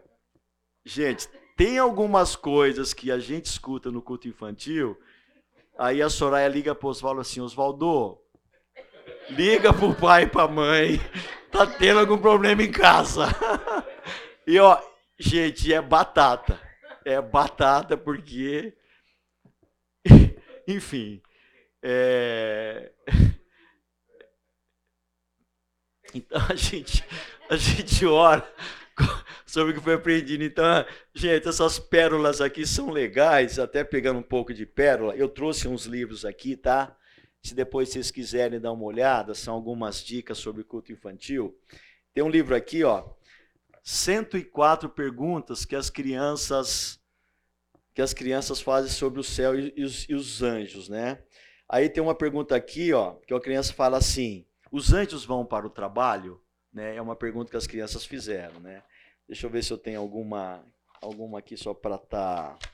gente, 0.84 1.28
tem 1.60 1.76
algumas 1.76 2.34
coisas 2.34 2.94
que 2.94 3.12
a 3.12 3.18
gente 3.18 3.44
escuta 3.44 3.90
no 3.90 4.00
culto 4.00 4.26
infantil. 4.26 4.98
Aí 5.78 6.00
a 6.00 6.08
Soraya 6.08 6.48
liga 6.48 6.74
para 6.74 6.86
o 6.86 6.88
Oswaldo 6.88 7.20
assim, 7.20 7.38
Oswaldo, 7.38 8.18
liga 9.28 9.70
pro 9.70 9.94
pai 9.94 10.22
e 10.22 10.26
pra 10.26 10.48
mãe, 10.48 10.98
tá 11.52 11.66
tendo 11.66 12.00
algum 12.00 12.16
problema 12.16 12.62
em 12.62 12.72
casa. 12.72 13.26
E 14.46 14.58
ó, 14.58 14.80
gente, 15.18 15.72
é 15.72 15.80
batata. 15.80 16.58
É 17.04 17.20
batata 17.20 17.96
porque 17.96 18.74
enfim, 20.66 21.20
é... 21.82 22.90
Então 26.14 26.40
a 26.48 26.54
gente, 26.54 27.04
a 27.48 27.56
gente 27.56 28.06
ora 28.06 28.50
sobre 29.50 29.72
o 29.72 29.74
que 29.74 29.82
foi 29.82 29.94
aprendido. 29.94 30.44
Então, 30.44 30.64
gente, 31.12 31.48
essas 31.48 31.78
pérolas 31.78 32.40
aqui 32.40 32.64
são 32.64 32.88
legais, 32.88 33.58
até 33.58 33.82
pegando 33.82 34.20
um 34.20 34.22
pouco 34.22 34.54
de 34.54 34.64
pérola. 34.64 35.16
Eu 35.16 35.28
trouxe 35.28 35.66
uns 35.66 35.86
livros 35.86 36.24
aqui, 36.24 36.56
tá? 36.56 36.96
Se 37.42 37.52
depois 37.52 37.88
vocês 37.88 38.12
quiserem 38.12 38.60
dar 38.60 38.70
uma 38.70 38.84
olhada, 38.84 39.34
são 39.34 39.54
algumas 39.54 40.04
dicas 40.04 40.38
sobre 40.38 40.62
culto 40.62 40.92
infantil. 40.92 41.58
Tem 42.14 42.22
um 42.22 42.28
livro 42.28 42.54
aqui, 42.54 42.84
ó, 42.84 43.10
104 43.82 44.88
perguntas 44.88 45.64
que 45.64 45.74
as 45.74 45.90
crianças 45.90 47.00
que 47.92 48.00
as 48.00 48.14
crianças 48.14 48.60
fazem 48.60 48.90
sobre 48.90 49.18
o 49.18 49.24
céu 49.24 49.58
e, 49.58 49.82
os, 49.82 50.08
e 50.08 50.14
os 50.14 50.42
anjos, 50.42 50.88
né? 50.88 51.18
Aí 51.68 51.88
tem 51.88 52.00
uma 52.00 52.14
pergunta 52.14 52.54
aqui, 52.54 52.92
ó, 52.92 53.14
que 53.26 53.34
a 53.34 53.40
criança 53.40 53.72
fala 53.72 53.98
assim: 53.98 54.46
os 54.70 54.92
anjos 54.92 55.24
vão 55.24 55.44
para 55.44 55.66
o 55.66 55.70
trabalho? 55.70 56.40
Né? 56.72 56.94
É 56.94 57.02
uma 57.02 57.16
pergunta 57.16 57.50
que 57.50 57.56
as 57.56 57.66
crianças 57.66 58.04
fizeram, 58.04 58.60
né? 58.60 58.84
Deixa 59.30 59.46
eu 59.46 59.50
ver 59.50 59.62
se 59.62 59.72
eu 59.72 59.78
tenho 59.78 60.00
alguma, 60.00 60.60
alguma 61.00 61.38
aqui 61.38 61.56
só 61.56 61.72
para 61.72 61.94
estar. 61.94 62.58
Tá... 62.58 62.70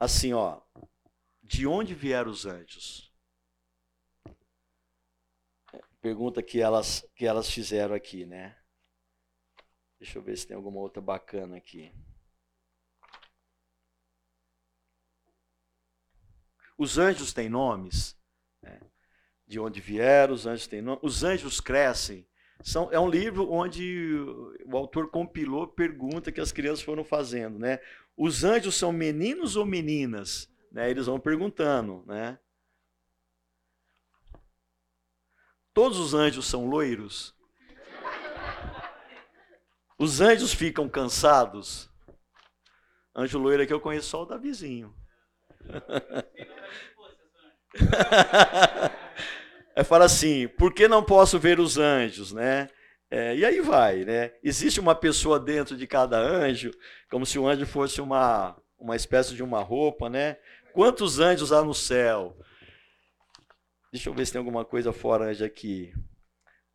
Assim, 0.00 0.32
ó, 0.32 0.62
de 1.42 1.66
onde 1.66 1.94
vieram 1.94 2.30
os 2.30 2.46
anjos? 2.46 3.12
Pergunta 6.00 6.42
que 6.42 6.58
elas 6.62 7.06
que 7.14 7.26
elas 7.26 7.50
fizeram 7.50 7.94
aqui, 7.94 8.24
né? 8.24 8.58
Deixa 9.98 10.16
eu 10.18 10.22
ver 10.22 10.38
se 10.38 10.46
tem 10.46 10.56
alguma 10.56 10.80
outra 10.80 11.02
bacana 11.02 11.58
aqui. 11.58 11.92
Os 16.78 16.96
anjos 16.96 17.34
têm 17.34 17.50
nomes? 17.50 18.16
De 19.46 19.60
onde 19.60 19.80
vieram, 19.80 20.34
os 20.34 20.46
anjos 20.46 20.66
têm 20.66 20.80
nomes. 20.80 21.02
Os 21.02 21.22
anjos 21.22 21.60
crescem. 21.60 22.26
São, 22.62 22.90
é 22.90 22.98
um 22.98 23.08
livro 23.08 23.50
onde 23.50 24.16
o 24.64 24.76
autor 24.76 25.10
compilou 25.10 25.66
pergunta 25.66 26.32
que 26.32 26.40
as 26.40 26.52
crianças 26.52 26.82
foram 26.82 27.04
fazendo, 27.04 27.58
né? 27.58 27.78
Os 28.16 28.44
anjos 28.44 28.76
são 28.76 28.92
meninos 28.92 29.56
ou 29.56 29.66
meninas? 29.66 30.50
Né? 30.72 30.90
Eles 30.90 31.06
vão 31.06 31.20
perguntando, 31.20 32.04
né? 32.06 32.38
Todos 35.74 35.98
os 35.98 36.14
anjos 36.14 36.46
são 36.46 36.66
loiros? 36.66 37.34
Os 39.98 40.20
anjos 40.20 40.54
ficam 40.54 40.88
cansados? 40.88 41.90
Anjo 43.14 43.38
loiro 43.38 43.62
é 43.62 43.66
que 43.66 43.72
eu 43.72 43.80
conheço 43.80 44.08
só 44.08 44.22
o 44.22 44.26
da 44.26 44.36
vizinho. 44.36 44.94
é 49.76 49.82
fala 49.82 50.04
assim, 50.04 50.46
por 50.48 50.72
que 50.72 50.86
não 50.86 51.02
posso 51.02 51.38
ver 51.38 51.58
os 51.58 51.78
anjos, 51.78 52.32
né? 52.32 52.68
É, 53.10 53.36
e 53.36 53.44
aí 53.44 53.60
vai, 53.60 54.04
né? 54.04 54.32
Existe 54.42 54.80
uma 54.80 54.94
pessoa 54.94 55.38
dentro 55.38 55.76
de 55.76 55.86
cada 55.86 56.18
anjo, 56.18 56.70
como 57.10 57.26
se 57.26 57.38
o 57.38 57.46
anjo 57.46 57.66
fosse 57.66 58.00
uma, 58.00 58.56
uma 58.78 58.96
espécie 58.96 59.34
de 59.34 59.42
uma 59.42 59.60
roupa, 59.60 60.08
né? 60.08 60.36
Quantos 60.72 61.20
anjos 61.20 61.52
há 61.52 61.62
no 61.62 61.74
céu? 61.74 62.36
Deixa 63.92 64.08
eu 64.08 64.14
ver 64.14 64.26
se 64.26 64.32
tem 64.32 64.40
alguma 64.40 64.64
coisa 64.64 64.92
fora 64.92 65.26
anjo 65.26 65.44
aqui. 65.44 65.92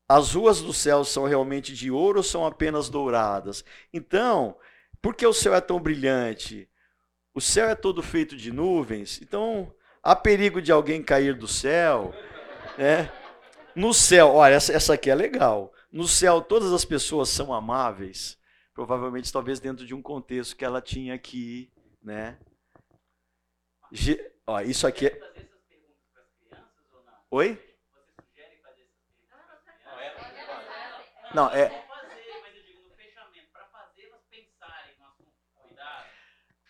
As 0.07 0.33
ruas 0.33 0.61
do 0.61 0.73
céu 0.73 1.03
são 1.03 1.25
realmente 1.25 1.73
de 1.73 1.91
ouro 1.91 2.19
ou 2.19 2.23
são 2.23 2.45
apenas 2.45 2.89
douradas? 2.89 3.63
Então, 3.93 4.57
por 5.01 5.15
que 5.15 5.25
o 5.25 5.33
céu 5.33 5.53
é 5.53 5.61
tão 5.61 5.79
brilhante? 5.79 6.69
O 7.33 7.39
céu 7.41 7.69
é 7.69 7.75
todo 7.75 8.01
feito 8.01 8.35
de 8.35 8.51
nuvens, 8.51 9.21
então 9.21 9.73
há 10.01 10.15
perigo 10.15 10.61
de 10.61 10.71
alguém 10.71 11.03
cair 11.03 11.35
do 11.35 11.47
céu. 11.47 12.13
Né? 12.79 13.11
No 13.75 13.93
céu, 13.93 14.35
olha, 14.35 14.53
essa, 14.53 14.71
essa 14.71 14.93
aqui 14.93 15.09
é 15.09 15.15
legal. 15.15 15.73
No 15.91 16.07
céu, 16.07 16.41
todas 16.41 16.71
as 16.71 16.85
pessoas 16.85 17.27
são 17.27 17.53
amáveis. 17.53 18.39
Provavelmente, 18.73 19.33
talvez 19.33 19.59
dentro 19.59 19.85
de 19.85 19.93
um 19.93 20.01
contexto 20.01 20.55
que 20.55 20.63
ela 20.63 20.81
tinha 20.81 21.13
aqui, 21.13 21.69
né? 22.01 22.39
Ge 23.91 24.17
ó, 24.47 24.61
isso 24.61 24.87
aqui 24.87 25.07
é... 25.07 25.19
Oi? 27.29 27.61
Não, 31.35 31.49
é. 31.49 31.85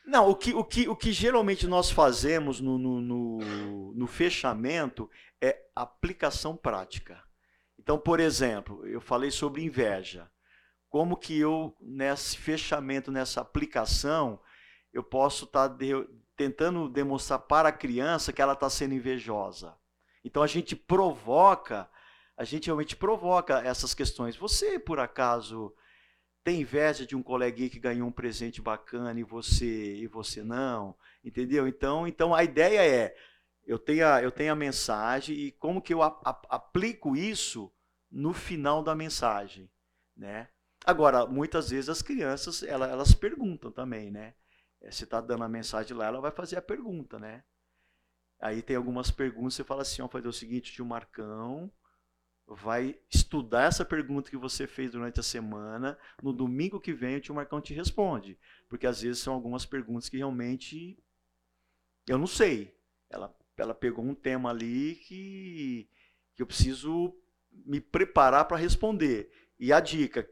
Não, 0.07 0.27
o 0.27 0.35
que, 0.35 0.55
o 0.55 0.63
que, 0.63 0.89
o 0.89 0.95
que 0.95 1.11
geralmente 1.11 1.67
nós 1.67 1.91
fazemos 1.91 2.59
no, 2.59 2.79
no, 2.79 2.99
no, 2.99 3.93
no 3.93 4.07
fechamento 4.07 5.07
é 5.41 5.57
aplicação 5.75 6.55
prática. 6.55 7.23
Então, 7.77 7.97
por 7.97 8.19
exemplo, 8.19 8.85
eu 8.87 8.99
falei 8.99 9.31
sobre 9.31 9.63
inveja. 9.63 10.29
Como 10.89 11.17
que 11.17 11.39
eu, 11.39 11.75
nesse 11.79 12.37
fechamento, 12.37 13.11
nessa 13.11 13.41
aplicação, 13.41 14.39
eu 14.91 15.03
posso 15.03 15.45
estar 15.45 15.69
tá 15.69 15.75
de, 15.75 15.91
tentando 16.35 16.89
demonstrar 16.89 17.39
para 17.39 17.69
a 17.69 17.73
criança 17.73 18.33
que 18.33 18.41
ela 18.41 18.53
está 18.53 18.69
sendo 18.69 18.93
invejosa. 18.93 19.77
Então, 20.23 20.43
a 20.43 20.47
gente 20.47 20.75
provoca 20.75 21.89
a 22.39 22.45
gente 22.45 22.67
realmente 22.67 22.95
provoca 22.95 23.59
essas 23.59 23.93
questões. 23.93 24.37
Você, 24.37 24.79
por 24.79 24.97
acaso, 24.97 25.75
tem 26.41 26.61
inveja 26.61 27.05
de 27.05 27.13
um 27.13 27.21
coleguinha 27.21 27.69
que 27.69 27.81
ganhou 27.81 28.07
um 28.07 28.13
presente 28.13 28.61
bacana 28.61 29.19
e 29.19 29.23
você 29.23 29.97
e 29.97 30.07
você 30.07 30.41
não? 30.41 30.95
Entendeu? 31.21 31.67
Então, 31.67 32.07
então 32.07 32.33
a 32.33 32.41
ideia 32.41 32.79
é 32.79 33.13
eu 33.69 33.77
tenho 33.77 34.07
a, 34.07 34.19
eu 34.23 34.31
tenho 34.31 34.51
a 34.51 34.55
mensagem 34.55 35.37
e 35.37 35.51
como 35.51 35.79
que 35.79 35.93
eu 35.93 36.01
a, 36.01 36.07
a, 36.25 36.55
aplico 36.55 37.15
isso 37.15 37.71
no 38.09 38.33
final 38.33 38.83
da 38.83 38.95
mensagem, 38.95 39.69
né? 40.17 40.49
Agora, 40.83 41.27
muitas 41.27 41.69
vezes 41.69 41.87
as 41.87 42.01
crianças 42.01 42.63
elas, 42.63 43.13
perguntam 43.13 43.71
também, 43.71 44.09
né? 44.09 44.33
É, 44.81 44.89
você 44.89 45.03
está 45.03 45.21
dando 45.21 45.43
a 45.43 45.49
mensagem 45.49 45.95
lá, 45.95 46.07
ela 46.07 46.19
vai 46.19 46.31
fazer 46.31 46.57
a 46.57 46.63
pergunta, 46.63 47.19
né? 47.19 47.43
Aí 48.39 48.63
tem 48.63 48.75
algumas 48.75 49.11
perguntas, 49.11 49.53
você 49.53 49.63
fala 49.63 49.83
assim, 49.83 50.01
ó, 50.01 50.07
fazer 50.07 50.27
o 50.27 50.33
seguinte, 50.33 50.71
tio 50.73 50.85
Marcão, 50.85 51.71
vai 52.47 52.99
estudar 53.07 53.65
essa 53.65 53.85
pergunta 53.85 54.31
que 54.31 54.37
você 54.37 54.65
fez 54.65 54.93
durante 54.93 55.19
a 55.19 55.23
semana. 55.23 55.95
No 56.23 56.33
domingo 56.33 56.79
que 56.79 56.91
vem, 56.91 57.17
o 57.17 57.21
tio 57.21 57.35
Marcão 57.35 57.61
te 57.61 57.75
responde. 57.75 58.39
Porque 58.67 58.87
às 58.87 59.01
vezes 59.01 59.21
são 59.21 59.35
algumas 59.35 59.63
perguntas 59.63 60.09
que 60.09 60.17
realmente 60.17 60.97
eu 62.07 62.17
não 62.17 62.25
sei. 62.25 62.75
Ela, 63.11 63.35
ela 63.61 63.73
pegou 63.73 64.03
um 64.03 64.15
tema 64.15 64.49
ali 64.49 64.95
que, 64.95 65.89
que 66.35 66.41
eu 66.41 66.47
preciso 66.47 67.13
me 67.51 67.79
preparar 67.81 68.45
para 68.45 68.57
responder. 68.57 69.31
E 69.59 69.73
a 69.73 69.79
dica, 69.79 70.27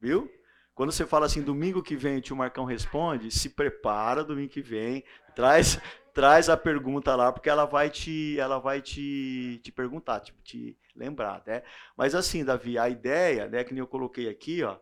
viu? 0.00 0.30
Quando 0.74 0.92
você 0.92 1.06
fala 1.06 1.26
assim, 1.26 1.42
domingo 1.42 1.82
que 1.82 1.96
vem 1.96 2.20
tio 2.20 2.36
Marcão 2.36 2.64
responde, 2.64 3.30
se 3.30 3.50
prepara 3.50 4.24
domingo 4.24 4.50
que 4.50 4.62
vem, 4.62 5.04
traz, 5.34 5.78
traz 6.14 6.48
a 6.48 6.56
pergunta 6.56 7.14
lá, 7.14 7.32
porque 7.32 7.50
ela 7.50 7.66
vai 7.66 7.90
te, 7.90 8.38
ela 8.38 8.58
vai 8.58 8.80
te, 8.80 9.60
te 9.62 9.70
perguntar, 9.70 10.20
tipo, 10.20 10.40
te 10.42 10.78
lembrar, 10.94 11.42
né? 11.46 11.62
Mas 11.96 12.14
assim, 12.14 12.44
Davi, 12.44 12.78
a 12.78 12.88
ideia, 12.88 13.46
né, 13.46 13.62
que 13.62 13.74
nem 13.74 13.80
eu 13.80 13.86
coloquei 13.86 14.28
aqui, 14.28 14.62
ó, 14.62 14.78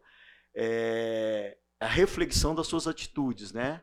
é 0.55 1.57
a 1.81 1.87
reflexão 1.87 2.55
das 2.55 2.67
suas 2.67 2.87
atitudes, 2.87 3.53
né? 3.53 3.83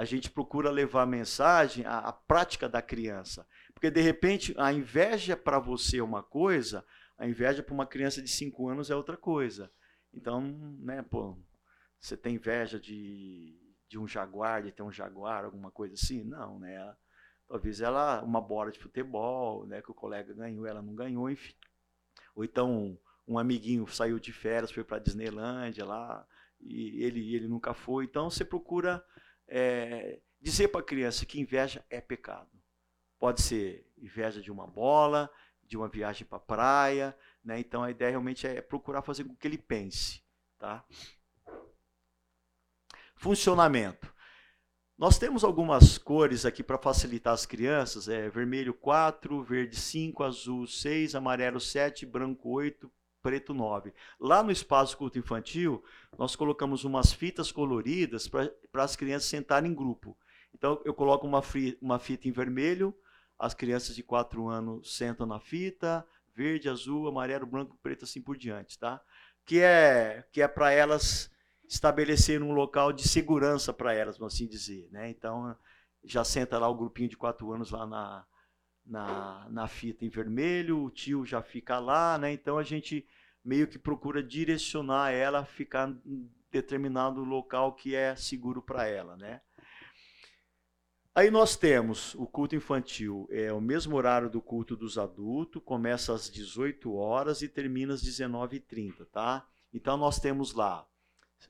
A 0.00 0.04
gente 0.06 0.30
procura 0.30 0.70
levar 0.70 1.02
a 1.02 1.06
mensagem 1.06 1.84
à, 1.84 1.98
à 1.98 2.10
prática 2.10 2.66
da 2.66 2.80
criança. 2.80 3.46
Porque 3.74 3.90
de 3.90 4.00
repente 4.00 4.54
a 4.56 4.72
inveja 4.72 5.36
para 5.36 5.58
você 5.58 5.98
é 5.98 6.02
uma 6.02 6.22
coisa, 6.22 6.82
a 7.18 7.28
inveja 7.28 7.62
para 7.62 7.74
uma 7.74 7.84
criança 7.84 8.22
de 8.22 8.28
5 8.30 8.66
anos 8.66 8.90
é 8.90 8.96
outra 8.96 9.18
coisa. 9.18 9.70
Então, 10.10 10.40
né, 10.80 11.02
pô, 11.02 11.36
você 12.00 12.16
tem 12.16 12.36
inveja 12.36 12.80
de, 12.80 13.54
de 13.86 13.98
um 13.98 14.08
jaguar, 14.08 14.62
de 14.62 14.72
ter 14.72 14.82
um 14.82 14.90
jaguar, 14.90 15.44
alguma 15.44 15.70
coisa 15.70 15.92
assim? 15.92 16.24
Não, 16.24 16.58
né? 16.58 16.96
Talvez 17.46 17.82
ela, 17.82 18.22
uma 18.22 18.40
bola 18.40 18.72
de 18.72 18.78
futebol, 18.78 19.66
né, 19.66 19.82
que 19.82 19.90
o 19.90 19.94
colega 19.94 20.32
ganhou, 20.32 20.66
ela 20.66 20.80
não 20.80 20.94
ganhou, 20.94 21.28
enfim. 21.28 21.54
Ou 22.34 22.42
então 22.42 22.98
um 23.28 23.38
amiguinho 23.38 23.86
saiu 23.86 24.18
de 24.18 24.32
férias, 24.32 24.72
foi 24.72 24.82
para 24.82 24.98
Disneylândia 24.98 25.84
lá, 25.84 26.26
e 26.58 27.04
ele, 27.04 27.34
ele 27.34 27.48
nunca 27.48 27.74
foi. 27.74 28.06
Então 28.06 28.30
você 28.30 28.46
procura 28.46 29.04
é, 29.50 30.20
dizer 30.40 30.68
para 30.68 30.80
a 30.80 30.84
criança 30.84 31.26
que 31.26 31.40
inveja 31.40 31.84
é 31.90 32.00
pecado. 32.00 32.48
Pode 33.18 33.42
ser 33.42 33.86
inveja 33.98 34.40
de 34.40 34.50
uma 34.50 34.66
bola, 34.66 35.30
de 35.64 35.76
uma 35.76 35.88
viagem 35.88 36.26
para 36.26 36.38
a 36.38 36.40
praia, 36.40 37.16
né? 37.44 37.58
Então 37.58 37.82
a 37.82 37.90
ideia 37.90 38.12
realmente 38.12 38.46
é 38.46 38.62
procurar 38.62 39.02
fazer 39.02 39.24
com 39.24 39.36
que 39.36 39.46
ele 39.46 39.58
pense, 39.58 40.22
tá? 40.58 40.84
Funcionamento. 43.16 44.10
Nós 44.96 45.18
temos 45.18 45.44
algumas 45.44 45.98
cores 45.98 46.44
aqui 46.44 46.62
para 46.62 46.78
facilitar 46.78 47.32
as 47.32 47.46
crianças, 47.46 48.08
é 48.08 48.28
vermelho 48.28 48.74
4, 48.74 49.42
verde 49.42 49.76
5, 49.76 50.22
azul 50.22 50.66
6, 50.66 51.14
amarelo 51.14 51.58
7, 51.58 52.04
branco 52.04 52.50
8, 52.50 52.90
preto 53.22 53.54
9. 53.54 53.92
Lá 54.18 54.42
no 54.42 54.50
espaço 54.50 54.96
culto 54.96 55.18
infantil, 55.18 55.82
nós 56.18 56.36
colocamos 56.36 56.84
umas 56.84 57.12
fitas 57.12 57.52
coloridas 57.52 58.28
para 58.28 58.84
as 58.84 58.96
crianças 58.96 59.28
sentarem 59.28 59.70
em 59.70 59.74
grupo. 59.74 60.16
Então, 60.54 60.80
eu 60.84 60.92
coloco 60.94 61.26
uma, 61.26 61.42
uma 61.80 61.98
fita 61.98 62.28
em 62.28 62.32
vermelho, 62.32 62.94
as 63.38 63.54
crianças 63.54 63.94
de 63.96 64.02
4 64.02 64.48
anos 64.48 64.96
sentam 64.96 65.26
na 65.26 65.40
fita, 65.40 66.06
verde, 66.34 66.68
azul, 66.68 67.08
amarelo, 67.08 67.46
branco, 67.46 67.78
preto, 67.82 68.04
assim 68.04 68.20
por 68.20 68.36
diante, 68.36 68.78
tá? 68.78 69.00
Que 69.44 69.60
é, 69.60 70.24
que 70.32 70.42
é 70.42 70.48
para 70.48 70.72
elas 70.72 71.30
estabelecer 71.68 72.42
um 72.42 72.52
local 72.52 72.92
de 72.92 73.08
segurança 73.08 73.72
para 73.72 73.94
elas, 73.94 74.18
vamos 74.18 74.34
assim 74.34 74.46
dizer. 74.46 74.88
Né? 74.90 75.08
Então, 75.08 75.56
já 76.04 76.24
senta 76.24 76.58
lá 76.58 76.68
o 76.68 76.74
grupinho 76.74 77.08
de 77.08 77.16
quatro 77.16 77.52
anos 77.52 77.70
lá 77.70 77.86
na, 77.86 78.26
na, 78.90 79.46
na 79.48 79.68
fita 79.68 80.04
em 80.04 80.08
vermelho, 80.08 80.82
o 80.82 80.90
tio 80.90 81.24
já 81.24 81.40
fica 81.40 81.78
lá, 81.78 82.18
né? 82.18 82.32
então 82.32 82.58
a 82.58 82.64
gente 82.64 83.06
meio 83.44 83.68
que 83.68 83.78
procura 83.78 84.20
direcionar 84.20 85.12
ela 85.12 85.38
a 85.38 85.44
ficar 85.44 85.88
em 86.04 86.28
determinado 86.50 87.22
local 87.22 87.72
que 87.72 87.94
é 87.94 88.16
seguro 88.16 88.60
para 88.60 88.88
ela. 88.88 89.16
Né? 89.16 89.40
Aí 91.14 91.30
nós 91.30 91.56
temos 91.56 92.16
o 92.16 92.26
culto 92.26 92.56
infantil, 92.56 93.28
é 93.30 93.52
o 93.52 93.60
mesmo 93.60 93.94
horário 93.96 94.28
do 94.28 94.42
culto 94.42 94.76
dos 94.76 94.98
adultos, 94.98 95.62
começa 95.64 96.12
às 96.12 96.28
18 96.28 96.92
horas 96.92 97.42
e 97.42 97.48
termina 97.48 97.94
às 97.94 98.02
19h30, 98.02 99.06
tá? 99.06 99.46
Então 99.72 99.96
nós 99.96 100.18
temos 100.18 100.52
lá 100.52 100.84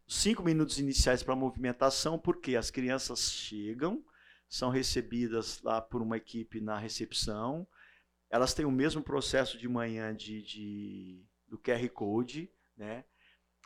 cinco 0.07 0.43
minutos 0.43 0.79
iniciais 0.79 1.23
para 1.23 1.35
movimentação, 1.35 2.19
porque 2.19 2.55
as 2.55 2.71
crianças 2.71 3.33
chegam, 3.33 4.05
são 4.51 4.69
recebidas 4.69 5.63
lá 5.63 5.81
por 5.81 6.03
uma 6.03 6.17
equipe 6.17 6.61
na 6.61 6.77
recepção, 6.77 7.67
elas 8.29 8.53
têm 8.53 8.67
o 8.67 8.71
mesmo 8.71 9.01
processo 9.01 9.57
de 9.57 9.69
manhã 9.69 10.15
de, 10.15 10.43
de 10.43 11.25
do 11.47 11.57
QR 11.59 11.89
Code, 11.91 12.51
né? 12.77 13.05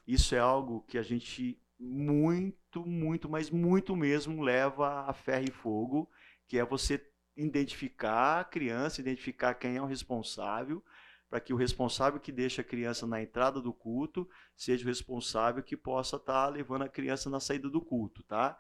Isso 0.07 0.35
é 0.35 0.39
algo 0.39 0.83
que 0.83 0.99
a 0.99 1.03
gente 1.03 1.61
muito, 1.79 2.85
muito, 2.85 3.29
mas 3.29 3.51
muito 3.51 3.97
mesmo 3.97 4.43
leva 4.43 5.09
a 5.09 5.13
ferro 5.13 5.47
e 5.49 5.51
fogo, 5.51 6.11
que 6.47 6.59
é 6.59 6.65
você 6.65 7.03
identificar 7.37 8.41
a 8.41 8.45
criança, 8.45 9.01
identificar 9.01 9.55
quem 9.55 9.77
é 9.77 9.83
o 9.83 9.87
responsável, 9.87 10.85
para 11.29 11.41
que 11.41 11.53
o 11.53 11.57
responsável 11.57 12.21
que 12.21 12.31
deixa 12.31 12.63
a 12.63 12.65
criança 12.65 13.07
na 13.07 13.21
entrada 13.21 13.61
do 13.61 13.73
culto 13.73 14.29
seja 14.57 14.85
o 14.85 14.89
responsável 14.89 15.63
que 15.63 15.77
possa 15.77 16.17
estar 16.17 16.45
tá 16.45 16.49
levando 16.49 16.83
a 16.83 16.89
criança 16.89 17.29
na 17.29 17.41
saída 17.41 17.69
do 17.69 17.81
culto, 17.81 18.23
tá? 18.23 18.59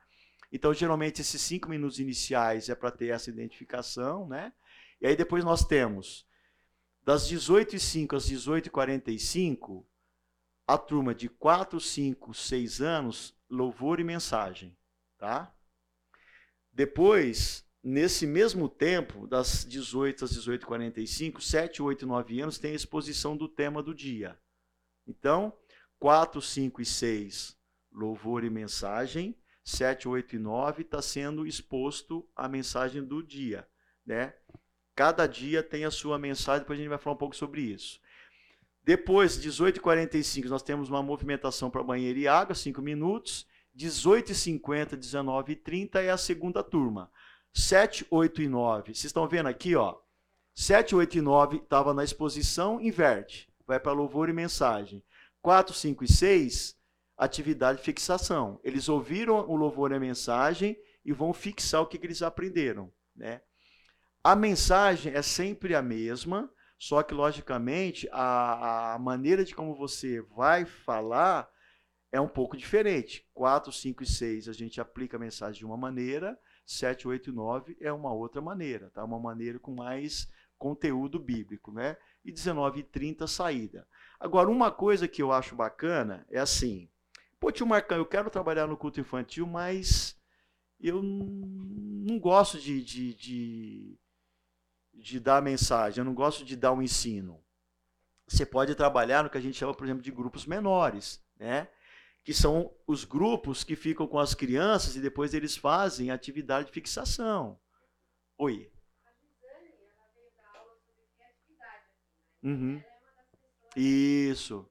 Então, 0.52 0.72
geralmente, 0.72 1.20
esses 1.20 1.40
cinco 1.40 1.68
minutos 1.68 1.98
iniciais 1.98 2.68
é 2.68 2.74
para 2.74 2.90
ter 2.90 3.08
essa 3.08 3.30
identificação, 3.30 4.28
né? 4.28 4.52
E 5.00 5.06
aí 5.06 5.16
depois 5.16 5.44
nós 5.44 5.64
temos, 5.64 6.26
das 7.02 7.28
18h05 7.28 8.16
às 8.16 8.28
18h45, 8.28 9.84
a 10.66 10.78
turma 10.78 11.14
de 11.14 11.28
4, 11.28 11.80
5, 11.80 12.32
6 12.32 12.80
anos, 12.80 13.36
louvor 13.50 14.00
e 14.00 14.04
mensagem, 14.04 14.76
tá? 15.18 15.54
Depois, 16.72 17.64
Nesse 17.86 18.26
mesmo 18.26 18.66
tempo, 18.66 19.26
das 19.26 19.62
18 19.62 20.24
às 20.24 20.32
18h45, 20.32 21.38
7, 21.38 21.82
8 21.82 22.02
e 22.02 22.08
9 22.08 22.40
anos 22.40 22.58
tem 22.58 22.72
a 22.72 22.74
exposição 22.74 23.36
do 23.36 23.46
tema 23.46 23.82
do 23.82 23.94
dia. 23.94 24.40
Então, 25.06 25.52
4, 25.98 26.40
5 26.40 26.80
e 26.80 26.86
6, 26.86 27.54
louvor 27.92 28.42
e 28.42 28.48
mensagem. 28.48 29.36
7, 29.64 30.06
8 30.06 30.36
e 30.36 30.38
9 30.38 30.82
está 30.82 31.00
sendo 31.00 31.46
exposto 31.46 32.28
a 32.36 32.46
mensagem 32.48 33.02
do 33.02 33.22
dia, 33.22 33.66
né? 34.06 34.34
Cada 34.94 35.26
dia 35.26 35.62
tem 35.62 35.84
a 35.84 35.90
sua 35.90 36.18
mensagem, 36.18 36.60
depois 36.60 36.78
a 36.78 36.82
gente 36.82 36.90
vai 36.90 36.98
falar 36.98 37.14
um 37.14 37.18
pouco 37.18 37.34
sobre 37.34 37.62
isso. 37.62 37.98
Depois, 38.84 39.38
18h45, 39.38 40.46
nós 40.46 40.62
temos 40.62 40.90
uma 40.90 41.02
movimentação 41.02 41.70
para 41.70 41.82
banheiro 41.82 42.18
e 42.18 42.28
água, 42.28 42.54
5 42.54 42.82
minutos. 42.82 43.46
18h50, 43.76 44.96
19h30 44.96 45.96
é 45.96 46.10
a 46.10 46.18
segunda 46.18 46.62
turma. 46.62 47.10
7, 47.52 48.06
8 48.10 48.42
e 48.42 48.48
9. 48.48 48.94
Vocês 48.94 49.06
estão 49.06 49.26
vendo 49.26 49.48
aqui, 49.48 49.74
ó. 49.74 49.96
7, 50.54 50.94
8 50.94 51.18
e 51.18 51.20
9 51.20 51.56
estava 51.56 51.94
na 51.94 52.04
exposição, 52.04 52.80
inverte. 52.80 53.48
Vai 53.66 53.80
para 53.80 53.92
louvor 53.92 54.28
e 54.28 54.32
mensagem. 54.32 55.02
4, 55.40 55.74
5 55.74 56.04
e 56.04 56.08
6, 56.08 56.76
atividade 57.16 57.78
de 57.78 57.84
fixação. 57.84 58.60
Eles 58.62 58.88
ouviram 58.88 59.48
o 59.48 59.56
louvor 59.56 59.92
e 59.92 59.94
a 59.94 60.00
mensagem 60.00 60.76
e 61.04 61.12
vão 61.12 61.32
fixar 61.32 61.82
o 61.82 61.86
que, 61.86 61.98
que 61.98 62.06
eles 62.06 62.22
aprenderam. 62.22 62.92
Né? 63.14 63.40
A 64.22 64.34
mensagem 64.34 65.12
é 65.12 65.22
sempre 65.22 65.74
a 65.74 65.82
mesma, 65.82 66.50
só 66.78 67.02
que, 67.02 67.14
logicamente, 67.14 68.08
a, 68.12 68.94
a 68.94 68.98
maneira 68.98 69.44
de 69.44 69.54
como 69.54 69.74
você 69.74 70.20
vai 70.20 70.64
falar 70.64 71.48
é 72.10 72.20
um 72.20 72.28
pouco 72.28 72.56
diferente. 72.56 73.28
4, 73.34 73.72
5 73.72 74.02
e 74.02 74.06
6 74.06 74.48
a 74.48 74.52
gente 74.52 74.80
aplica 74.80 75.16
a 75.16 75.20
mensagem 75.20 75.58
de 75.58 75.66
uma 75.66 75.76
maneira, 75.76 76.38
7, 76.66 77.06
8 77.06 77.30
e 77.30 77.32
9 77.32 77.76
é 77.80 77.92
uma 77.92 78.12
outra 78.12 78.40
maneira, 78.40 78.90
tá? 78.90 79.04
Uma 79.04 79.18
maneira 79.18 79.58
com 79.58 79.74
mais 79.74 80.28
conteúdo 80.56 81.18
bíblico, 81.18 81.72
né? 81.72 81.96
E 82.24 82.32
19 82.32 82.80
e 82.80 82.82
30 82.84 83.26
saída. 83.26 83.86
Agora, 84.18 84.48
uma 84.48 84.70
coisa 84.70 85.06
que 85.06 85.22
eu 85.22 85.32
acho 85.32 85.54
bacana 85.54 86.24
é 86.30 86.38
assim, 86.38 86.88
pô, 87.44 87.52
tio 87.52 87.66
Marcão, 87.66 87.98
eu 87.98 88.06
quero 88.06 88.30
trabalhar 88.30 88.66
no 88.66 88.74
culto 88.74 89.00
infantil, 89.00 89.46
mas 89.46 90.18
eu 90.80 91.02
não 91.02 92.18
gosto 92.18 92.58
de, 92.58 92.82
de, 92.82 93.14
de, 93.14 93.98
de 94.94 95.20
dar 95.20 95.42
mensagem, 95.42 95.98
eu 95.98 96.06
não 96.06 96.14
gosto 96.14 96.42
de 96.42 96.56
dar 96.56 96.72
um 96.72 96.80
ensino. 96.80 97.44
Você 98.26 98.46
pode 98.46 98.74
trabalhar 98.74 99.22
no 99.22 99.28
que 99.28 99.36
a 99.36 99.40
gente 99.42 99.58
chama, 99.58 99.74
por 99.74 99.84
exemplo, 99.84 100.02
de 100.02 100.10
grupos 100.10 100.46
menores, 100.46 101.22
né? 101.36 101.68
que 102.22 102.32
são 102.32 102.74
os 102.86 103.04
grupos 103.04 103.62
que 103.62 103.76
ficam 103.76 104.06
com 104.08 104.18
as 104.18 104.34
crianças 104.34 104.96
e 104.96 105.00
depois 105.02 105.34
eles 105.34 105.54
fazem 105.54 106.10
atividade 106.10 106.68
de 106.68 106.72
fixação. 106.72 107.60
Oi. 108.38 108.72
Uhum. 112.42 112.82
Isso. 113.76 114.66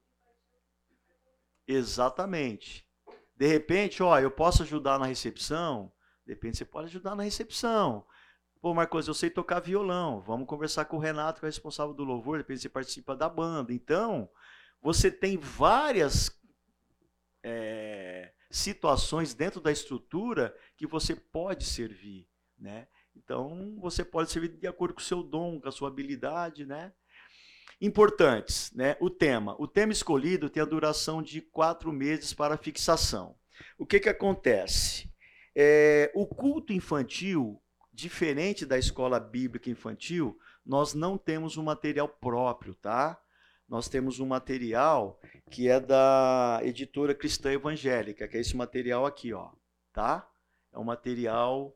Exatamente. 1.73 2.87
De 3.35 3.47
repente, 3.47 4.01
ó, 4.03 4.19
eu 4.19 4.31
posso 4.31 4.63
ajudar 4.63 4.99
na 4.99 5.05
recepção? 5.05 5.91
De 6.25 6.33
repente 6.33 6.57
você 6.57 6.65
pode 6.65 6.87
ajudar 6.87 7.15
na 7.15 7.23
recepção. 7.23 8.05
Pô, 8.61 8.73
Marcos, 8.73 9.07
eu 9.07 9.13
sei 9.13 9.29
tocar 9.29 9.59
violão. 9.59 10.21
Vamos 10.21 10.47
conversar 10.47 10.85
com 10.85 10.97
o 10.97 10.99
Renato, 10.99 11.39
que 11.39 11.45
é 11.45 11.49
responsável 11.49 11.93
do 11.93 12.03
louvor. 12.03 12.37
De 12.37 12.43
repente 12.43 12.61
você 12.61 12.69
participa 12.69 13.15
da 13.15 13.27
banda. 13.27 13.73
Então, 13.73 14.29
você 14.81 15.11
tem 15.11 15.37
várias 15.37 16.31
é, 17.43 18.31
situações 18.49 19.33
dentro 19.33 19.59
da 19.59 19.71
estrutura 19.71 20.55
que 20.77 20.87
você 20.87 21.15
pode 21.15 21.65
servir, 21.65 22.27
né? 22.57 22.87
Então, 23.15 23.77
você 23.79 24.03
pode 24.03 24.31
servir 24.31 24.49
de 24.49 24.67
acordo 24.67 24.93
com 24.93 25.01
o 25.01 25.03
seu 25.03 25.21
dom, 25.21 25.59
com 25.59 25.67
a 25.67 25.71
sua 25.71 25.89
habilidade, 25.89 26.65
né? 26.65 26.93
Importantes, 27.83 28.71
né? 28.73 28.95
O 29.01 29.09
tema. 29.09 29.57
O 29.59 29.67
tema 29.67 29.91
escolhido 29.91 30.49
tem 30.49 30.63
a 30.63 30.65
duração 30.65 31.21
de 31.21 31.41
quatro 31.41 31.91
meses 31.91 32.33
para 32.33 32.55
fixação. 32.55 33.35
O 33.77 33.85
que, 33.85 33.99
que 33.99 34.07
acontece? 34.07 35.11
É, 35.53 36.09
o 36.15 36.25
culto 36.25 36.71
infantil, 36.71 37.61
diferente 37.91 38.65
da 38.65 38.77
escola 38.77 39.19
bíblica 39.19 39.69
infantil, 39.69 40.39
nós 40.65 40.93
não 40.93 41.17
temos 41.17 41.57
um 41.57 41.63
material 41.63 42.07
próprio, 42.07 42.73
tá? 42.73 43.19
nós 43.67 43.89
temos 43.89 44.19
um 44.19 44.25
material 44.27 45.19
que 45.49 45.67
é 45.67 45.79
da 45.79 46.59
editora 46.63 47.15
Cristã 47.15 47.51
Evangélica, 47.51 48.27
que 48.27 48.37
é 48.37 48.39
esse 48.39 48.55
material 48.55 49.05
aqui, 49.05 49.33
ó, 49.33 49.51
tá? 49.91 50.29
É 50.71 50.77
um 50.77 50.83
material 50.83 51.75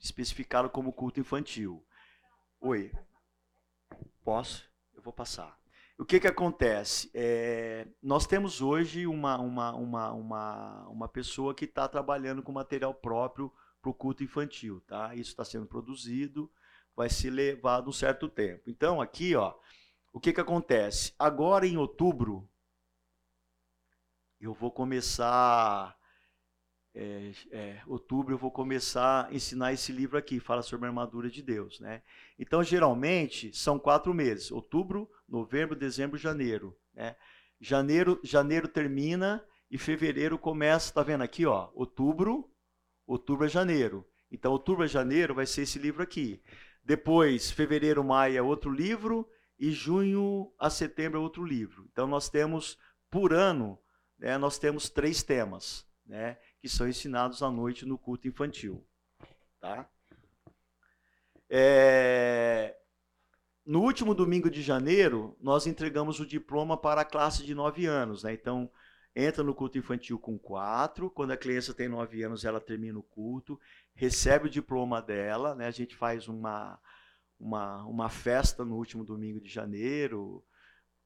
especificado 0.00 0.70
como 0.70 0.92
culto 0.92 1.20
infantil. 1.20 1.84
Oi. 2.60 2.90
Posso? 4.24 4.69
Eu 5.00 5.04
vou 5.04 5.14
passar. 5.14 5.58
O 5.98 6.04
que, 6.04 6.20
que 6.20 6.26
acontece? 6.26 7.10
É, 7.14 7.88
nós 8.02 8.26
temos 8.26 8.60
hoje 8.60 9.06
uma, 9.06 9.38
uma, 9.38 9.74
uma, 9.74 10.12
uma, 10.12 10.88
uma 10.88 11.08
pessoa 11.08 11.54
que 11.54 11.64
está 11.64 11.88
trabalhando 11.88 12.42
com 12.42 12.52
material 12.52 12.92
próprio 12.92 13.50
para 13.80 13.90
o 13.90 13.94
culto 13.94 14.22
infantil. 14.22 14.82
Tá? 14.82 15.14
Isso 15.14 15.30
está 15.30 15.42
sendo 15.42 15.64
produzido, 15.64 16.52
vai 16.94 17.08
ser 17.08 17.30
levado 17.30 17.88
um 17.88 17.92
certo 17.94 18.28
tempo. 18.28 18.68
Então, 18.68 19.00
aqui, 19.00 19.34
ó, 19.34 19.54
o 20.12 20.20
que, 20.20 20.34
que 20.34 20.40
acontece? 20.40 21.14
Agora 21.18 21.66
em 21.66 21.78
outubro, 21.78 22.46
eu 24.38 24.52
vou 24.52 24.70
começar. 24.70 25.96
É, 26.94 27.32
é, 27.52 27.80
outubro 27.86 28.34
eu 28.34 28.38
vou 28.38 28.50
começar 28.50 29.26
a 29.26 29.34
ensinar 29.34 29.72
esse 29.72 29.92
livro 29.92 30.18
aqui, 30.18 30.40
fala 30.40 30.62
sobre 30.62 30.86
a 30.86 30.88
armadura 30.88 31.30
de 31.30 31.42
Deus, 31.42 31.78
né? 31.78 32.02
Então, 32.38 32.62
geralmente, 32.64 33.56
são 33.56 33.78
quatro 33.78 34.12
meses: 34.12 34.50
outubro, 34.50 35.08
novembro, 35.28 35.76
dezembro, 35.76 36.18
janeiro. 36.18 36.76
Né? 36.94 37.14
Janeiro, 37.60 38.18
janeiro 38.22 38.66
termina 38.66 39.44
e 39.70 39.78
fevereiro 39.78 40.38
começa, 40.38 40.92
tá 40.92 41.02
vendo 41.02 41.22
aqui, 41.22 41.46
ó? 41.46 41.70
Outubro, 41.74 42.50
outubro 43.06 43.46
é 43.46 43.48
janeiro. 43.48 44.04
Então, 44.30 44.52
outubro 44.52 44.84
a 44.84 44.88
janeiro 44.88 45.34
vai 45.34 45.46
ser 45.46 45.62
esse 45.62 45.78
livro 45.78 46.02
aqui. 46.02 46.42
Depois, 46.82 47.50
fevereiro, 47.50 48.02
maio 48.02 48.36
é 48.36 48.42
outro 48.42 48.70
livro 48.70 49.28
e 49.60 49.70
junho 49.70 50.50
a 50.58 50.70
setembro 50.70 51.18
é 51.18 51.22
outro 51.22 51.44
livro. 51.44 51.86
Então 51.92 52.06
nós 52.06 52.30
temos 52.30 52.78
por 53.10 53.34
ano, 53.34 53.78
né, 54.18 54.38
nós 54.38 54.58
temos 54.58 54.88
três 54.88 55.22
temas, 55.22 55.86
né, 56.06 56.38
que 56.60 56.68
são 56.68 56.88
ensinados 56.88 57.42
à 57.42 57.50
noite 57.50 57.86
no 57.86 57.98
culto 57.98 58.28
infantil, 58.28 58.84
tá? 59.60 59.88
É... 61.48 62.76
No 63.64 63.82
último 63.82 64.14
domingo 64.14 64.50
de 64.50 64.62
janeiro, 64.62 65.36
nós 65.40 65.66
entregamos 65.66 66.20
o 66.20 66.26
diploma 66.26 66.76
para 66.76 67.02
a 67.02 67.04
classe 67.04 67.44
de 67.44 67.54
nove 67.54 67.86
anos, 67.86 68.22
né? 68.22 68.32
Então 68.32 68.70
entra 69.14 69.42
no 69.42 69.54
culto 69.54 69.78
infantil 69.78 70.18
com 70.18 70.38
quatro. 70.38 71.10
Quando 71.10 71.32
a 71.32 71.36
criança 71.36 71.74
tem 71.74 71.88
nove 71.88 72.22
anos, 72.22 72.44
ela 72.44 72.60
termina 72.60 72.98
o 72.98 73.02
culto, 73.02 73.60
recebe 73.94 74.46
o 74.46 74.50
diploma 74.50 75.02
dela, 75.02 75.54
né? 75.54 75.66
A 75.66 75.72
gente 75.72 75.94
faz 75.96 76.28
uma 76.28 76.78
uma, 77.40 77.82
uma 77.84 78.08
festa 78.10 78.64
no 78.64 78.76
último 78.76 79.02
domingo 79.02 79.40
de 79.40 79.48
janeiro, 79.48 80.44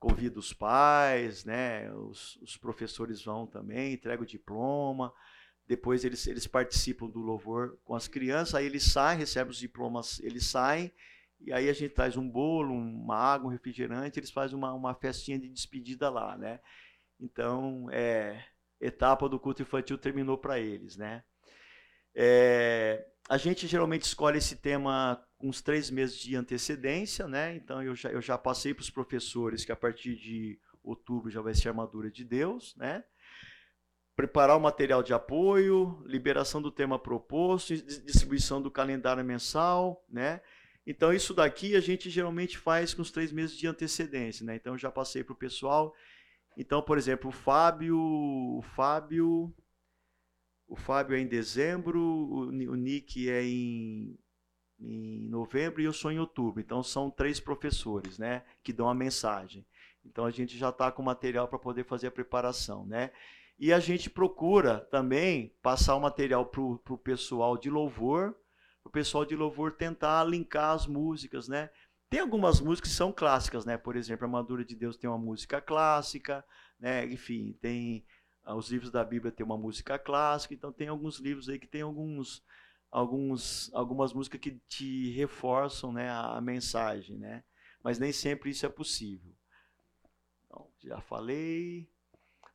convida 0.01 0.39
os 0.39 0.53
pais, 0.53 1.45
né? 1.45 1.91
Os, 1.95 2.37
os 2.43 2.57
professores 2.57 3.23
vão 3.23 3.47
também, 3.47 3.95
entrega 3.95 4.23
o 4.23 4.27
diploma. 4.27 5.13
Depois 5.67 6.05
eles, 6.05 6.27
eles 6.27 6.47
participam 6.47 7.09
do 7.09 7.21
louvor 7.21 7.79
com 7.85 7.95
as 7.95 8.07
crianças, 8.07 8.55
aí 8.55 8.67
eles 8.67 8.85
saem, 8.85 9.19
recebem 9.19 9.51
os 9.51 9.59
diplomas, 9.59 10.21
eles 10.21 10.47
saem, 10.47 10.93
e 11.41 11.53
aí 11.53 11.69
a 11.69 11.73
gente 11.73 11.95
traz 11.95 12.17
um 12.17 12.29
bolo, 12.29 12.75
uma 12.75 13.17
água, 13.17 13.49
um 13.49 13.53
refrigerante, 13.53 14.19
eles 14.19 14.31
fazem 14.31 14.57
uma, 14.57 14.73
uma 14.73 14.95
festinha 14.95 15.39
de 15.39 15.49
despedida 15.49 16.11
lá, 16.11 16.37
né? 16.37 16.61
Então, 17.19 17.89
é, 17.91 18.45
etapa 18.81 19.29
do 19.29 19.41
culto 19.41 19.63
infantil 19.63 19.97
terminou 19.97 20.37
para 20.37 20.59
eles, 20.59 20.97
né? 20.97 21.23
É, 22.15 23.07
a 23.29 23.37
gente 23.37 23.67
geralmente 23.67 24.03
escolhe 24.03 24.39
esse 24.39 24.57
tema 24.57 25.23
uns 25.41 25.61
três 25.61 25.91
meses 25.91 26.17
de 26.19 26.37
antecedência, 26.37 27.27
né? 27.27 27.57
Então 27.57 27.83
eu 27.83 27.95
já, 27.95 28.11
eu 28.11 28.21
já 28.21 28.39
passei 28.39 28.73
para 28.73 28.83
os 28.83 28.91
professores 28.91 29.65
que 29.65 29.73
a 29.73 29.77
partir 29.77 30.17
de 30.17 30.59
outubro 30.83 31.31
já 31.31 31.41
vai 31.41 31.55
ser 31.55 31.69
armadura 31.69 32.11
de 32.11 32.25
Deus, 32.25 32.75
né? 32.77 33.05
Preparar 34.17 34.57
o 34.57 34.61
material 34.61 35.03
de 35.03 35.13
apoio, 35.13 36.03
liberação 36.07 36.63
do 36.63 36.71
tema 36.71 36.99
proposto, 36.99 37.75
distribuição 37.75 38.63
do 38.63 38.71
calendário 38.71 39.25
mensal, 39.25 40.05
né? 40.09 40.41
Então 40.87 41.13
isso 41.13 41.35
daqui 41.35 41.75
a 41.75 41.81
gente 41.81 42.11
geralmente 42.11 42.57
faz 42.59 42.95
com 42.95 43.03
os 43.03 43.11
três 43.11 43.33
meses 43.33 43.57
de 43.57 43.67
antecedência, 43.67 44.45
né? 44.45 44.55
Então 44.57 44.79
já 44.79 44.91
passei 44.91 45.25
para 45.25 45.33
o 45.33 45.37
pessoal. 45.37 45.95
Então, 46.57 46.81
por 46.83 46.97
exemplo, 46.99 47.31
o 47.31 47.33
Fábio, 47.33 47.99
o 47.99 48.63
Fábio, 48.77 49.53
o 50.69 50.77
Fábio 50.77 51.17
é 51.17 51.21
em 51.21 51.27
dezembro, 51.27 52.01
o, 52.01 52.49
o 52.49 52.75
Nick 52.77 53.29
é 53.29 53.43
em 53.45 54.17
em 54.79 55.29
novembro 55.29 55.81
e 55.81 55.85
eu 55.85 55.93
sou 55.93 56.13
em 56.13 56.19
outubro. 56.19 56.61
Então 56.61 56.83
são 56.83 57.11
três 57.11 57.41
professores, 57.41 58.19
né, 58.19 58.43
que 58.63 58.73
dão 58.73 58.89
a 58.89 58.95
mensagem. 58.95 59.67
Então 60.05 60.27
a 60.27 60.31
gente 60.31 60.59
já 60.59 60.69
está 60.69 60.93
com 60.93 61.03
material 61.03 61.49
para 61.49 61.59
poder 61.59 61.85
fazer 61.85 62.09
a 62.09 62.13
preparação, 62.13 62.85
né? 62.87 63.11
E 63.59 63.73
a 63.73 63.79
gente 63.79 64.11
procura 64.11 64.81
também 64.91 65.55
passar 65.63 65.95
o 65.95 66.01
material 66.01 66.47
para 66.47 66.61
o 66.61 66.99
pessoal 66.99 67.57
de 67.57 67.71
louvor, 67.71 68.37
o 68.83 68.91
pessoal 68.91 69.25
de 69.25 69.37
louvor 69.37 69.73
tentar 69.73 70.25
linkar 70.25 70.73
as 70.73 70.87
músicas, 70.87 71.49
né? 71.49 71.71
Tem 72.11 72.21
algumas 72.21 72.61
músicas 72.61 72.91
que 72.91 72.97
são 72.97 73.13
clássicas, 73.13 73.65
né? 73.65 73.77
Por 73.77 73.97
exemplo, 73.97 74.25
a 74.25 74.29
Armadura 74.29 74.65
de 74.65 74.75
Deus 74.75 74.97
tem 74.97 75.09
uma 75.09 75.19
música 75.19 75.61
clássica, 75.61 76.45
né? 76.79 77.07
Enfim, 77.07 77.57
tem 77.61 78.05
ah, 78.45 78.55
os 78.55 78.71
livros 78.71 78.91
da 78.91 79.03
Bíblia 79.03 79.33
têm 79.33 79.47
uma 79.47 79.57
música 79.57 79.99
clássica, 79.99 80.53
então 80.53 80.71
tem 80.71 80.89
alguns 80.89 81.19
livros 81.19 81.49
aí 81.49 81.59
que 81.59 81.67
tem 81.67 81.81
alguns, 81.81 82.45
alguns, 82.91 83.73
algumas 83.73 84.13
músicas 84.13 84.41
que 84.41 84.61
te 84.69 85.11
reforçam 85.13 85.93
né, 85.93 86.11
a, 86.11 86.37
a 86.37 86.41
mensagem, 86.41 87.17
né? 87.17 87.43
Mas 87.83 87.99
nem 87.99 88.13
sempre 88.13 88.51
isso 88.51 88.67
é 88.67 88.69
possível. 88.69 89.33
Então, 90.45 90.71
já 90.83 91.01
falei. 91.01 91.89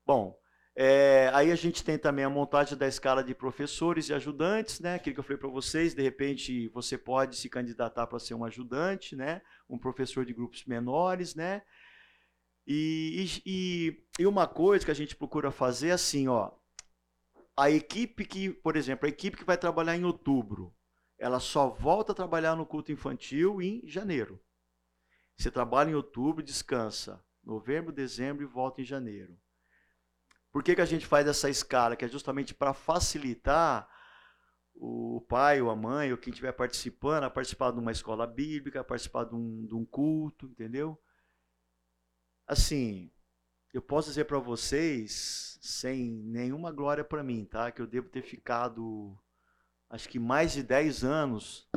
Bom, 0.05 0.39
é, 0.81 1.29
aí 1.33 1.51
a 1.51 1.55
gente 1.55 1.83
tem 1.83 1.97
também 1.97 2.23
a 2.23 2.29
montagem 2.29 2.77
da 2.77 2.87
escala 2.87 3.21
de 3.21 3.35
professores 3.35 4.07
e 4.07 4.13
ajudantes, 4.13 4.79
né? 4.79 4.95
Aquilo 4.95 5.13
que 5.13 5.19
eu 5.19 5.23
falei 5.25 5.37
para 5.37 5.49
vocês, 5.49 5.93
de 5.93 6.01
repente 6.01 6.69
você 6.69 6.97
pode 6.97 7.35
se 7.35 7.49
candidatar 7.49 8.07
para 8.07 8.17
ser 8.17 8.33
um 8.33 8.45
ajudante, 8.45 9.13
né? 9.13 9.41
Um 9.69 9.77
professor 9.77 10.23
de 10.23 10.33
grupos 10.33 10.63
menores, 10.63 11.35
né? 11.35 11.63
E, 12.65 13.29
e, 13.45 14.03
e, 14.17 14.25
uma 14.25 14.47
coisa 14.47 14.85
que 14.85 14.91
a 14.91 14.93
gente 14.95 15.17
procura 15.17 15.51
fazer 15.51 15.89
é 15.89 15.91
assim, 15.91 16.29
ó. 16.29 16.49
A 17.57 17.69
equipe 17.69 18.23
que, 18.23 18.49
por 18.49 18.77
exemplo, 18.77 19.05
a 19.05 19.09
equipe 19.09 19.35
que 19.35 19.43
vai 19.43 19.57
trabalhar 19.57 19.97
em 19.97 20.05
outubro, 20.05 20.73
ela 21.17 21.41
só 21.41 21.67
volta 21.67 22.13
a 22.13 22.15
trabalhar 22.15 22.55
no 22.55 22.65
culto 22.65 22.89
infantil 22.89 23.61
em 23.61 23.85
janeiro. 23.85 24.39
Você 25.37 25.51
trabalha 25.51 25.91
em 25.91 25.95
outubro, 25.95 26.41
descansa. 26.41 27.21
Novembro, 27.43 27.91
dezembro 27.91 28.43
e 28.43 28.47
volta 28.47 28.79
em 28.79 28.85
janeiro. 28.85 29.37
Por 30.51 30.63
que, 30.63 30.75
que 30.75 30.81
a 30.81 30.85
gente 30.85 31.05
faz 31.05 31.27
essa 31.27 31.49
escala? 31.49 31.95
Que 31.95 32.05
é 32.05 32.07
justamente 32.07 32.53
para 32.53 32.73
facilitar 32.73 33.87
o 34.75 35.21
pai 35.27 35.61
ou 35.61 35.69
a 35.69 35.75
mãe 35.75 36.11
ou 36.11 36.17
quem 36.17 36.31
estiver 36.31 36.53
participando 36.53 37.25
a 37.25 37.29
participar 37.29 37.71
de 37.71 37.79
uma 37.79 37.91
escola 37.91 38.25
bíblica, 38.25 38.79
a 38.79 38.83
participar 38.83 39.25
de 39.25 39.35
um, 39.35 39.65
de 39.65 39.75
um 39.75 39.85
culto, 39.85 40.47
entendeu? 40.47 40.99
Assim, 42.47 43.11
eu 43.73 43.81
posso 43.81 44.07
dizer 44.07 44.25
para 44.25 44.39
vocês, 44.39 45.59
sem 45.61 46.11
nenhuma 46.23 46.71
glória 46.71 47.03
para 47.03 47.23
mim, 47.23 47.45
tá? 47.45 47.71
Que 47.71 47.81
eu 47.81 47.87
devo 47.87 48.09
ter 48.09 48.23
ficado, 48.23 49.15
acho 49.89 50.09
que 50.09 50.17
mais 50.17 50.53
de 50.53 50.63
10 50.63 51.03
anos 51.03 51.69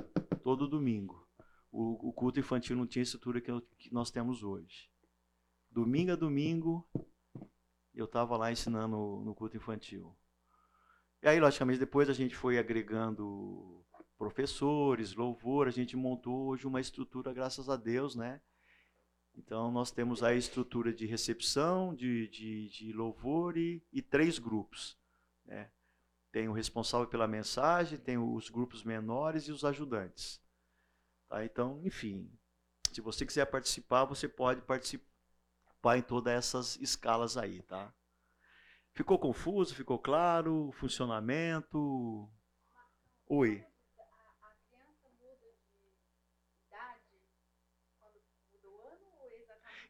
todo 0.42 0.68
domingo. 0.68 1.28
O, 1.70 2.08
o 2.08 2.12
culto 2.12 2.38
infantil 2.38 2.76
não 2.76 2.86
tinha 2.86 3.02
a 3.02 3.04
estrutura 3.04 3.40
que, 3.40 3.50
que 3.78 3.92
nós 3.92 4.10
temos 4.10 4.42
hoje. 4.42 4.90
Domingo 5.70 6.12
a 6.12 6.16
domingo, 6.16 6.88
eu 7.94 8.06
estava 8.06 8.36
lá 8.36 8.50
ensinando 8.50 8.96
no 9.24 9.34
culto 9.34 9.56
infantil. 9.56 10.16
E 11.22 11.28
aí, 11.28 11.38
logicamente, 11.38 11.78
depois 11.78 12.08
a 12.08 12.12
gente 12.12 12.34
foi 12.34 12.58
agregando 12.58 13.84
professores, 14.18 15.14
louvor, 15.14 15.66
a 15.66 15.70
gente 15.70 15.96
montou 15.96 16.48
hoje 16.48 16.66
uma 16.66 16.80
estrutura, 16.80 17.32
graças 17.32 17.68
a 17.68 17.76
Deus, 17.76 18.14
né? 18.16 18.40
Então, 19.34 19.70
nós 19.70 19.90
temos 19.90 20.22
a 20.22 20.34
estrutura 20.34 20.92
de 20.92 21.06
recepção, 21.06 21.94
de, 21.94 22.28
de, 22.28 22.68
de 22.68 22.92
louvor 22.92 23.56
e, 23.56 23.82
e, 23.92 24.02
três 24.02 24.38
grupos. 24.38 24.98
Né? 25.44 25.70
Tem 26.30 26.48
o 26.48 26.52
responsável 26.52 27.06
pela 27.06 27.26
mensagem, 27.26 27.98
tem 27.98 28.18
os 28.18 28.50
grupos 28.50 28.84
menores 28.84 29.48
e 29.48 29.52
os 29.52 29.64
ajudantes. 29.64 30.40
Tá? 31.28 31.44
Então, 31.44 31.80
enfim, 31.82 32.30
se 32.92 33.00
você 33.00 33.24
quiser 33.24 33.46
participar, 33.46 34.04
você 34.04 34.28
pode 34.28 34.60
participar 34.62 35.11
em 35.98 36.02
todas 36.02 36.32
essas 36.32 36.76
escalas 36.76 37.36
aí, 37.36 37.62
tá? 37.62 37.92
Ficou 38.92 39.18
confuso? 39.18 39.74
Ficou 39.74 39.98
claro? 39.98 40.68
O 40.68 40.72
funcionamento? 40.72 42.30
Oi. 43.26 43.64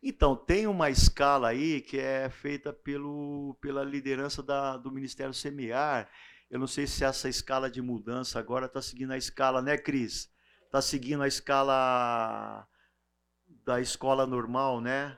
Então, 0.02 0.34
tem 0.34 0.66
uma 0.66 0.90
escala 0.90 1.48
aí 1.48 1.80
que 1.80 1.98
é 1.98 2.28
feita 2.28 2.72
pelo, 2.72 3.56
pela 3.60 3.84
liderança 3.84 4.42
da, 4.42 4.76
do 4.76 4.90
Ministério 4.90 5.32
Semear. 5.32 6.10
Eu 6.50 6.58
não 6.58 6.66
sei 6.66 6.86
se 6.86 7.04
essa 7.04 7.28
escala 7.28 7.70
de 7.70 7.80
mudança 7.80 8.38
agora 8.38 8.66
está 8.66 8.82
seguindo 8.82 9.12
a 9.12 9.16
escala, 9.16 9.62
né, 9.62 9.78
Cris? 9.78 10.28
Está 10.64 10.82
seguindo 10.82 11.22
a 11.22 11.28
escala 11.28 12.66
da 13.64 13.80
escola 13.80 14.26
normal, 14.26 14.80
né? 14.80 15.16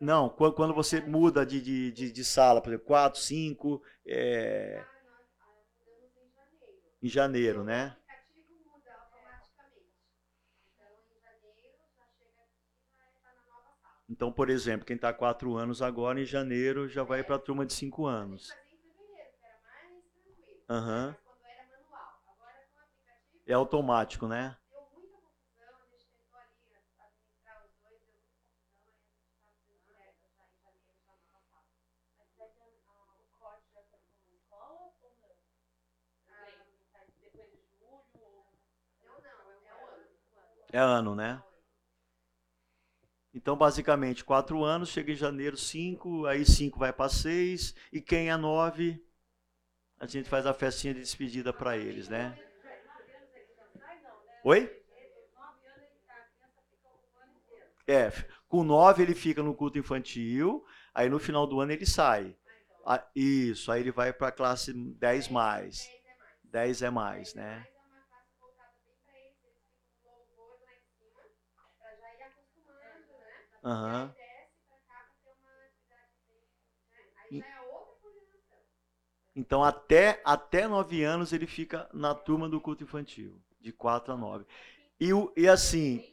Não, 0.00 0.30
quando 0.30 0.72
você 0.72 0.98
muda 0.98 1.44
de, 1.44 1.60
de, 1.60 1.92
de, 1.92 2.10
de 2.10 2.24
sala, 2.24 2.62
por 2.62 2.70
exemplo, 2.70 2.86
4, 2.86 3.20
5, 3.20 3.82
é... 4.06 4.82
em 7.02 7.08
janeiro, 7.08 7.62
né? 7.62 7.94
Então, 14.08 14.32
por 14.32 14.48
exemplo, 14.48 14.86
quem 14.86 14.96
está 14.96 15.12
quatro 15.12 15.54
anos 15.56 15.82
agora, 15.82 16.18
em 16.18 16.24
janeiro, 16.24 16.88
já 16.88 17.04
vai 17.04 17.22
para 17.22 17.36
a 17.36 17.38
turma 17.38 17.66
de 17.66 17.74
cinco 17.74 18.06
anos. 18.06 18.50
Uhum. 20.68 21.14
É 23.46 23.52
automático, 23.52 24.26
né? 24.26 24.56
É 40.72 40.78
ano, 40.78 41.14
né? 41.14 41.42
Então, 43.32 43.56
basicamente, 43.56 44.24
quatro 44.24 44.64
anos, 44.64 44.88
chega 44.88 45.12
em 45.12 45.16
janeiro, 45.16 45.56
cinco, 45.56 46.26
aí 46.26 46.44
cinco 46.44 46.78
vai 46.78 46.92
para 46.92 47.08
seis, 47.08 47.74
e 47.92 48.00
quem 48.00 48.28
é 48.28 48.36
nove, 48.36 49.04
a 49.98 50.06
gente 50.06 50.28
faz 50.28 50.46
a 50.46 50.54
festinha 50.54 50.94
de 50.94 51.00
despedida 51.00 51.52
para 51.52 51.76
eles, 51.76 52.08
né? 52.08 52.36
Oi? 54.42 54.76
É, 57.86 58.10
com 58.48 58.64
nove 58.64 59.02
ele 59.02 59.14
fica 59.14 59.42
no 59.42 59.54
culto 59.54 59.78
infantil, 59.78 60.64
aí 60.94 61.08
no 61.08 61.18
final 61.18 61.46
do 61.46 61.60
ano 61.60 61.72
ele 61.72 61.86
sai. 61.86 62.36
Isso, 63.14 63.70
aí 63.70 63.80
ele 63.80 63.92
vai 63.92 64.12
para 64.12 64.28
a 64.28 64.32
classe 64.32 64.72
10 64.72 65.28
mais. 65.28 65.88
10 66.44 66.82
é 66.82 66.90
mais, 66.90 67.34
né? 67.34 67.66
Aham. 73.62 74.14
Então, 79.34 79.62
até, 79.62 80.20
até 80.24 80.66
9 80.66 81.02
anos, 81.02 81.32
ele 81.32 81.46
fica 81.46 81.88
na 81.94 82.14
turma 82.14 82.48
do 82.48 82.60
culto 82.60 82.82
infantil, 82.82 83.40
de 83.60 83.72
4 83.72 84.12
a 84.12 84.16
9. 84.16 84.44
E, 85.00 85.10
e 85.36 85.48
assim. 85.48 86.04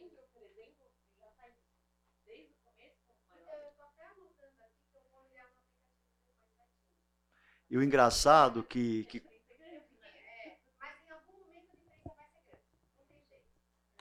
E 7.70 7.76
o 7.76 7.82
engraçado 7.82 8.62
que, 8.62 9.04
que. 9.04 9.22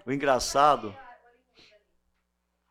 O 0.06 0.12
engraçado 0.12 0.96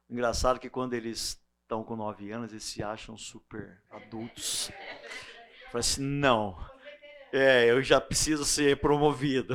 Engraçado 0.09 0.61
que 0.61 0.71
quando 0.71 0.95
eles 0.95 1.41
estão 1.63 1.83
com 1.83 1.97
9 1.97 2.31
anos, 2.31 2.53
eles 2.53 2.65
se 2.65 2.83
acham 2.83 3.17
super 3.17 3.83
adultos. 3.91 4.71
Fala 5.67 5.81
assim, 5.81 6.03
não, 6.03 6.57
é, 7.33 7.71
eu 7.71 7.83
já 7.83 8.01
preciso 8.01 8.45
ser 8.45 8.81
promovido. 8.81 9.55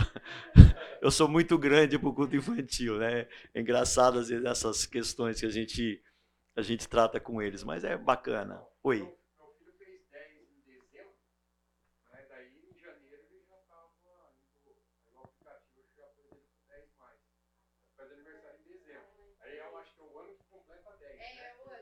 Eu 1.01 1.09
sou 1.09 1.27
muito 1.27 1.57
grande 1.57 1.97
para 1.97 2.09
o 2.09 2.13
culto 2.13 2.35
infantil, 2.35 2.99
né? 2.99 3.27
É 3.55 3.59
engraçado 3.59 4.19
essas 4.47 4.85
questões 4.85 5.39
que 5.39 5.47
a 5.47 5.49
gente 5.49 5.99
a 6.55 6.61
gente 6.61 6.87
trata 6.87 7.19
com 7.19 7.41
eles, 7.41 7.63
mas 7.63 7.83
é 7.83 7.97
bacana. 7.97 8.61
Oi. 8.83 9.11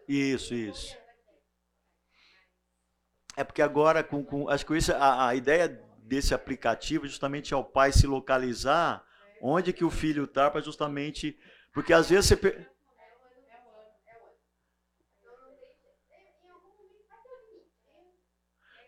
Isso, 0.10 0.56
isso. 0.56 0.98
É 3.38 3.44
porque 3.44 3.62
agora, 3.62 4.04
com, 4.04 4.26
com 4.26 4.50
acho 4.50 4.66
que 4.66 4.76
isso, 4.76 4.92
a, 4.92 5.28
a 5.28 5.36
ideia 5.36 5.70
desse 6.00 6.34
aplicativo 6.34 7.08
justamente 7.08 7.54
é 7.54 7.58
o 7.58 7.64
pai 7.64 7.92
se 7.92 8.08
localizar 8.08 9.06
onde 9.40 9.72
que 9.72 9.86
o 9.86 9.92
filho 9.92 10.24
está 10.24 10.50
para 10.50 10.62
justamente 10.62 11.38
porque 11.72 11.94
às 11.94 12.10
vezes 12.10 12.26
você 12.26 12.68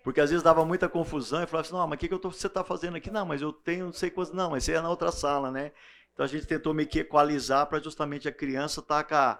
porque 0.03 0.19
às 0.19 0.31
vezes 0.31 0.41
dava 0.41 0.65
muita 0.65 0.89
confusão 0.89 1.43
e 1.43 1.45
falava 1.45 1.67
assim, 1.67 1.75
não, 1.77 1.87
mas 1.87 1.97
o 1.97 1.99
que, 1.99 2.07
que 2.07 2.13
eu 2.15 2.19
tô, 2.19 2.31
você 2.31 2.47
está 2.47 2.63
fazendo 2.63 2.97
aqui? 2.97 3.11
Não, 3.11 3.23
mas 3.23 3.43
eu 3.43 3.53
tenho 3.53 3.85
não 3.85 3.93
sei 3.93 4.09
quantos. 4.09 4.33
Não, 4.33 4.49
mas 4.49 4.63
você 4.63 4.73
é 4.73 4.81
na 4.81 4.89
outra 4.89 5.11
sala, 5.11 5.51
né? 5.51 5.71
Então 6.11 6.25
a 6.25 6.27
gente 6.27 6.47
tentou 6.47 6.73
meio 6.73 6.89
que 6.89 6.99
equalizar 6.99 7.67
para 7.67 7.79
justamente 7.79 8.27
a 8.27 8.31
criança 8.31 8.79
estar 8.79 9.03
tá 9.03 9.07
com 9.07 9.15
a, 9.15 9.39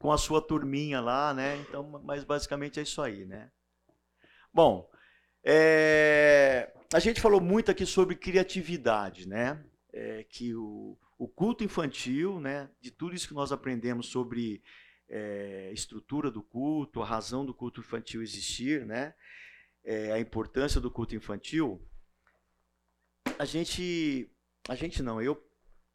com 0.00 0.10
a 0.10 0.16
sua 0.16 0.40
turminha 0.40 0.98
lá, 0.98 1.34
né? 1.34 1.58
Então, 1.58 2.00
mas 2.02 2.24
basicamente 2.24 2.80
é 2.80 2.82
isso 2.82 3.02
aí, 3.02 3.26
né? 3.26 3.50
Bom, 4.52 4.90
é, 5.44 6.72
a 6.92 6.98
gente 6.98 7.20
falou 7.20 7.38
muito 7.38 7.70
aqui 7.70 7.84
sobre 7.84 8.16
criatividade, 8.16 9.28
né? 9.28 9.62
É, 9.92 10.24
que 10.24 10.54
o, 10.54 10.96
o, 11.18 11.28
culto 11.28 11.62
infantil, 11.62 12.40
né? 12.40 12.70
De 12.80 12.90
tudo 12.90 13.14
isso 13.14 13.28
que 13.28 13.34
nós 13.34 13.52
aprendemos 13.52 14.06
sobre 14.06 14.62
é, 15.06 15.70
estrutura 15.70 16.30
do 16.30 16.42
culto, 16.42 17.02
a 17.02 17.06
razão 17.06 17.44
do 17.44 17.52
culto 17.52 17.80
infantil 17.80 18.22
existir, 18.22 18.86
né? 18.86 19.14
É, 19.84 20.12
a 20.12 20.18
importância 20.18 20.80
do 20.80 20.90
culto 20.90 21.14
infantil. 21.14 21.78
A 23.38 23.44
gente, 23.44 24.30
a 24.66 24.74
gente 24.74 25.02
não, 25.02 25.20
eu 25.20 25.46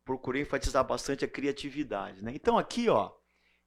procurei 0.04 0.44
enfatizar 0.44 0.86
bastante 0.86 1.26
a 1.26 1.28
criatividade, 1.28 2.24
né? 2.24 2.32
Então 2.36 2.56
aqui, 2.56 2.88
ó, 2.88 3.12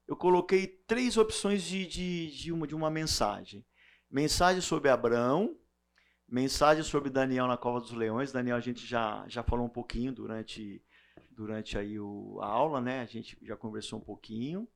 eu 0.09 0.17
coloquei 0.17 0.67
três 0.67 1.19
opções 1.19 1.63
de, 1.63 1.87
de, 1.87 2.31
de, 2.31 2.51
uma, 2.51 2.67
de 2.67 2.75
uma 2.75 2.91
mensagem. 2.91 3.63
Mensagem 4.11 4.63
sobre 4.63 4.89
Abraão, 4.89 5.55
mensagem 6.27 6.83
sobre 6.83 7.11
Daniel 7.11 7.47
na 7.47 7.59
Cova 7.59 7.79
dos 7.79 7.93
Leões. 7.93 8.33
Daniel 8.33 8.57
a 8.57 8.61
gente 8.61 8.87
já, 8.87 9.23
já 9.29 9.43
falou 9.43 9.67
um 9.67 9.71
pouquinho 9.71 10.11
durante, 10.11 10.83
durante 11.31 11.77
aí 11.77 12.01
o, 12.01 12.39
a 12.41 12.47
aula, 12.47 12.81
né? 12.81 13.03
A 13.03 13.05
gente 13.05 13.37
já 13.43 13.55
conversou 13.55 13.99
um 13.99 14.03
pouquinho, 14.03 14.67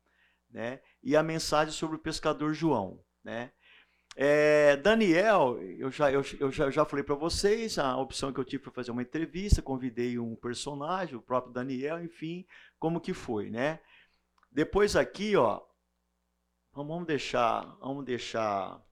né? 0.51 0.81
E 1.03 1.17
a 1.17 1.23
mensagem 1.23 1.73
sobre 1.73 1.97
o 1.97 2.01
pescador 2.01 2.53
João, 2.53 3.01
né? 3.25 3.53
É, 4.15 4.77
Daniel, 4.77 5.59
eu 5.63 5.91
já, 5.91 6.13
eu, 6.13 6.23
eu 6.39 6.53
já, 6.53 6.65
eu 6.65 6.71
já 6.71 6.85
falei 6.85 7.03
para 7.03 7.15
vocês, 7.15 7.79
a 7.79 7.97
opção 7.97 8.31
que 8.31 8.39
eu 8.39 8.45
tive 8.45 8.65
foi 8.65 8.73
fazer 8.75 8.91
uma 8.91 9.01
entrevista, 9.01 9.63
convidei 9.63 10.19
um 10.19 10.37
personagem, 10.37 11.17
o 11.17 11.23
próprio 11.23 11.55
Daniel, 11.55 12.05
enfim, 12.05 12.45
como 12.79 13.01
que 13.01 13.15
foi, 13.15 13.49
né? 13.49 13.81
Depois 14.55 14.97
aqui, 14.97 15.35
ó, 15.35 15.63
vamos 16.75 17.07
deixar, 17.07 17.65
vamos 17.81 18.05
deixar, 18.05 18.85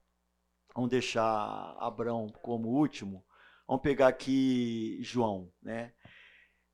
vamos 0.74 0.88
deixar 0.88 1.76
Abraão 1.78 2.28
como 2.40 2.70
último. 2.70 3.22
Vamos 3.68 3.82
pegar 3.82 4.08
aqui 4.08 4.98
João, 5.02 5.52
né? 5.62 5.92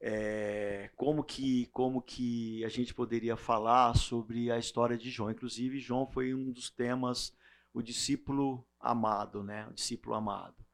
É, 0.00 0.88
como 0.94 1.24
que 1.24 1.66
como 1.72 2.00
que 2.00 2.64
a 2.64 2.68
gente 2.68 2.94
poderia 2.94 3.36
falar 3.36 3.96
sobre 3.96 4.52
a 4.52 4.58
história 4.58 4.96
de 4.96 5.10
João? 5.10 5.32
Inclusive, 5.32 5.80
João 5.80 6.06
foi 6.06 6.32
um 6.32 6.52
dos 6.52 6.70
temas, 6.70 7.36
o 7.74 7.82
discípulo 7.82 8.64
amado, 8.78 9.42
né? 9.42 9.66
O 9.66 9.74
discípulo 9.74 10.14
amado. 10.14 10.64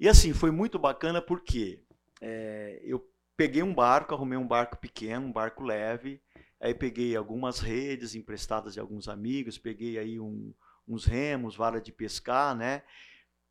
E 0.00 0.08
assim 0.08 0.32
foi 0.32 0.50
muito 0.50 0.78
bacana 0.78 1.20
porque 1.20 1.84
é, 2.18 2.80
eu 2.82 3.06
peguei 3.36 3.62
um 3.62 3.74
barco, 3.74 4.14
arrumei 4.14 4.38
um 4.38 4.48
barco 4.48 4.78
pequeno, 4.78 5.26
um 5.26 5.32
barco 5.32 5.62
leve 5.62 6.22
Aí 6.60 6.74
peguei 6.74 7.14
algumas 7.14 7.58
redes 7.58 8.14
emprestadas 8.14 8.74
de 8.74 8.80
alguns 8.80 9.08
amigos, 9.08 9.58
peguei 9.58 9.98
aí 9.98 10.18
um, 10.18 10.54
uns 10.88 11.04
remos, 11.04 11.56
vara 11.56 11.80
de 11.80 11.92
pescar, 11.92 12.56
né? 12.56 12.82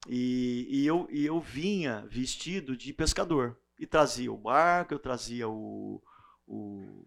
E, 0.07 0.67
e, 0.69 0.85
eu, 0.85 1.07
e 1.11 1.25
eu 1.25 1.39
vinha 1.39 2.05
vestido 2.09 2.75
de 2.75 2.93
pescador. 2.93 3.57
E 3.79 3.85
trazia 3.85 4.31
o 4.31 4.37
barco, 4.37 4.93
eu 4.93 4.99
trazia 4.99 5.47
o, 5.47 6.01
o 6.47 7.03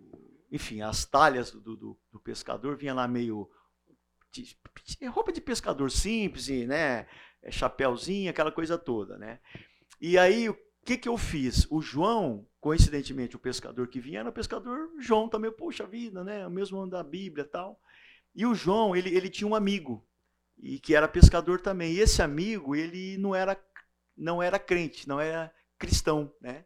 enfim, 0.51 0.83
as 0.83 1.05
talhas 1.05 1.51
do, 1.51 1.77
do, 1.77 1.99
do, 2.13 2.21
pescador, 2.21 2.77
vinha 2.77 2.95
lá 2.95 3.07
meio 3.09 3.51
de, 4.31 4.57
roupa 5.07 5.33
de 5.33 5.41
pescador 5.41 5.91
simples, 5.91 6.49
né? 6.67 7.07
Chapéuzinho, 7.51 8.31
aquela 8.31 8.53
coisa 8.53 8.77
toda, 8.77 9.17
né? 9.17 9.41
E 10.01 10.19
aí 10.19 10.49
que, 10.89 10.97
que 10.97 11.09
eu 11.09 11.19
fiz? 11.19 11.67
O 11.71 11.83
João, 11.83 12.49
coincidentemente, 12.59 13.37
o 13.37 13.39
pescador 13.39 13.89
que 13.89 14.01
vinha 14.01 14.21
era 14.21 14.31
o 14.31 14.33
pescador 14.33 14.89
João 14.99 15.29
também, 15.29 15.53
poxa 15.53 15.87
vida, 15.87 16.25
né? 16.25 16.47
O 16.47 16.51
mesmo 16.51 16.79
ano 16.79 16.93
da 16.93 17.03
Bíblia 17.03 17.45
tal. 17.45 17.79
E 18.35 18.47
o 18.47 18.55
João, 18.55 18.97
ele, 18.97 19.15
ele 19.15 19.29
tinha 19.29 19.47
um 19.47 19.55
amigo, 19.55 20.03
e 20.57 20.79
que 20.79 20.95
era 20.95 21.07
pescador 21.07 21.61
também. 21.61 21.93
E 21.93 22.01
esse 22.01 22.23
amigo, 22.23 22.75
ele 22.75 23.19
não 23.19 23.35
era, 23.35 23.63
não 24.17 24.43
era 24.43 24.59
crente, 24.59 25.07
não 25.07 25.21
era 25.21 25.53
cristão, 25.79 26.33
né? 26.41 26.65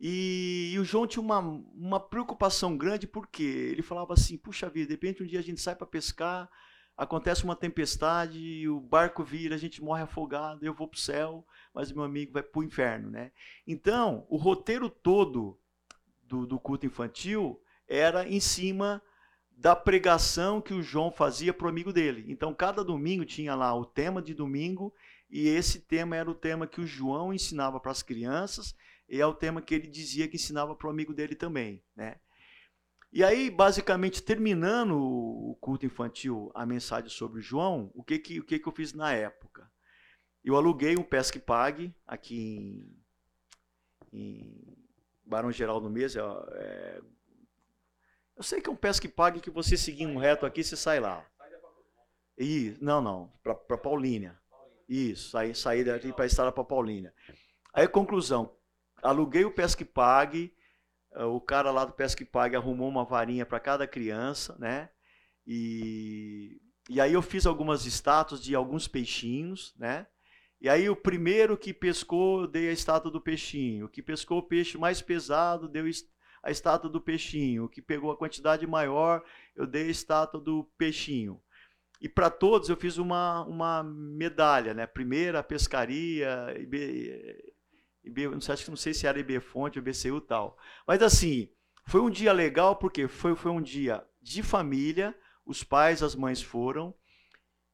E, 0.00 0.70
e, 0.72 0.78
o 0.78 0.84
João 0.84 1.06
tinha 1.06 1.22
uma, 1.22 1.40
uma 1.40 2.00
preocupação 2.00 2.74
grande, 2.74 3.06
porque 3.06 3.42
ele 3.42 3.82
falava 3.82 4.14
assim: 4.14 4.38
puxa 4.38 4.70
vida, 4.70 4.86
de 4.86 4.92
repente 4.94 5.22
um 5.22 5.26
dia 5.26 5.40
a 5.40 5.42
gente 5.42 5.60
sai 5.60 5.76
para 5.76 5.86
pescar, 5.86 6.50
acontece 6.96 7.44
uma 7.44 7.54
tempestade, 7.54 8.66
o 8.68 8.80
barco 8.80 9.22
vira, 9.22 9.54
a 9.54 9.58
gente 9.58 9.82
morre 9.82 10.02
afogado, 10.02 10.64
eu 10.64 10.72
vou 10.72 10.88
para 10.88 10.96
o 10.96 11.00
céu, 11.00 11.46
mas 11.74 11.92
meu 11.92 12.02
amigo 12.02 12.32
vai 12.32 12.42
para 12.42 12.58
o 12.58 12.64
inferno. 12.64 13.10
Né? 13.10 13.32
Então, 13.66 14.26
o 14.30 14.36
roteiro 14.36 14.88
todo 14.88 15.58
do, 16.22 16.46
do 16.46 16.58
culto 16.58 16.86
infantil 16.86 17.60
era 17.86 18.26
em 18.26 18.40
cima 18.40 19.02
da 19.50 19.74
pregação 19.74 20.60
que 20.60 20.74
o 20.74 20.82
João 20.82 21.10
fazia 21.10 21.52
para 21.52 21.66
o 21.66 21.70
amigo 21.70 21.92
dele. 21.92 22.24
Então, 22.28 22.54
cada 22.54 22.82
domingo 22.82 23.24
tinha 23.24 23.54
lá 23.54 23.74
o 23.74 23.84
tema 23.84 24.20
de 24.20 24.34
domingo, 24.34 24.92
e 25.30 25.48
esse 25.48 25.80
tema 25.80 26.16
era 26.16 26.30
o 26.30 26.34
tema 26.34 26.66
que 26.66 26.80
o 26.80 26.86
João 26.86 27.32
ensinava 27.32 27.80
para 27.80 27.90
as 27.90 28.02
crianças, 28.02 28.74
e 29.08 29.20
é 29.20 29.26
o 29.26 29.34
tema 29.34 29.62
que 29.62 29.74
ele 29.74 29.86
dizia 29.86 30.28
que 30.28 30.36
ensinava 30.36 30.74
para 30.74 30.86
o 30.86 30.90
amigo 30.90 31.14
dele 31.14 31.34
também. 31.34 31.82
Né? 31.94 32.16
E 33.16 33.24
aí, 33.24 33.48
basicamente, 33.48 34.22
terminando 34.22 34.94
o 34.94 35.56
culto 35.58 35.86
infantil, 35.86 36.52
a 36.54 36.66
mensagem 36.66 37.08
sobre 37.08 37.40
João, 37.40 37.90
o 37.94 38.04
que, 38.04 38.18
que, 38.18 38.38
o 38.40 38.44
que, 38.44 38.58
que 38.58 38.68
eu 38.68 38.72
fiz 38.74 38.92
na 38.92 39.10
época? 39.10 39.72
Eu 40.44 40.54
aluguei 40.54 40.98
um 40.98 41.02
Pesque 41.02 41.38
Pague 41.38 41.96
aqui 42.06 42.94
em, 44.12 44.12
em 44.12 44.76
Barão 45.24 45.50
Geraldo 45.50 45.88
Mesa. 45.88 46.20
É, 46.56 47.00
eu 48.36 48.42
sei 48.42 48.60
que 48.60 48.68
é 48.68 48.72
um 48.72 48.76
Pesque 48.76 49.08
Pague 49.08 49.40
que 49.40 49.48
você 49.48 49.78
seguindo 49.78 50.18
reto 50.18 50.44
aqui, 50.44 50.62
você 50.62 50.76
sai 50.76 51.00
lá. 51.00 51.26
E, 52.36 52.76
não, 52.82 53.00
não, 53.00 53.32
para 53.42 53.78
Paulínia. 53.78 54.38
Isso, 54.86 55.38
saí 55.54 55.82
daqui 55.82 56.12
para 56.12 56.24
a 56.24 56.26
estrada 56.26 56.52
para 56.52 56.64
Paulínia. 56.64 57.14
Aí, 57.72 57.88
conclusão, 57.88 58.54
aluguei 59.02 59.46
o 59.46 59.54
Pesque 59.54 59.86
Pague, 59.86 60.54
o 61.24 61.40
cara 61.40 61.70
lá 61.70 61.84
do 61.84 61.92
Pesque 61.92 62.24
Pague 62.24 62.56
arrumou 62.56 62.88
uma 62.88 63.04
varinha 63.04 63.46
para 63.46 63.60
cada 63.60 63.86
criança, 63.86 64.56
né? 64.58 64.90
E, 65.46 66.60
e 66.90 67.00
aí 67.00 67.12
eu 67.12 67.22
fiz 67.22 67.46
algumas 67.46 67.86
estátuas 67.86 68.42
de 68.42 68.54
alguns 68.54 68.86
peixinhos, 68.86 69.74
né? 69.78 70.06
E 70.60 70.68
aí 70.68 70.88
o 70.88 70.96
primeiro 70.96 71.56
que 71.56 71.72
pescou, 71.72 72.42
eu 72.42 72.46
dei 72.46 72.68
a 72.68 72.72
estátua 72.72 73.10
do 73.10 73.20
peixinho. 73.20 73.86
O 73.86 73.88
que 73.88 74.02
pescou 74.02 74.38
o 74.38 74.42
peixe 74.42 74.78
mais 74.78 75.00
pesado, 75.02 75.68
deu 75.68 75.84
a 76.42 76.50
estátua 76.50 76.90
do 76.90 77.00
peixinho. 77.00 77.64
O 77.64 77.68
que 77.68 77.82
pegou 77.82 78.10
a 78.10 78.16
quantidade 78.16 78.66
maior, 78.66 79.22
eu 79.54 79.66
dei 79.66 79.88
a 79.88 79.90
estátua 79.90 80.40
do 80.40 80.64
peixinho. 80.78 81.40
E 82.00 82.08
para 82.08 82.30
todos 82.30 82.68
eu 82.68 82.76
fiz 82.76 82.98
uma, 82.98 83.42
uma 83.44 83.82
medalha, 83.82 84.74
né? 84.74 84.86
Primeira, 84.86 85.42
pescaria, 85.42 86.54
IB, 88.06 88.28
não, 88.28 88.40
sei, 88.40 88.54
não 88.68 88.76
sei 88.76 88.94
se 88.94 89.06
era 89.06 89.18
IB 89.18 89.40
Fonte, 89.40 89.78
IBCU 89.78 90.20
tal. 90.20 90.56
Mas 90.86 91.02
assim, 91.02 91.50
foi 91.86 92.00
um 92.00 92.10
dia 92.10 92.32
legal 92.32 92.76
porque 92.76 93.08
foi, 93.08 93.34
foi 93.34 93.50
um 93.50 93.60
dia 93.60 94.04
de 94.22 94.42
família, 94.42 95.14
os 95.44 95.62
pais, 95.62 96.02
as 96.02 96.14
mães 96.14 96.40
foram, 96.40 96.94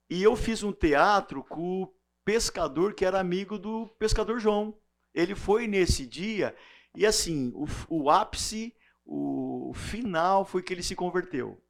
e 0.08 0.22
eu 0.22 0.34
fiz 0.34 0.62
um 0.62 0.72
teatro 0.72 1.42
com 1.44 1.82
o 1.82 1.94
pescador 2.24 2.94
que 2.94 3.04
era 3.04 3.20
amigo 3.20 3.58
do 3.58 3.86
pescador 3.98 4.38
João. 4.38 4.76
Ele 5.14 5.34
foi 5.34 5.66
nesse 5.66 6.06
dia, 6.06 6.54
e 6.94 7.06
assim, 7.06 7.52
o, 7.54 7.66
o 7.88 8.10
ápice, 8.10 8.74
o 9.04 9.72
final 9.74 10.44
foi 10.44 10.62
que 10.62 10.72
ele 10.72 10.82
se 10.82 10.94
converteu. 10.94 11.62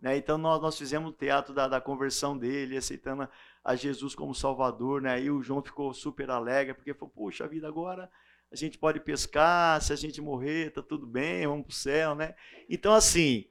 Né? 0.00 0.16
Então 0.16 0.38
nós, 0.38 0.60
nós 0.60 0.78
fizemos 0.78 1.10
o 1.10 1.16
teatro 1.16 1.52
da, 1.52 1.68
da 1.68 1.80
conversão 1.80 2.36
dele, 2.36 2.76
aceitando 2.76 3.28
a 3.62 3.76
Jesus 3.76 4.14
como 4.14 4.34
Salvador, 4.34 5.02
né? 5.02 5.22
E 5.22 5.30
o 5.30 5.42
João 5.42 5.62
ficou 5.62 5.92
super 5.92 6.30
alegre, 6.30 6.74
porque 6.74 6.94
falou, 6.94 7.12
puxa 7.14 7.46
vida, 7.46 7.68
agora 7.68 8.10
a 8.50 8.56
gente 8.56 8.78
pode 8.78 8.98
pescar, 9.00 9.80
se 9.80 9.92
a 9.92 9.96
gente 9.96 10.20
morrer, 10.20 10.72
tá 10.72 10.82
tudo 10.82 11.06
bem, 11.06 11.46
vamos 11.46 11.66
para 11.66 11.72
o 11.72 11.74
céu, 11.74 12.14
né? 12.14 12.34
Então, 12.68 12.92
assim, 12.92 13.46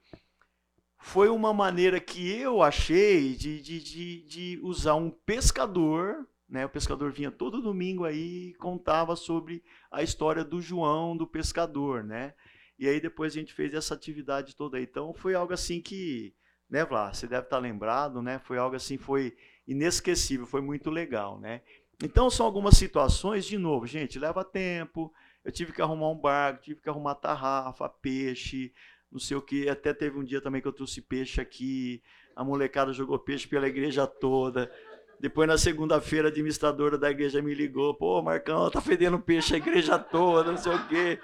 foi 0.97 1.29
uma 1.29 1.53
maneira 1.53 1.99
que 1.99 2.29
eu 2.29 2.61
achei 2.61 3.35
de, 3.35 3.61
de, 3.61 3.81
de, 3.81 4.23
de 4.25 4.59
usar 4.61 4.95
um 4.95 5.09
pescador, 5.09 6.27
né? 6.49 6.65
O 6.65 6.69
pescador 6.69 7.11
vinha 7.11 7.31
todo 7.31 7.61
domingo 7.61 8.03
aí 8.03 8.49
e 8.49 8.53
contava 8.55 9.15
sobre 9.15 9.63
a 9.91 10.03
história 10.03 10.43
do 10.43 10.59
João, 10.59 11.15
do 11.15 11.25
pescador, 11.25 12.03
né? 12.03 12.33
E 12.77 12.87
aí 12.87 12.99
depois 12.99 13.33
a 13.33 13.39
gente 13.39 13.53
fez 13.53 13.73
essa 13.73 13.93
atividade 13.93 14.55
toda 14.55 14.77
aí. 14.77 14.83
Então 14.83 15.13
foi 15.13 15.35
algo 15.35 15.53
assim 15.53 15.81
que, 15.81 16.33
né, 16.69 16.85
Vlá, 16.85 17.13
você 17.13 17.27
deve 17.27 17.43
estar 17.43 17.57
lembrado, 17.57 18.21
né? 18.21 18.39
Foi 18.39 18.57
algo 18.57 18.75
assim, 18.75 18.97
foi 18.97 19.35
inesquecível, 19.67 20.45
foi 20.45 20.61
muito 20.61 20.89
legal, 20.89 21.39
né? 21.39 21.61
Então 22.01 22.29
são 22.29 22.45
algumas 22.45 22.77
situações, 22.77 23.45
de 23.45 23.57
novo, 23.57 23.85
gente, 23.85 24.19
leva 24.19 24.43
tempo. 24.43 25.11
Eu 25.43 25.51
tive 25.51 25.71
que 25.71 25.81
arrumar 25.81 26.09
um 26.09 26.17
barco, 26.17 26.61
tive 26.61 26.81
que 26.81 26.89
arrumar 26.89 27.15
tarrafa, 27.15 27.89
peixe, 27.89 28.71
não 29.11 29.19
sei 29.19 29.35
o 29.35 29.41
que. 29.41 29.67
Até 29.67 29.93
teve 29.93 30.17
um 30.17 30.23
dia 30.23 30.41
também 30.41 30.61
que 30.61 30.67
eu 30.67 30.73
trouxe 30.73 31.01
peixe 31.01 31.41
aqui. 31.41 32.01
A 32.35 32.43
molecada 32.43 32.93
jogou 32.93 33.17
peixe 33.19 33.47
pela 33.47 33.67
igreja 33.67 34.05
toda. 34.05 34.71
Depois, 35.19 35.47
na 35.47 35.57
segunda-feira, 35.57 36.29
a 36.29 36.31
administradora 36.31 36.97
da 36.97 37.11
igreja 37.11 37.41
me 37.41 37.53
ligou. 37.53 37.93
Pô, 37.93 38.21
Marcão, 38.21 38.69
tá 38.69 38.79
fedendo 38.79 39.19
peixe 39.19 39.55
a 39.55 39.57
igreja 39.57 39.99
toda, 39.99 40.51
não 40.51 40.57
sei 40.57 40.73
o 40.73 40.87
quê. 40.87 41.19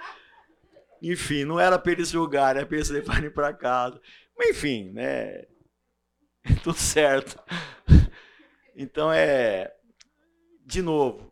Enfim, 1.01 1.45
não 1.45 1.59
era 1.59 1.77
para 1.77 1.91
eles 1.91 2.09
jogarem, 2.09 2.59
era 2.59 2.67
para 2.67 2.77
eles 2.77 2.89
levarem 2.89 3.29
para 3.29 3.53
casa. 3.53 3.99
Mas, 4.37 4.49
enfim, 4.49 4.91
né? 4.91 5.45
Tudo 6.63 6.77
certo. 6.77 7.41
Então 8.75 9.11
é 9.11 9.73
de 10.65 10.81
novo, 10.81 11.31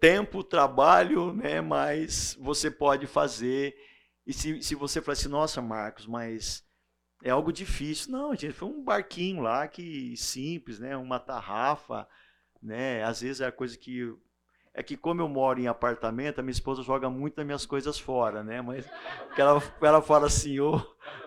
tempo, 0.00 0.42
trabalho, 0.42 1.32
né? 1.32 1.60
Mas 1.60 2.36
você 2.40 2.70
pode 2.70 3.06
fazer. 3.06 3.76
E 4.26 4.32
se, 4.32 4.62
se 4.62 4.74
você 4.74 5.00
falar 5.00 5.12
assim, 5.12 5.28
nossa, 5.28 5.60
Marcos, 5.60 6.06
mas 6.06 6.64
é 7.22 7.30
algo 7.30 7.52
difícil. 7.52 8.10
Não, 8.10 8.34
gente, 8.34 8.52
foi 8.52 8.68
um 8.68 8.82
barquinho 8.82 9.42
lá 9.42 9.68
que 9.68 10.16
simples, 10.16 10.78
né? 10.78 10.96
Uma 10.96 11.20
tarrafa, 11.20 12.08
né? 12.60 13.04
Às 13.04 13.20
vezes 13.20 13.40
é 13.40 13.46
a 13.46 13.52
coisa 13.52 13.76
que 13.76 14.12
é 14.74 14.82
que 14.82 14.96
como 14.96 15.20
eu 15.20 15.28
moro 15.28 15.60
em 15.60 15.66
apartamento, 15.66 16.38
a 16.38 16.42
minha 16.42 16.52
esposa 16.52 16.82
joga 16.82 17.10
muito 17.10 17.36
das 17.36 17.44
minhas 17.44 17.66
coisas 17.66 17.98
fora, 17.98 18.42
né? 18.42 18.62
Mas 18.62 18.88
ela, 19.36 19.62
ela 19.82 20.00
fala 20.00 20.26
assim, 20.26 20.60
oh, 20.60 20.80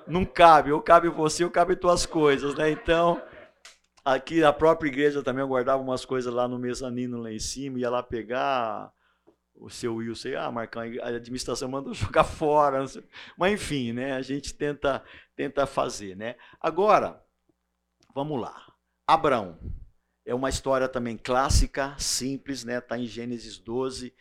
não 0.07 0.25
cabe, 0.25 0.71
ou 0.71 0.81
cabe 0.81 1.09
você, 1.09 1.43
ou 1.43 1.51
cabe 1.51 1.75
tuas 1.75 2.05
coisas, 2.05 2.55
né? 2.55 2.71
Então, 2.71 3.21
aqui 4.03 4.39
na 4.39 4.51
própria 4.51 4.89
igreja 4.89 5.21
também 5.21 5.41
eu 5.41 5.47
guardava 5.47 5.81
umas 5.81 6.03
coisas 6.03 6.33
lá 6.33 6.47
no 6.47 6.57
mezanino 6.57 7.21
lá 7.21 7.31
em 7.31 7.39
cima, 7.39 7.79
ia 7.79 7.89
lá 7.89 8.01
pegar 8.01 8.91
o 9.53 9.69
seu 9.69 9.95
Wilson, 9.95 10.29
ah, 10.37 10.51
Marcão, 10.51 10.81
a 11.01 11.07
administração 11.07 11.69
mandou 11.69 11.93
jogar 11.93 12.23
fora, 12.23 12.83
mas 13.37 13.53
enfim, 13.53 13.93
né? 13.93 14.13
A 14.13 14.21
gente 14.21 14.53
tenta, 14.55 15.03
tenta 15.35 15.67
fazer, 15.67 16.15
né? 16.15 16.35
Agora, 16.59 17.23
vamos 18.13 18.41
lá. 18.41 18.59
Abraão. 19.07 19.59
É 20.25 20.33
uma 20.33 20.49
história 20.49 20.89
também 20.89 21.17
clássica, 21.17 21.95
simples, 21.99 22.63
né? 22.63 22.79
Está 22.79 22.97
em 22.97 23.05
Gênesis 23.05 23.59
12. 23.59 24.11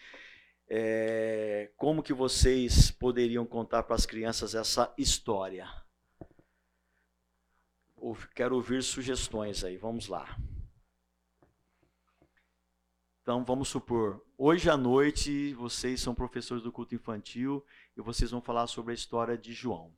É, 0.68 1.70
como 1.78 2.02
que 2.02 2.12
vocês 2.12 2.90
poderiam 2.90 3.46
contar 3.46 3.82
para 3.84 3.96
as 3.96 4.04
crianças 4.04 4.54
essa 4.54 4.92
história? 4.98 5.66
Quero 8.34 8.56
ouvir 8.56 8.82
sugestões 8.82 9.64
aí, 9.64 9.78
vamos 9.78 10.08
lá. 10.08 10.36
Então 13.22 13.42
vamos 13.42 13.68
supor, 13.68 14.22
hoje 14.36 14.68
à 14.68 14.76
noite 14.76 15.54
vocês 15.54 16.02
são 16.02 16.14
professores 16.14 16.62
do 16.62 16.70
culto 16.70 16.94
infantil 16.94 17.64
e 17.96 18.02
vocês 18.02 18.30
vão 18.30 18.42
falar 18.42 18.66
sobre 18.66 18.92
a 18.92 18.94
história 18.94 19.38
de 19.38 19.54
João. 19.54 19.90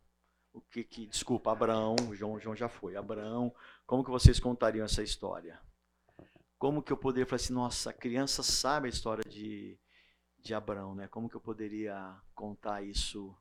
O 0.53 0.61
que 0.61 0.85
que, 0.85 1.07
desculpa, 1.09 1.51
Abraão, 1.51 1.97
João, 2.13 2.39
João 2.39 2.55
já 2.55 2.69
foi. 2.69 2.95
Abraão, 2.95 3.53
como 3.85 4.05
que 4.05 4.11
vocês 4.11 4.39
contariam 4.39 4.85
essa 4.85 5.03
história? 5.03 5.61
Como 6.59 6.83
que 6.83 6.93
eu 6.93 6.97
poderia 6.97 7.27
falar 7.27 7.37
assim, 7.37 7.53
nossa, 7.53 7.91
a 7.91 7.93
criança 7.93 8.43
sabe 8.43 8.87
a 8.87 8.91
história 8.91 9.23
de, 9.29 9.79
de 10.39 10.55
Abraão, 10.55 10.95
né? 10.95 11.07
Como 11.09 11.29
que 11.29 11.37
eu 11.37 11.41
poderia 11.41 12.17
contar 12.35 12.83
isso 12.83 13.37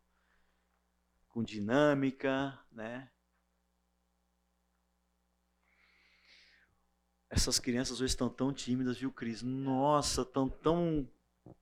com 1.29 1.43
dinâmica, 1.43 2.57
né? 2.71 3.09
Essas 7.29 7.59
crianças 7.59 7.99
hoje 7.99 8.11
estão 8.11 8.29
tão 8.29 8.53
tímidas, 8.53 8.97
viu, 8.97 9.11
Cris? 9.11 9.41
Nossa, 9.41 10.21
estão 10.21 10.47
tão 10.47 11.09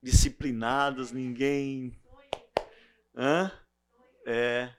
disciplinadas, 0.02 1.12
ninguém. 1.12 2.00
Hã? 3.16 3.52
É. 4.26 4.74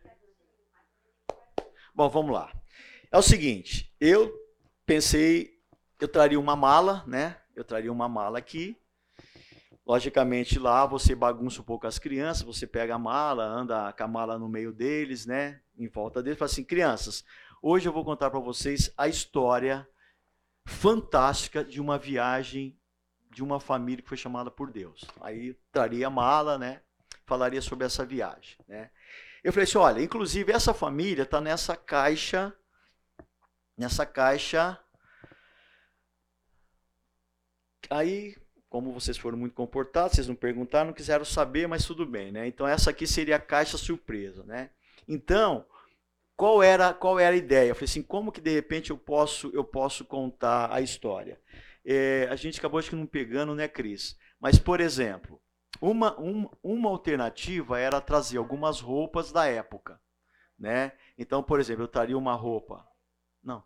Bom, 1.95 2.09
vamos 2.09 2.33
lá. 2.33 2.53
É 3.11 3.19
o 3.19 3.23
seguinte, 3.23 3.95
eu 4.01 4.33
pensei 4.85 5.54
eu 6.05 6.09
traria 6.09 6.39
uma 6.39 6.55
mala, 6.55 7.03
né? 7.07 7.39
Eu 7.57 7.65
traria 7.65 7.91
uma 7.91 8.09
mala 8.09 8.39
aqui. 8.39 8.77
Logicamente 9.87 10.59
lá 10.59 10.85
você 10.87 11.15
bagunça 11.15 11.61
um 11.61 11.65
pouco 11.65 11.87
as 11.87 11.99
crianças, 11.99 12.43
você 12.43 12.67
pega 12.67 12.95
a 12.95 12.99
mala, 12.99 13.45
anda 13.45 13.93
com 13.93 14.05
a 14.05 14.09
mala 14.09 14.39
no 14.39 14.49
meio 14.49 14.73
deles, 14.73 15.25
né? 15.25 15.61
Em 15.77 15.89
volta 15.89 16.23
deles, 16.23 16.39
fala 16.39 16.51
assim, 16.51 16.65
crianças, 16.65 17.25
hoje 17.63 17.89
eu 17.89 17.93
vou 17.93 18.05
contar 18.05 18.31
para 18.31 18.41
vocês 18.41 18.93
a 18.97 19.09
história 19.09 19.89
fantástica 20.67 21.65
de 21.65 21.81
uma 21.81 21.99
viagem 21.99 22.79
de 23.31 23.43
uma 23.43 23.59
família 23.59 24.03
que 24.03 24.09
foi 24.09 24.17
chamada 24.17 24.51
por 24.51 24.71
Deus. 24.71 25.05
Aí 25.21 25.55
traria 25.73 26.07
a 26.07 26.11
mala, 26.11 26.57
né? 26.57 26.83
Falaria 27.27 27.61
sobre 27.61 27.87
essa 27.87 28.05
viagem, 28.05 28.57
né? 28.69 28.91
Eu 29.43 29.53
falei 29.53 29.65
assim, 29.65 29.79
olha, 29.79 30.03
inclusive 30.03 30.53
essa 30.53 30.73
família 30.73 31.25
está 31.25 31.41
nessa 31.41 31.77
caixa, 31.77 32.55
nessa 33.77 34.07
caixa 34.07 34.79
Aí, 37.91 38.37
como 38.69 38.93
vocês 38.93 39.17
foram 39.17 39.39
muito 39.39 39.55
comportados, 39.55 40.17
vocês 40.17 40.27
não 40.27 40.35
perguntaram, 40.35 40.89
não 40.89 40.95
quiseram 40.95 41.25
saber, 41.25 41.69
mas 41.69 41.87
tudo 41.87 42.05
bem, 42.05 42.33
né? 42.33 42.47
Então 42.47 42.67
essa 42.67 42.91
aqui 42.91 43.07
seria 43.07 43.37
a 43.37 43.41
caixa 43.41 43.79
surpresa, 43.79 44.43
né? 44.45 44.71
Então, 45.07 45.65
qual 46.37 46.63
era 46.63 46.93
qual 46.93 47.19
era 47.19 47.35
a 47.35 47.39
ideia? 47.39 47.69
Eu 47.69 47.75
falei 47.75 47.85
assim, 47.85 48.03
como 48.03 48.33
que 48.33 48.41
de 48.41 48.51
repente 48.51 48.91
eu 48.91 48.99
posso 48.99 49.51
eu 49.55 49.65
posso 49.65 50.05
contar 50.05 50.73
a 50.73 50.81
história? 50.81 51.41
É, 51.85 52.27
a 52.31 52.37
gente 52.37 52.59
acabou 52.59 52.79
acho 52.79 52.91
que 52.91 52.97
não 52.97 53.07
pegando, 53.07 53.55
né, 53.55 53.69
Cris? 53.69 54.19
Mas 54.41 54.59
por 54.59 54.81
exemplo, 54.81 55.41
uma, 55.81 56.17
uma, 56.19 56.51
uma 56.63 56.91
alternativa 56.91 57.79
era 57.79 58.01
trazer 58.01 58.39
algumas 58.39 58.81
roupas 58.81 59.31
da 59.31 59.47
época, 59.47 60.01
né? 60.59 60.93
Então, 61.17 61.43
por 61.43 61.61
exemplo, 61.61 61.85
eu 61.85 61.89
traria 61.89 62.19
uma 62.19 62.35
roupa, 62.35 62.87
não, 63.43 63.63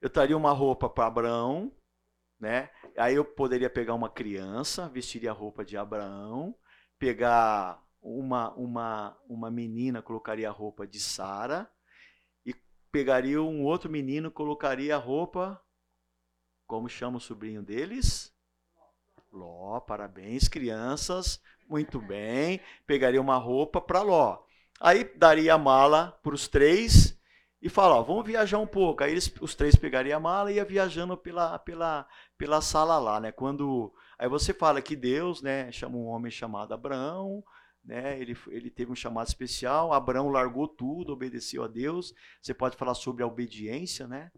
eu 0.00 0.10
traria 0.10 0.36
uma 0.36 0.52
roupa 0.52 0.88
para 0.88 1.06
Abraão, 1.06 1.72
né? 2.42 2.68
Aí 2.98 3.14
eu 3.14 3.24
poderia 3.24 3.70
pegar 3.70 3.94
uma 3.94 4.10
criança, 4.10 4.88
vestiria 4.88 5.30
a 5.30 5.34
roupa 5.34 5.64
de 5.64 5.76
Abraão, 5.76 6.52
pegar 6.98 7.80
uma, 8.02 8.52
uma, 8.54 9.16
uma 9.28 9.48
menina, 9.48 10.02
colocaria 10.02 10.48
a 10.48 10.52
roupa 10.52 10.84
de 10.84 10.98
Sara, 10.98 11.70
e 12.44 12.52
pegaria 12.90 13.40
um 13.40 13.62
outro 13.62 13.88
menino, 13.88 14.28
colocaria 14.28 14.96
a 14.96 14.98
roupa, 14.98 15.62
como 16.66 16.88
chama 16.88 17.18
o 17.18 17.20
sobrinho 17.20 17.62
deles? 17.62 18.34
Ló, 19.30 19.78
parabéns, 19.78 20.48
crianças, 20.48 21.40
muito 21.68 22.00
bem. 22.00 22.60
Pegaria 22.86 23.20
uma 23.20 23.36
roupa 23.36 23.80
para 23.80 24.02
Ló. 24.02 24.42
Aí 24.80 25.04
daria 25.16 25.54
a 25.54 25.58
mala 25.58 26.18
para 26.24 26.34
os 26.34 26.48
três 26.48 27.16
e 27.62 27.68
fala, 27.68 27.94
ó, 27.94 28.02
vamos 28.02 28.26
viajar 28.26 28.58
um 28.58 28.66
pouco. 28.66 29.04
Aí 29.04 29.12
eles, 29.12 29.32
os 29.40 29.54
três 29.54 29.76
pegariam 29.76 30.16
a 30.16 30.20
mala 30.20 30.50
e 30.50 30.56
ia 30.56 30.64
viajando 30.64 31.16
pela, 31.16 31.56
pela, 31.60 32.08
pela 32.36 32.60
sala 32.60 32.98
lá, 32.98 33.20
né? 33.20 33.30
Quando 33.30 33.94
aí 34.18 34.28
você 34.28 34.52
fala 34.52 34.82
que 34.82 34.96
Deus, 34.96 35.40
né, 35.40 35.70
chama 35.70 35.96
um 35.96 36.06
homem 36.06 36.30
chamado 36.30 36.74
Abraão, 36.74 37.40
né? 37.84 38.20
Ele, 38.20 38.36
ele 38.48 38.68
teve 38.68 38.90
um 38.90 38.96
chamado 38.96 39.28
especial. 39.28 39.92
Abraão 39.92 40.28
largou 40.28 40.66
tudo, 40.66 41.12
obedeceu 41.12 41.62
a 41.62 41.68
Deus. 41.68 42.12
Você 42.42 42.52
pode 42.52 42.76
falar 42.76 42.94
sobre 42.94 43.22
a 43.22 43.28
obediência, 43.28 44.08
né? 44.08 44.32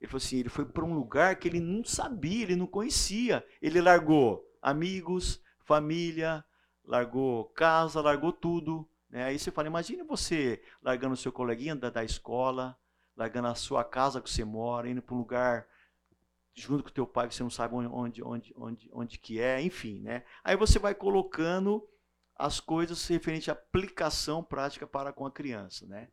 Ele 0.00 0.10
falou 0.10 0.24
assim, 0.24 0.38
ele 0.38 0.48
foi 0.48 0.64
para 0.64 0.84
um 0.84 0.92
lugar 0.92 1.36
que 1.36 1.46
ele 1.46 1.60
não 1.60 1.84
sabia, 1.84 2.42
ele 2.42 2.56
não 2.56 2.66
conhecia. 2.66 3.46
Ele 3.62 3.80
largou 3.80 4.44
amigos, 4.60 5.40
família, 5.60 6.44
largou 6.84 7.44
casa, 7.50 8.00
largou 8.00 8.32
tudo 8.32 8.88
né? 9.10 9.24
Aí 9.24 9.38
você 9.38 9.50
fala, 9.50 9.68
imagine 9.68 10.02
você 10.02 10.62
largando 10.82 11.14
o 11.14 11.16
seu 11.16 11.32
coleguinha 11.32 11.76
da, 11.76 11.90
da 11.90 12.04
escola, 12.04 12.76
largando 13.16 13.48
a 13.48 13.54
sua 13.54 13.84
casa 13.84 14.20
que 14.20 14.30
você 14.30 14.44
mora, 14.44 14.88
indo 14.88 15.02
para 15.02 15.14
um 15.14 15.18
lugar 15.18 15.66
junto 16.54 16.82
com 16.82 16.88
o 16.88 16.92
teu 16.92 17.06
pai 17.06 17.28
que 17.28 17.34
você 17.34 17.42
não 17.42 17.50
sabe 17.50 17.74
onde, 17.74 18.22
onde, 18.22 18.54
onde, 18.56 18.90
onde 18.92 19.18
que 19.18 19.40
é, 19.40 19.60
enfim, 19.60 20.00
né? 20.00 20.22
Aí 20.42 20.56
você 20.56 20.78
vai 20.78 20.94
colocando 20.94 21.86
as 22.34 22.60
coisas 22.60 23.06
referente 23.06 23.50
à 23.50 23.52
aplicação 23.52 24.42
prática 24.42 24.86
para 24.86 25.12
com 25.12 25.26
a 25.26 25.30
criança, 25.30 25.86
né? 25.86 26.08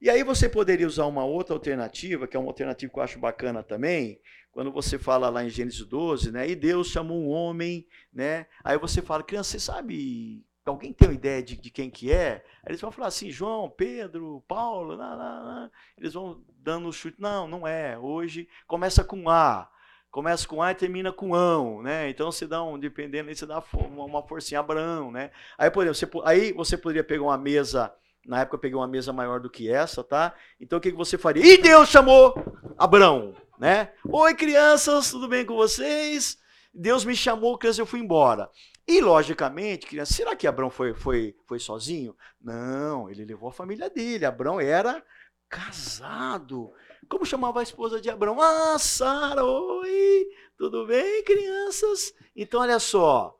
E 0.00 0.10
aí 0.10 0.22
você 0.22 0.48
poderia 0.48 0.86
usar 0.86 1.06
uma 1.06 1.24
outra 1.24 1.54
alternativa, 1.54 2.26
que 2.26 2.36
é 2.36 2.40
uma 2.40 2.50
alternativa 2.50 2.92
que 2.92 2.98
eu 2.98 3.02
acho 3.02 3.18
bacana 3.18 3.62
também, 3.62 4.20
quando 4.50 4.72
você 4.72 4.98
fala 4.98 5.28
lá 5.28 5.44
em 5.44 5.48
Gênesis 5.48 5.84
12, 5.86 6.32
né? 6.32 6.48
E 6.48 6.54
Deus 6.54 6.88
chamou 6.88 7.18
um 7.18 7.28
homem, 7.28 7.86
né? 8.12 8.46
Aí 8.62 8.76
você 8.78 9.00
fala, 9.00 9.22
criança, 9.22 9.50
você 9.52 9.60
sabe 9.60 10.44
Alguém 10.66 10.92
tem 10.92 11.06
uma 11.06 11.14
ideia 11.14 11.40
de, 11.40 11.56
de 11.56 11.70
quem 11.70 11.88
que 11.88 12.12
é? 12.12 12.44
Eles 12.66 12.80
vão 12.80 12.90
falar 12.90 13.06
assim, 13.06 13.30
João, 13.30 13.70
Pedro, 13.70 14.42
Paulo, 14.48 14.96
não, 14.96 15.16
não, 15.16 15.44
não. 15.44 15.70
eles 15.96 16.12
vão 16.12 16.42
dando 16.58 16.88
o 16.88 16.92
chute. 16.92 17.20
Não, 17.20 17.46
não 17.46 17.66
é. 17.66 17.96
Hoje 17.96 18.48
começa 18.66 19.04
com 19.04 19.30
A. 19.30 19.70
Começa 20.10 20.48
com 20.48 20.60
A 20.60 20.72
e 20.72 20.74
termina 20.74 21.12
com 21.12 21.34
ão, 21.34 21.82
né? 21.82 22.10
Então 22.10 22.32
você 22.32 22.48
dá 22.48 22.64
um, 22.64 22.78
dependendo, 22.78 23.32
você 23.32 23.46
dá 23.46 23.62
uma 23.72 24.26
forcinha 24.26 24.58
Abraão, 24.58 25.12
né? 25.12 25.30
Aí, 25.56 25.70
por 25.70 25.86
exemplo, 25.86 26.20
você, 26.20 26.28
aí 26.28 26.52
você 26.52 26.76
poderia 26.76 27.04
pegar 27.04 27.22
uma 27.22 27.38
mesa, 27.38 27.94
na 28.26 28.40
época 28.40 28.56
eu 28.56 28.60
peguei 28.60 28.76
uma 28.76 28.88
mesa 28.88 29.12
maior 29.12 29.38
do 29.38 29.48
que 29.48 29.70
essa, 29.70 30.02
tá? 30.02 30.34
Então 30.60 30.78
o 30.78 30.80
que, 30.80 30.90
que 30.90 30.96
você 30.96 31.16
faria? 31.16 31.44
E 31.44 31.58
Deus 31.58 31.90
chamou 31.90 32.34
Abraão, 32.76 33.36
né? 33.56 33.92
Oi, 34.04 34.34
crianças, 34.34 35.12
tudo 35.12 35.28
bem 35.28 35.46
com 35.46 35.54
vocês? 35.54 36.38
Deus 36.74 37.04
me 37.04 37.14
chamou, 37.14 37.56
criança, 37.56 37.80
eu 37.80 37.86
fui 37.86 38.00
embora. 38.00 38.50
E, 38.88 39.00
logicamente, 39.00 39.86
criança, 39.86 40.14
será 40.14 40.36
que 40.36 40.46
Abraão 40.46 40.70
foi, 40.70 40.94
foi, 40.94 41.36
foi 41.44 41.58
sozinho? 41.58 42.16
Não, 42.40 43.10
ele 43.10 43.24
levou 43.24 43.48
a 43.48 43.52
família 43.52 43.90
dele. 43.90 44.24
Abraão 44.24 44.60
era 44.60 45.04
casado. 45.48 46.72
Como 47.08 47.26
chamava 47.26 47.60
a 47.60 47.62
esposa 47.64 48.00
de 48.00 48.08
Abraão? 48.08 48.40
Ah, 48.40 48.78
Sara, 48.78 49.44
oi, 49.44 50.26
tudo 50.56 50.86
bem, 50.86 51.24
crianças? 51.24 52.14
Então, 52.34 52.60
olha 52.60 52.78
só. 52.78 53.36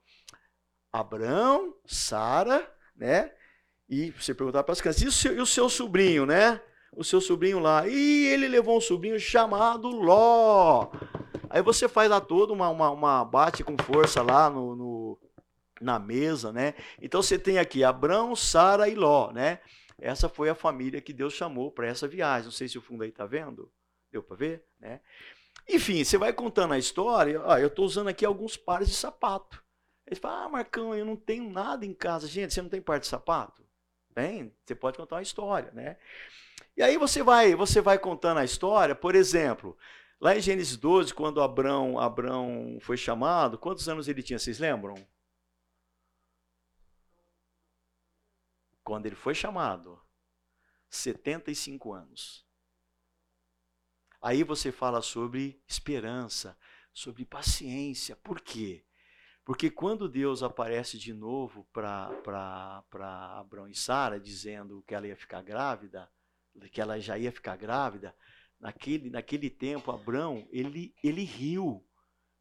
Abraão, 0.93 1.75
Sara, 1.87 2.69
né? 2.97 3.33
E 3.89 4.11
você 4.11 4.35
perguntar 4.35 4.65
para 4.65 4.73
as 4.73 4.81
crianças, 4.81 5.03
e 5.03 5.07
o, 5.07 5.13
seu, 5.13 5.37
e 5.37 5.41
o 5.41 5.47
seu 5.47 5.69
sobrinho, 5.69 6.27
né? 6.27 6.61
O 6.93 7.05
seu 7.05 7.21
sobrinho 7.21 7.61
lá. 7.61 7.87
E 7.87 8.27
ele 8.27 8.49
levou 8.49 8.79
um 8.79 8.81
sobrinho 8.81 9.21
chamado 9.21 9.89
Ló. 9.89 10.91
Aí 11.49 11.63
você 11.63 11.87
faz 11.87 12.11
lá 12.11 12.21
todo 12.21 12.53
uma, 12.53 12.69
uma, 12.69 12.91
uma 12.91 13.25
bate 13.25 13.63
com 13.63 13.77
força 13.79 14.23
lá 14.23 14.51
no, 14.51 14.75
no, 14.75 15.19
na 15.81 15.99
mesa, 15.99 16.53
né? 16.53 16.75
Então 17.01 17.23
você 17.23 17.39
tem 17.39 17.59
aqui 17.59 17.85
Abrão, 17.85 18.35
Sara 18.35 18.89
e 18.89 18.95
Ló, 18.95 19.33
né? 19.33 19.61
Essa 19.99 20.29
foi 20.29 20.49
a 20.49 20.55
família 20.55 21.01
que 21.01 21.13
Deus 21.13 21.33
chamou 21.33 21.71
para 21.71 21.87
essa 21.87 22.07
viagem. 22.07 22.45
Não 22.45 22.53
sei 22.53 22.69
se 22.69 22.77
o 22.77 22.83
fundo 22.83 23.03
aí 23.03 23.09
está 23.09 23.25
vendo. 23.25 23.71
Deu 24.13 24.23
para 24.23 24.37
ver? 24.37 24.65
Né? 24.79 25.01
Enfim, 25.69 26.05
você 26.05 26.19
vai 26.19 26.33
contando 26.33 26.75
a 26.75 26.79
história. 26.79 27.41
Ó, 27.43 27.57
eu 27.59 27.69
estou 27.69 27.85
usando 27.85 28.09
aqui 28.09 28.25
alguns 28.25 28.57
pares 28.57 28.89
de 28.89 28.95
sapato. 28.95 29.63
Ele 30.07 30.21
fala, 30.21 30.45
ah, 30.45 30.49
Marcão, 30.49 30.95
eu 30.95 31.05
não 31.05 31.17
tenho 31.17 31.51
nada 31.51 31.85
em 31.85 31.95
casa. 31.95 32.29
Gente, 32.29 32.53
você 32.53 32.63
não 32.63 32.69
tem 32.69 32.81
par 32.81 33.01
de 33.01 33.07
sapato? 33.07 33.65
Tem, 34.15 34.53
você 34.65 34.75
pode 34.75 34.97
contar 34.97 35.17
uma 35.17 35.23
história, 35.23 35.71
né? 35.73 35.97
E 36.77 36.83
aí 36.83 36.97
você 36.97 37.23
vai, 37.23 37.55
você 37.55 37.81
vai 37.81 37.99
contando 37.99 38.39
a 38.39 38.45
história, 38.45 38.95
por 38.95 39.15
exemplo, 39.15 39.77
lá 40.21 40.37
em 40.37 40.41
Gênesis 40.41 40.77
12, 40.77 41.13
quando 41.13 41.43
Abrão, 41.43 41.99
Abrão 41.99 42.79
foi 42.81 42.97
chamado, 42.97 43.59
quantos 43.59 43.89
anos 43.89 44.09
ele 44.09 44.23
tinha, 44.23 44.39
vocês 44.39 44.59
lembram? 44.59 44.95
Quando 48.87 49.07
ele 49.07 49.17
foi 49.17 49.35
chamado, 49.35 50.01
75 50.89 51.93
anos. 51.93 52.47
Aí 54.23 54.45
você 54.45 54.71
fala 54.71 55.03
sobre 55.03 55.61
esperança, 55.67 56.57
sobre 56.93 57.25
paciência. 57.25 58.15
Por 58.15 58.41
quê? 58.41 58.87
Porque 59.45 59.71
quando 59.71 60.09
Deus 60.09 60.41
aparece 60.41 60.99
de 60.99 61.13
novo 61.13 61.67
para 61.73 62.85
Abraão 63.41 63.67
e 63.67 63.75
Sara, 63.75 64.21
dizendo 64.21 64.85
que 64.87 64.95
ela 64.95 65.09
ia 65.09 65.17
ficar 65.17 65.43
grávida, 65.43 66.09
que 66.71 66.81
ela 66.81 67.01
já 67.01 67.19
ia 67.19 67.33
ficar 67.33 67.57
grávida, 67.57 68.17
naquele, 68.61 69.11
naquele 69.11 69.51
tempo, 69.51 69.91
Abraão, 69.91 70.47
ele, 70.53 70.95
ele 71.03 71.25
riu. 71.25 71.85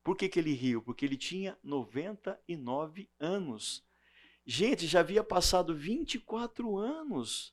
Por 0.03 0.15
que, 0.15 0.29
que 0.29 0.37
ele 0.37 0.53
riu? 0.53 0.79
Porque 0.83 1.05
ele 1.05 1.17
tinha 1.17 1.57
99 1.63 3.09
anos. 3.19 3.83
Gente, 4.45 4.85
já 4.85 4.99
havia 4.99 5.23
passado 5.23 5.73
24 5.73 6.77
anos. 6.77 7.51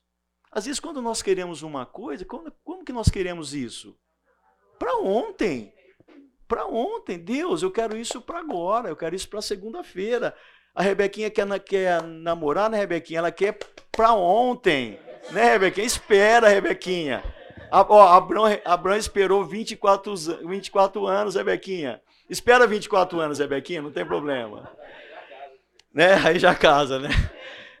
Às 0.51 0.65
vezes, 0.65 0.79
quando 0.79 1.01
nós 1.01 1.23
queremos 1.23 1.63
uma 1.63 1.87
coisa, 1.87 2.23
como, 2.23 2.51
como 2.63 2.85
que 2.85 2.93
nós 2.93 3.09
queremos 3.09 3.55
isso? 3.55 3.97
Para 4.77 4.95
ontem. 4.97 5.73
Para 6.47 6.67
ontem. 6.67 7.17
Deus, 7.17 7.63
eu 7.63 7.71
quero 7.71 7.97
isso 7.97 8.21
para 8.21 8.39
agora. 8.39 8.89
Eu 8.89 8.95
quero 8.95 9.15
isso 9.15 9.27
para 9.27 9.41
segunda-feira. 9.41 10.35
A 10.75 10.83
Rebequinha 10.83 11.31
quer, 11.31 11.59
quer 11.61 12.03
namorar, 12.03 12.69
né, 12.69 12.77
Rebequinha? 12.77 13.19
Ela 13.19 13.31
quer 13.31 13.57
para 13.91 14.13
ontem. 14.13 14.99
Né, 15.31 15.53
Rebequinha? 15.53 15.87
Espera, 15.87 16.47
Rebequinha. 16.47 17.23
A, 17.71 17.81
ó, 17.81 18.07
Abrão, 18.09 18.43
Abrão 18.63 18.95
esperou 18.95 19.43
24, 19.43 20.13
24 20.47 21.07
anos, 21.07 21.33
Rebequinha. 21.33 21.99
Espera 22.29 22.67
24 22.67 23.19
anos, 23.19 23.39
Rebequinha, 23.39 23.81
não 23.81 23.91
tem 23.91 24.05
problema 24.05 24.71
né? 25.93 26.15
Aí 26.25 26.39
já 26.39 26.55
casa, 26.55 26.99
né? 26.99 27.09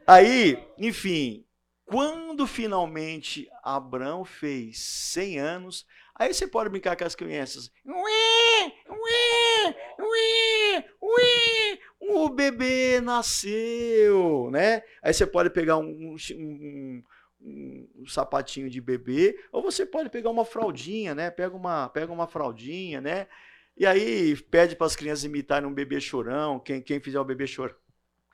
Aí, 0.05 0.57
enfim, 0.77 1.45
quando 1.85 2.45
finalmente 2.45 3.49
Abraão 3.63 4.23
fez 4.23 4.79
100 4.79 5.39
anos, 5.39 5.85
aí 6.15 6.33
você 6.33 6.45
pode 6.45 6.69
brincar 6.69 6.95
com 6.95 7.05
as 7.05 7.15
crianças. 7.15 7.71
Ué, 7.85 8.73
ué, 8.89 9.75
ué, 9.99 10.85
ué, 11.01 11.79
o 12.01 12.29
bebê 12.29 12.99
nasceu, 13.01 14.49
né? 14.51 14.83
Aí 15.01 15.13
você 15.13 15.25
pode 15.25 15.49
pegar 15.49 15.77
um, 15.77 16.15
um, 16.35 17.03
um, 17.41 17.89
um, 17.99 18.05
sapatinho 18.07 18.69
de 18.69 18.81
bebê, 18.81 19.37
ou 19.51 19.61
você 19.61 19.85
pode 19.85 20.09
pegar 20.09 20.29
uma 20.29 20.45
fraldinha, 20.45 21.15
né? 21.15 21.31
Pega 21.31 21.55
uma, 21.55 21.87
pega 21.89 22.11
uma 22.11 22.27
fraldinha, 22.27 22.99
né? 22.99 23.27
E 23.75 23.85
aí 23.85 24.35
pede 24.51 24.75
para 24.75 24.85
as 24.85 24.95
crianças 24.95 25.23
imitarem 25.23 25.67
um 25.67 25.73
bebê 25.73 25.99
chorão. 25.99 26.59
Quem, 26.59 26.81
quem 26.81 26.99
fizer 26.99 27.19
o 27.19 27.25
bebê 27.25 27.47
chorão 27.47 27.75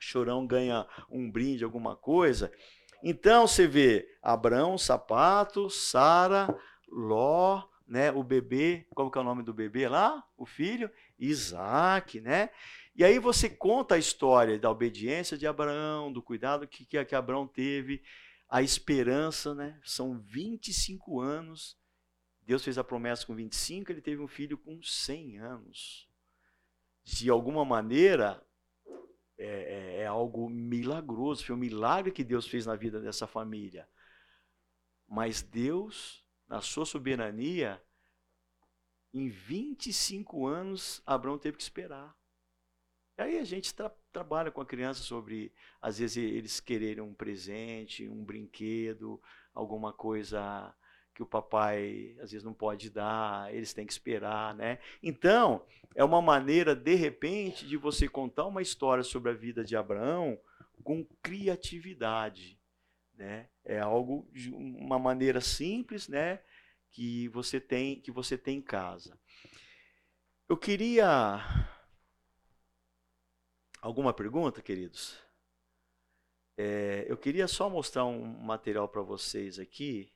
chorão 0.00 0.46
ganha 0.46 0.86
um 1.08 1.30
brinde, 1.30 1.62
alguma 1.62 1.94
coisa. 1.94 2.50
Então 3.02 3.46
você 3.46 3.66
vê 3.66 4.08
Abraão, 4.22 4.76
sapato, 4.76 5.70
Sara, 5.70 6.48
Ló, 6.88 7.62
né, 7.86 8.10
o 8.10 8.22
bebê, 8.22 8.86
como 8.94 9.10
que 9.10 9.18
é 9.18 9.20
o 9.20 9.24
nome 9.24 9.42
do 9.42 9.54
bebê 9.54 9.88
lá? 9.88 10.24
O 10.36 10.46
filho, 10.46 10.90
Isaac, 11.18 12.20
né? 12.20 12.50
E 12.94 13.04
aí 13.04 13.18
você 13.18 13.48
conta 13.48 13.94
a 13.94 13.98
história 13.98 14.58
da 14.58 14.70
obediência 14.70 15.38
de 15.38 15.46
Abraão, 15.46 16.12
do 16.12 16.22
cuidado 16.22 16.66
que, 16.66 16.84
que, 16.84 17.04
que 17.04 17.14
Abraão 17.14 17.46
teve, 17.46 18.02
a 18.48 18.62
esperança, 18.62 19.54
né? 19.54 19.80
São 19.84 20.18
25 20.18 21.20
anos. 21.20 21.78
Deus 22.42 22.64
fez 22.64 22.76
a 22.78 22.84
promessa 22.84 23.24
com 23.24 23.34
25, 23.34 23.92
ele 23.92 24.00
teve 24.00 24.20
um 24.20 24.26
filho 24.26 24.58
com 24.58 24.82
100 24.82 25.38
anos. 25.38 26.08
De 27.04 27.30
alguma 27.30 27.64
maneira, 27.64 28.44
é, 29.40 29.46
é, 29.46 29.96
é, 30.02 30.06
algo 30.06 30.50
milagroso, 30.50 31.44
foi 31.44 31.54
um 31.54 31.58
milagre 31.58 32.12
que 32.12 32.22
Deus 32.22 32.46
fez 32.46 32.66
na 32.66 32.76
vida 32.76 33.00
dessa 33.00 33.26
família. 33.26 33.88
Mas 35.08 35.40
Deus, 35.40 36.22
na 36.46 36.60
sua 36.60 36.84
soberania, 36.84 37.82
em 39.14 39.30
25 39.30 40.46
anos, 40.46 41.02
Abraão 41.06 41.38
teve 41.38 41.56
que 41.56 41.62
esperar. 41.62 42.14
E 43.18 43.22
aí 43.22 43.38
a 43.38 43.44
gente 43.44 43.74
tra 43.74 43.90
trabalha 44.12 44.50
com 44.50 44.60
a 44.60 44.66
criança 44.66 45.02
sobre, 45.02 45.54
às 45.80 45.98
vezes, 45.98 46.16
eles 46.16 46.60
quererem 46.60 47.02
um 47.02 47.14
presente, 47.14 48.08
um 48.08 48.24
brinquedo, 48.24 49.22
alguma 49.54 49.92
coisa 49.92 50.74
que 51.20 51.24
o 51.24 51.26
papai 51.26 52.16
às 52.18 52.30
vezes 52.30 52.42
não 52.42 52.54
pode 52.54 52.88
dar, 52.88 53.54
eles 53.54 53.74
têm 53.74 53.84
que 53.84 53.92
esperar, 53.92 54.54
né? 54.54 54.78
Então, 55.02 55.62
é 55.94 56.02
uma 56.02 56.22
maneira 56.22 56.74
de 56.74 56.94
repente 56.94 57.66
de 57.66 57.76
você 57.76 58.08
contar 58.08 58.46
uma 58.46 58.62
história 58.62 59.04
sobre 59.04 59.30
a 59.30 59.34
vida 59.34 59.62
de 59.62 59.76
Abraão 59.76 60.40
com 60.82 61.04
criatividade, 61.22 62.58
né? 63.14 63.50
É 63.62 63.78
algo 63.78 64.26
de 64.32 64.50
uma 64.50 64.98
maneira 64.98 65.42
simples, 65.42 66.08
né, 66.08 66.40
que 66.90 67.28
você 67.28 67.60
tem 67.60 68.00
que 68.00 68.10
você 68.10 68.38
tem 68.38 68.56
em 68.56 68.62
casa. 68.62 69.18
Eu 70.48 70.56
queria 70.56 71.38
alguma 73.82 74.14
pergunta, 74.14 74.62
queridos? 74.62 75.18
É, 76.56 77.04
eu 77.06 77.16
queria 77.18 77.46
só 77.46 77.68
mostrar 77.68 78.06
um 78.06 78.24
material 78.42 78.88
para 78.88 79.02
vocês 79.02 79.58
aqui. 79.58 80.10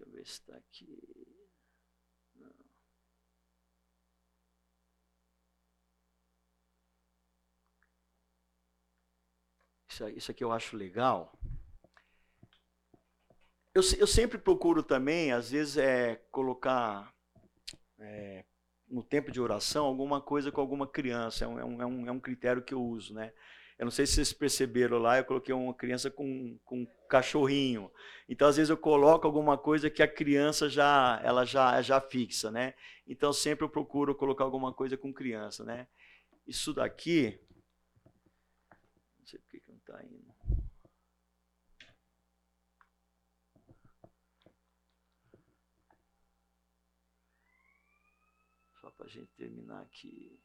Deixa 0.00 0.08
eu 0.08 0.12
ver 0.12 0.26
se 0.26 0.32
está 0.32 0.56
aqui. 0.56 0.98
Não. 2.34 2.54
Isso, 9.90 10.08
isso 10.08 10.30
aqui 10.30 10.42
eu 10.42 10.52
acho 10.52 10.74
legal. 10.74 11.32
Eu, 13.74 13.82
eu 13.98 14.06
sempre 14.06 14.38
procuro 14.38 14.82
também, 14.82 15.32
às 15.32 15.50
vezes, 15.50 15.76
é 15.76 16.16
colocar 16.30 17.12
é, 17.98 18.44
no 18.88 19.02
tempo 19.02 19.30
de 19.30 19.40
oração 19.40 19.86
alguma 19.86 20.20
coisa 20.20 20.52
com 20.52 20.60
alguma 20.60 20.86
criança. 20.86 21.44
É 21.44 21.48
um, 21.48 21.60
é 21.82 21.86
um, 21.86 22.08
é 22.08 22.12
um 22.12 22.20
critério 22.20 22.62
que 22.62 22.74
eu 22.74 22.82
uso, 22.82 23.14
né? 23.14 23.32
Eu 23.80 23.86
não 23.86 23.90
sei 23.90 24.06
se 24.06 24.16
vocês 24.16 24.30
perceberam 24.30 24.98
lá, 24.98 25.16
eu 25.16 25.24
coloquei 25.24 25.54
uma 25.54 25.72
criança 25.72 26.10
com, 26.10 26.58
com 26.66 26.82
um 26.82 26.86
cachorrinho. 27.08 27.90
Então, 28.28 28.46
às 28.46 28.56
vezes, 28.58 28.68
eu 28.68 28.76
coloco 28.76 29.26
alguma 29.26 29.56
coisa 29.56 29.88
que 29.88 30.02
a 30.02 30.06
criança 30.06 30.68
já, 30.68 31.18
ela 31.24 31.46
já, 31.46 31.80
já 31.80 31.98
fixa, 31.98 32.50
né? 32.50 32.74
Então, 33.06 33.32
sempre 33.32 33.64
eu 33.64 33.70
procuro 33.70 34.14
colocar 34.14 34.44
alguma 34.44 34.70
coisa 34.70 34.98
com 34.98 35.14
criança, 35.14 35.64
né? 35.64 35.88
Isso 36.46 36.74
daqui. 36.74 37.40
Não 39.18 39.26
sei 39.26 39.38
por 39.38 39.48
que 39.48 39.62
não 39.66 39.76
está 39.78 40.04
indo. 40.04 40.34
Só 48.78 48.90
para 48.90 49.06
a 49.06 49.08
gente 49.08 49.30
terminar 49.38 49.80
aqui. 49.80 50.38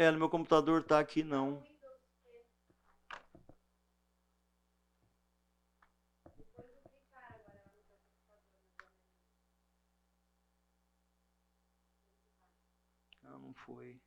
É, 0.00 0.10
no 0.10 0.18
meu 0.18 0.30
computador 0.30 0.82
tá 0.82 0.98
aqui 0.98 1.22
não. 1.22 1.62
Não, 13.22 13.38
não 13.38 13.54
foi. 13.54 14.00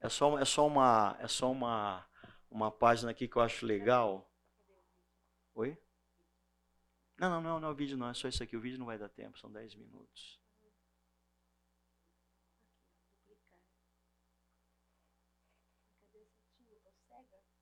É 0.00 0.08
só, 0.08 0.38
é 0.38 0.44
só 0.44 0.66
uma, 0.66 1.16
é 1.20 1.26
só 1.26 1.50
uma, 1.50 2.06
uma 2.50 2.70
página 2.70 3.10
aqui 3.10 3.26
que 3.26 3.36
eu 3.36 3.42
acho 3.42 3.64
legal. 3.66 4.30
Oi? 5.54 5.78
Não, 7.18 7.30
não, 7.30 7.40
não, 7.40 7.60
não 7.60 7.68
é 7.68 7.70
o 7.70 7.74
vídeo 7.74 7.96
não, 7.96 8.08
é 8.08 8.14
só 8.14 8.28
isso 8.28 8.42
aqui. 8.42 8.56
O 8.56 8.60
vídeo 8.60 8.78
não 8.78 8.86
vai 8.86 8.98
dar 8.98 9.08
tempo, 9.08 9.38
são 9.38 9.50
10 9.52 9.74
minutos. 9.76 10.40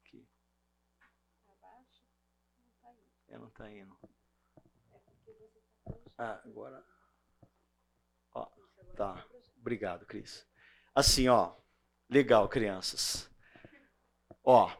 Aqui. 0.00 0.26
É, 3.28 3.38
não 3.38 3.48
está 3.48 3.70
indo. 3.70 3.96
Ah, 6.16 6.40
agora. 6.44 6.84
Ó, 8.34 8.46
tá. 8.96 9.26
Obrigado, 9.58 10.06
Cris. 10.06 10.46
Assim, 10.94 11.28
ó. 11.28 11.54
Legal, 12.08 12.48
crianças. 12.48 13.30
Ó. 14.44 14.79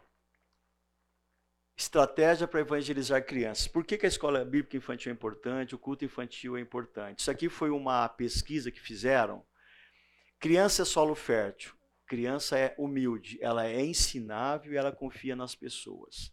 Estratégia 1.81 2.47
para 2.47 2.61
evangelizar 2.61 3.25
crianças. 3.25 3.67
Por 3.67 3.87
que, 3.87 3.97
que 3.97 4.05
a 4.05 4.09
escola 4.09 4.45
bíblica 4.45 4.77
infantil 4.77 5.11
é 5.11 5.15
importante? 5.15 5.75
O 5.75 5.79
culto 5.79 6.05
infantil 6.05 6.55
é 6.55 6.61
importante. 6.61 7.21
Isso 7.21 7.31
aqui 7.31 7.49
foi 7.49 7.71
uma 7.71 8.07
pesquisa 8.07 8.71
que 8.71 8.79
fizeram. 8.79 9.43
Criança 10.39 10.83
é 10.83 10.85
solo 10.85 11.15
fértil. 11.15 11.73
Criança 12.07 12.59
é 12.59 12.75
humilde. 12.77 13.39
Ela 13.41 13.67
é 13.67 13.83
ensinável 13.83 14.75
e 14.75 14.77
ela 14.77 14.93
confia 14.93 15.35
nas 15.35 15.55
pessoas. 15.55 16.31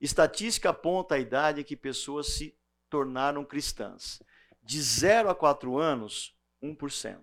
Estatística 0.00 0.70
aponta 0.70 1.14
a 1.14 1.20
idade 1.20 1.60
em 1.60 1.64
que 1.64 1.76
pessoas 1.76 2.26
se 2.32 2.58
tornaram 2.88 3.44
cristãs. 3.44 4.20
De 4.60 4.82
0 4.82 5.30
a 5.30 5.36
4 5.36 5.78
anos, 5.78 6.36
1%. 6.60 7.20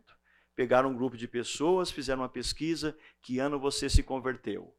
Pegaram 0.56 0.92
um 0.92 0.96
grupo 0.96 1.18
de 1.18 1.28
pessoas, 1.28 1.92
fizeram 1.92 2.22
uma 2.22 2.30
pesquisa, 2.30 2.98
que 3.22 3.40
ano 3.40 3.60
você 3.60 3.90
se 3.90 4.02
converteu? 4.02 4.74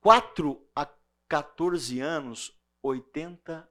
4 0.00 0.66
a 0.74 0.86
14 1.28 2.00
anos, 2.00 2.58
85%. 2.82 3.68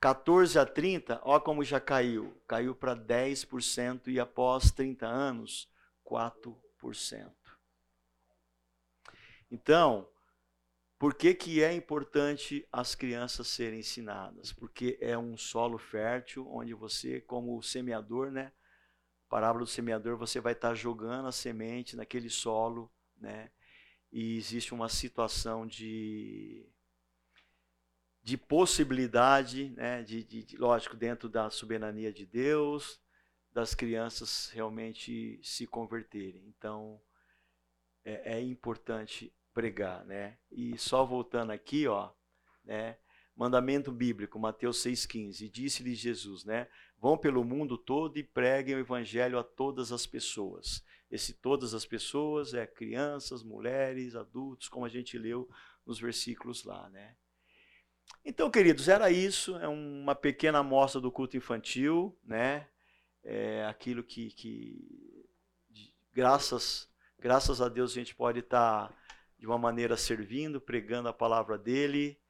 14 0.00 0.58
a 0.58 0.66
30, 0.66 1.20
olha 1.22 1.40
como 1.40 1.64
já 1.64 1.80
caiu. 1.80 2.38
Caiu 2.46 2.74
para 2.74 2.94
10% 2.94 4.08
e 4.08 4.20
após 4.20 4.70
30 4.70 5.06
anos, 5.06 5.70
4%. 6.04 7.32
Então, 9.50 10.08
por 10.98 11.14
que, 11.14 11.34
que 11.34 11.62
é 11.62 11.72
importante 11.72 12.66
as 12.72 12.94
crianças 12.94 13.48
serem 13.48 13.80
ensinadas? 13.80 14.52
Porque 14.52 14.98
é 15.00 15.16
um 15.16 15.36
solo 15.36 15.78
fértil 15.78 16.46
onde 16.50 16.74
você, 16.74 17.20
como 17.20 17.62
semeador, 17.62 18.30
né? 18.30 18.52
Parábola 19.28 19.64
do 19.64 19.70
semeador, 19.70 20.16
você 20.16 20.40
vai 20.40 20.52
estar 20.52 20.74
jogando 20.74 21.28
a 21.28 21.32
semente 21.32 21.96
naquele 21.96 22.28
solo, 22.28 22.92
né? 23.16 23.50
E 24.14 24.36
existe 24.36 24.72
uma 24.72 24.88
situação 24.88 25.66
de 25.66 26.64
de 28.22 28.38
possibilidade, 28.38 29.68
né, 29.76 30.02
de, 30.02 30.24
de, 30.24 30.56
lógico, 30.56 30.96
dentro 30.96 31.28
da 31.28 31.50
soberania 31.50 32.10
de 32.10 32.24
Deus, 32.24 32.98
das 33.52 33.74
crianças 33.74 34.48
realmente 34.54 35.38
se 35.42 35.66
converterem. 35.66 36.42
Então, 36.46 36.98
é, 38.02 38.36
é 38.36 38.40
importante 38.40 39.30
pregar, 39.52 40.06
né? 40.06 40.38
E 40.50 40.78
só 40.78 41.04
voltando 41.04 41.50
aqui, 41.50 41.86
ó, 41.86 42.10
né? 42.64 42.96
Mandamento 43.36 43.92
bíblico, 43.92 44.38
Mateus 44.38 44.82
6,15. 44.82 45.50
Disse-lhe 45.50 45.94
Jesus, 45.94 46.44
né? 46.44 46.66
Vão 46.96 47.18
pelo 47.18 47.44
mundo 47.44 47.76
todo 47.76 48.16
e 48.16 48.22
preguem 48.22 48.76
o 48.76 48.78
evangelho 48.78 49.38
a 49.38 49.44
todas 49.44 49.92
as 49.92 50.06
pessoas. 50.06 50.82
Esse 51.14 51.32
todas 51.32 51.74
as 51.74 51.86
pessoas 51.86 52.54
é 52.54 52.66
crianças, 52.66 53.44
mulheres, 53.44 54.16
adultos, 54.16 54.68
como 54.68 54.84
a 54.84 54.88
gente 54.88 55.16
leu 55.16 55.48
nos 55.86 56.00
versículos 56.00 56.64
lá, 56.64 56.88
né? 56.88 57.14
Então, 58.24 58.50
queridos, 58.50 58.88
era 58.88 59.12
isso. 59.12 59.56
É 59.58 59.68
uma 59.68 60.16
pequena 60.16 60.58
amostra 60.58 61.00
do 61.00 61.12
culto 61.12 61.36
infantil, 61.36 62.18
né? 62.24 62.66
É 63.22 63.64
aquilo 63.66 64.02
que, 64.02 64.32
que 64.32 65.24
graças, 66.12 66.90
graças 67.16 67.62
a 67.62 67.68
Deus 67.68 67.92
a 67.92 67.94
gente 67.94 68.12
pode 68.12 68.40
estar 68.40 68.88
tá 68.88 68.94
de 69.38 69.46
uma 69.46 69.56
maneira 69.56 69.96
servindo, 69.96 70.60
pregando 70.60 71.08
a 71.08 71.12
palavra 71.12 71.56
dele. 71.56 72.20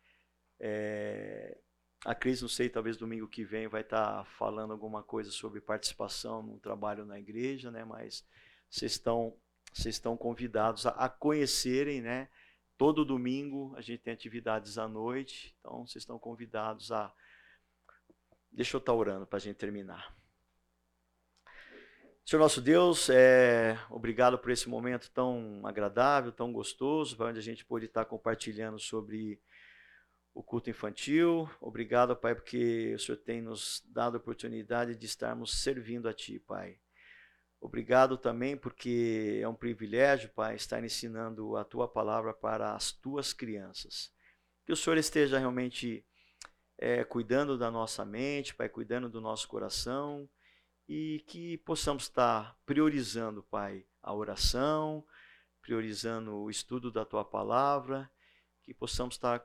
É, 0.61 1.57
a 2.05 2.15
Cris, 2.15 2.43
não 2.43 2.51
sei, 2.51 2.69
talvez 2.69 2.99
domingo 2.99 3.29
que 3.29 3.45
vem 3.45 3.67
vai 3.67 3.81
estar 3.81 4.19
tá 4.19 4.25
falando 4.27 4.73
alguma 4.73 5.03
coisa 5.03 5.31
sobre 5.31 5.63
participação 5.63 6.43
no 6.43 6.61
trabalho 6.61 7.07
na 7.07 7.19
igreja, 7.19 7.71
né? 7.71 7.83
Mas 7.83 8.27
vocês 8.75 8.93
estão, 8.93 9.37
vocês 9.73 9.95
estão 9.95 10.17
convidados 10.17 10.85
a, 10.85 10.91
a 10.91 11.09
conhecerem, 11.09 12.03
né? 12.03 12.29
Todo 12.77 13.05
domingo 13.05 13.73
a 13.77 13.81
gente 13.81 14.03
tem 14.03 14.13
atividades 14.13 14.79
à 14.79 14.89
noite, 14.89 15.55
então 15.61 15.87
vocês 15.87 16.03
estão 16.03 16.19
convidados 16.19 16.91
a. 16.91 17.15
Deixa 18.51 18.77
eu 18.77 18.81
estar 18.81 18.93
orando 18.93 19.27
para 19.27 19.37
a 19.37 19.41
gente 19.41 19.57
terminar. 19.57 20.13
Senhor 22.27 22.41
nosso 22.41 22.61
Deus, 22.61 23.09
é, 23.11 23.79
obrigado 23.91 24.39
por 24.39 24.51
esse 24.51 24.69
momento 24.69 25.09
tão 25.13 25.65
agradável, 25.65 26.33
tão 26.33 26.53
gostoso, 26.53 27.17
para 27.17 27.27
onde 27.27 27.39
a 27.39 27.43
gente 27.43 27.65
pôde 27.65 27.87
estar 27.87 28.05
compartilhando 28.07 28.81
sobre 28.81 29.41
o 30.33 30.43
culto 30.43 30.69
infantil. 30.69 31.49
Obrigado, 31.61 32.17
Pai, 32.17 32.35
porque 32.35 32.93
o 32.95 32.99
Senhor 32.99 33.19
tem 33.19 33.41
nos 33.41 33.85
dado 33.87 34.17
a 34.17 34.19
oportunidade 34.19 34.97
de 34.97 35.07
estarmos 35.07 35.63
servindo 35.63 36.09
a 36.09 36.13
Ti, 36.13 36.41
Pai. 36.41 36.81
Obrigado 37.65 38.19
também 38.19 38.59
porque 38.59 39.41
é 39.43 39.49
um 39.49 39.55
privilégio, 39.55 40.29
Pai, 40.29 40.55
estar 40.55 40.85
ensinando 40.85 41.57
a 41.57 41.65
Tua 41.65 41.89
palavra 41.89 42.35
para 42.35 42.75
as 42.75 42.93
Tuas 42.93 43.33
crianças. 43.33 44.13
Que 44.67 44.73
o 44.73 44.77
Senhor 44.77 44.99
esteja 44.99 45.39
realmente 45.39 46.05
é, 46.77 47.05
cuidando 47.05 47.57
da 47.57 47.71
nossa 47.71 48.05
mente, 48.05 48.55
Pai, 48.55 48.69
cuidando 48.69 49.09
do 49.09 49.19
nosso 49.19 49.49
coração 49.49 50.29
e 50.87 51.25
que 51.27 51.57
possamos 51.57 52.03
estar 52.03 52.55
priorizando, 52.67 53.43
Pai, 53.43 53.87
a 54.03 54.13
oração, 54.13 55.03
priorizando 55.63 56.37
o 56.37 56.51
estudo 56.51 56.93
da 56.93 57.07
tua 57.07 57.25
palavra, 57.25 58.11
que 58.63 58.75
possamos 58.75 59.15
estar 59.15 59.43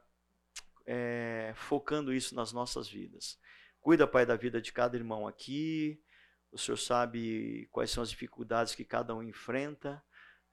é, 0.85 1.53
focando 1.55 2.13
isso 2.13 2.35
nas 2.35 2.51
nossas 2.51 2.89
vidas. 2.89 3.39
Cuida, 3.79 4.05
Pai, 4.05 4.25
da 4.25 4.35
vida 4.35 4.61
de 4.61 4.73
cada 4.73 4.97
irmão 4.97 5.25
aqui. 5.25 6.03
O 6.51 6.57
Senhor 6.57 6.77
sabe 6.77 7.67
quais 7.71 7.91
são 7.91 8.01
as 8.01 8.09
dificuldades 8.09 8.73
que 8.73 8.83
cada 8.83 9.15
um 9.15 9.21
enfrenta, 9.21 10.03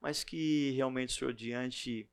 mas 0.00 0.22
que 0.22 0.72
realmente, 0.72 1.12
Senhor, 1.12 1.32
diante 1.32 2.08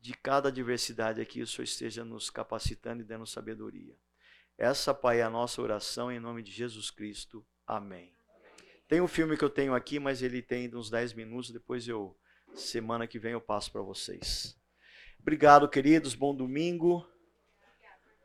de 0.00 0.14
cada 0.14 0.48
adversidade 0.48 1.20
aqui, 1.20 1.40
o 1.40 1.46
Senhor 1.46 1.64
esteja 1.64 2.04
nos 2.04 2.28
capacitando 2.28 3.02
e 3.02 3.06
dando 3.06 3.26
sabedoria. 3.26 3.96
Essa, 4.58 4.92
Pai, 4.92 5.20
é 5.20 5.22
a 5.22 5.30
nossa 5.30 5.62
oração 5.62 6.12
em 6.12 6.20
nome 6.20 6.42
de 6.42 6.50
Jesus 6.50 6.90
Cristo. 6.90 7.44
Amém. 7.66 8.14
Tem 8.86 9.00
um 9.00 9.08
filme 9.08 9.36
que 9.36 9.44
eu 9.44 9.50
tenho 9.50 9.74
aqui, 9.74 9.98
mas 9.98 10.22
ele 10.22 10.42
tem 10.42 10.74
uns 10.74 10.90
10 10.90 11.14
minutos, 11.14 11.50
depois 11.50 11.88
eu 11.88 12.16
semana 12.54 13.06
que 13.06 13.18
vem 13.18 13.32
eu 13.32 13.40
passo 13.40 13.72
para 13.72 13.82
vocês. 13.82 14.56
Obrigado, 15.18 15.68
queridos, 15.68 16.14
bom 16.14 16.34
domingo. 16.34 17.04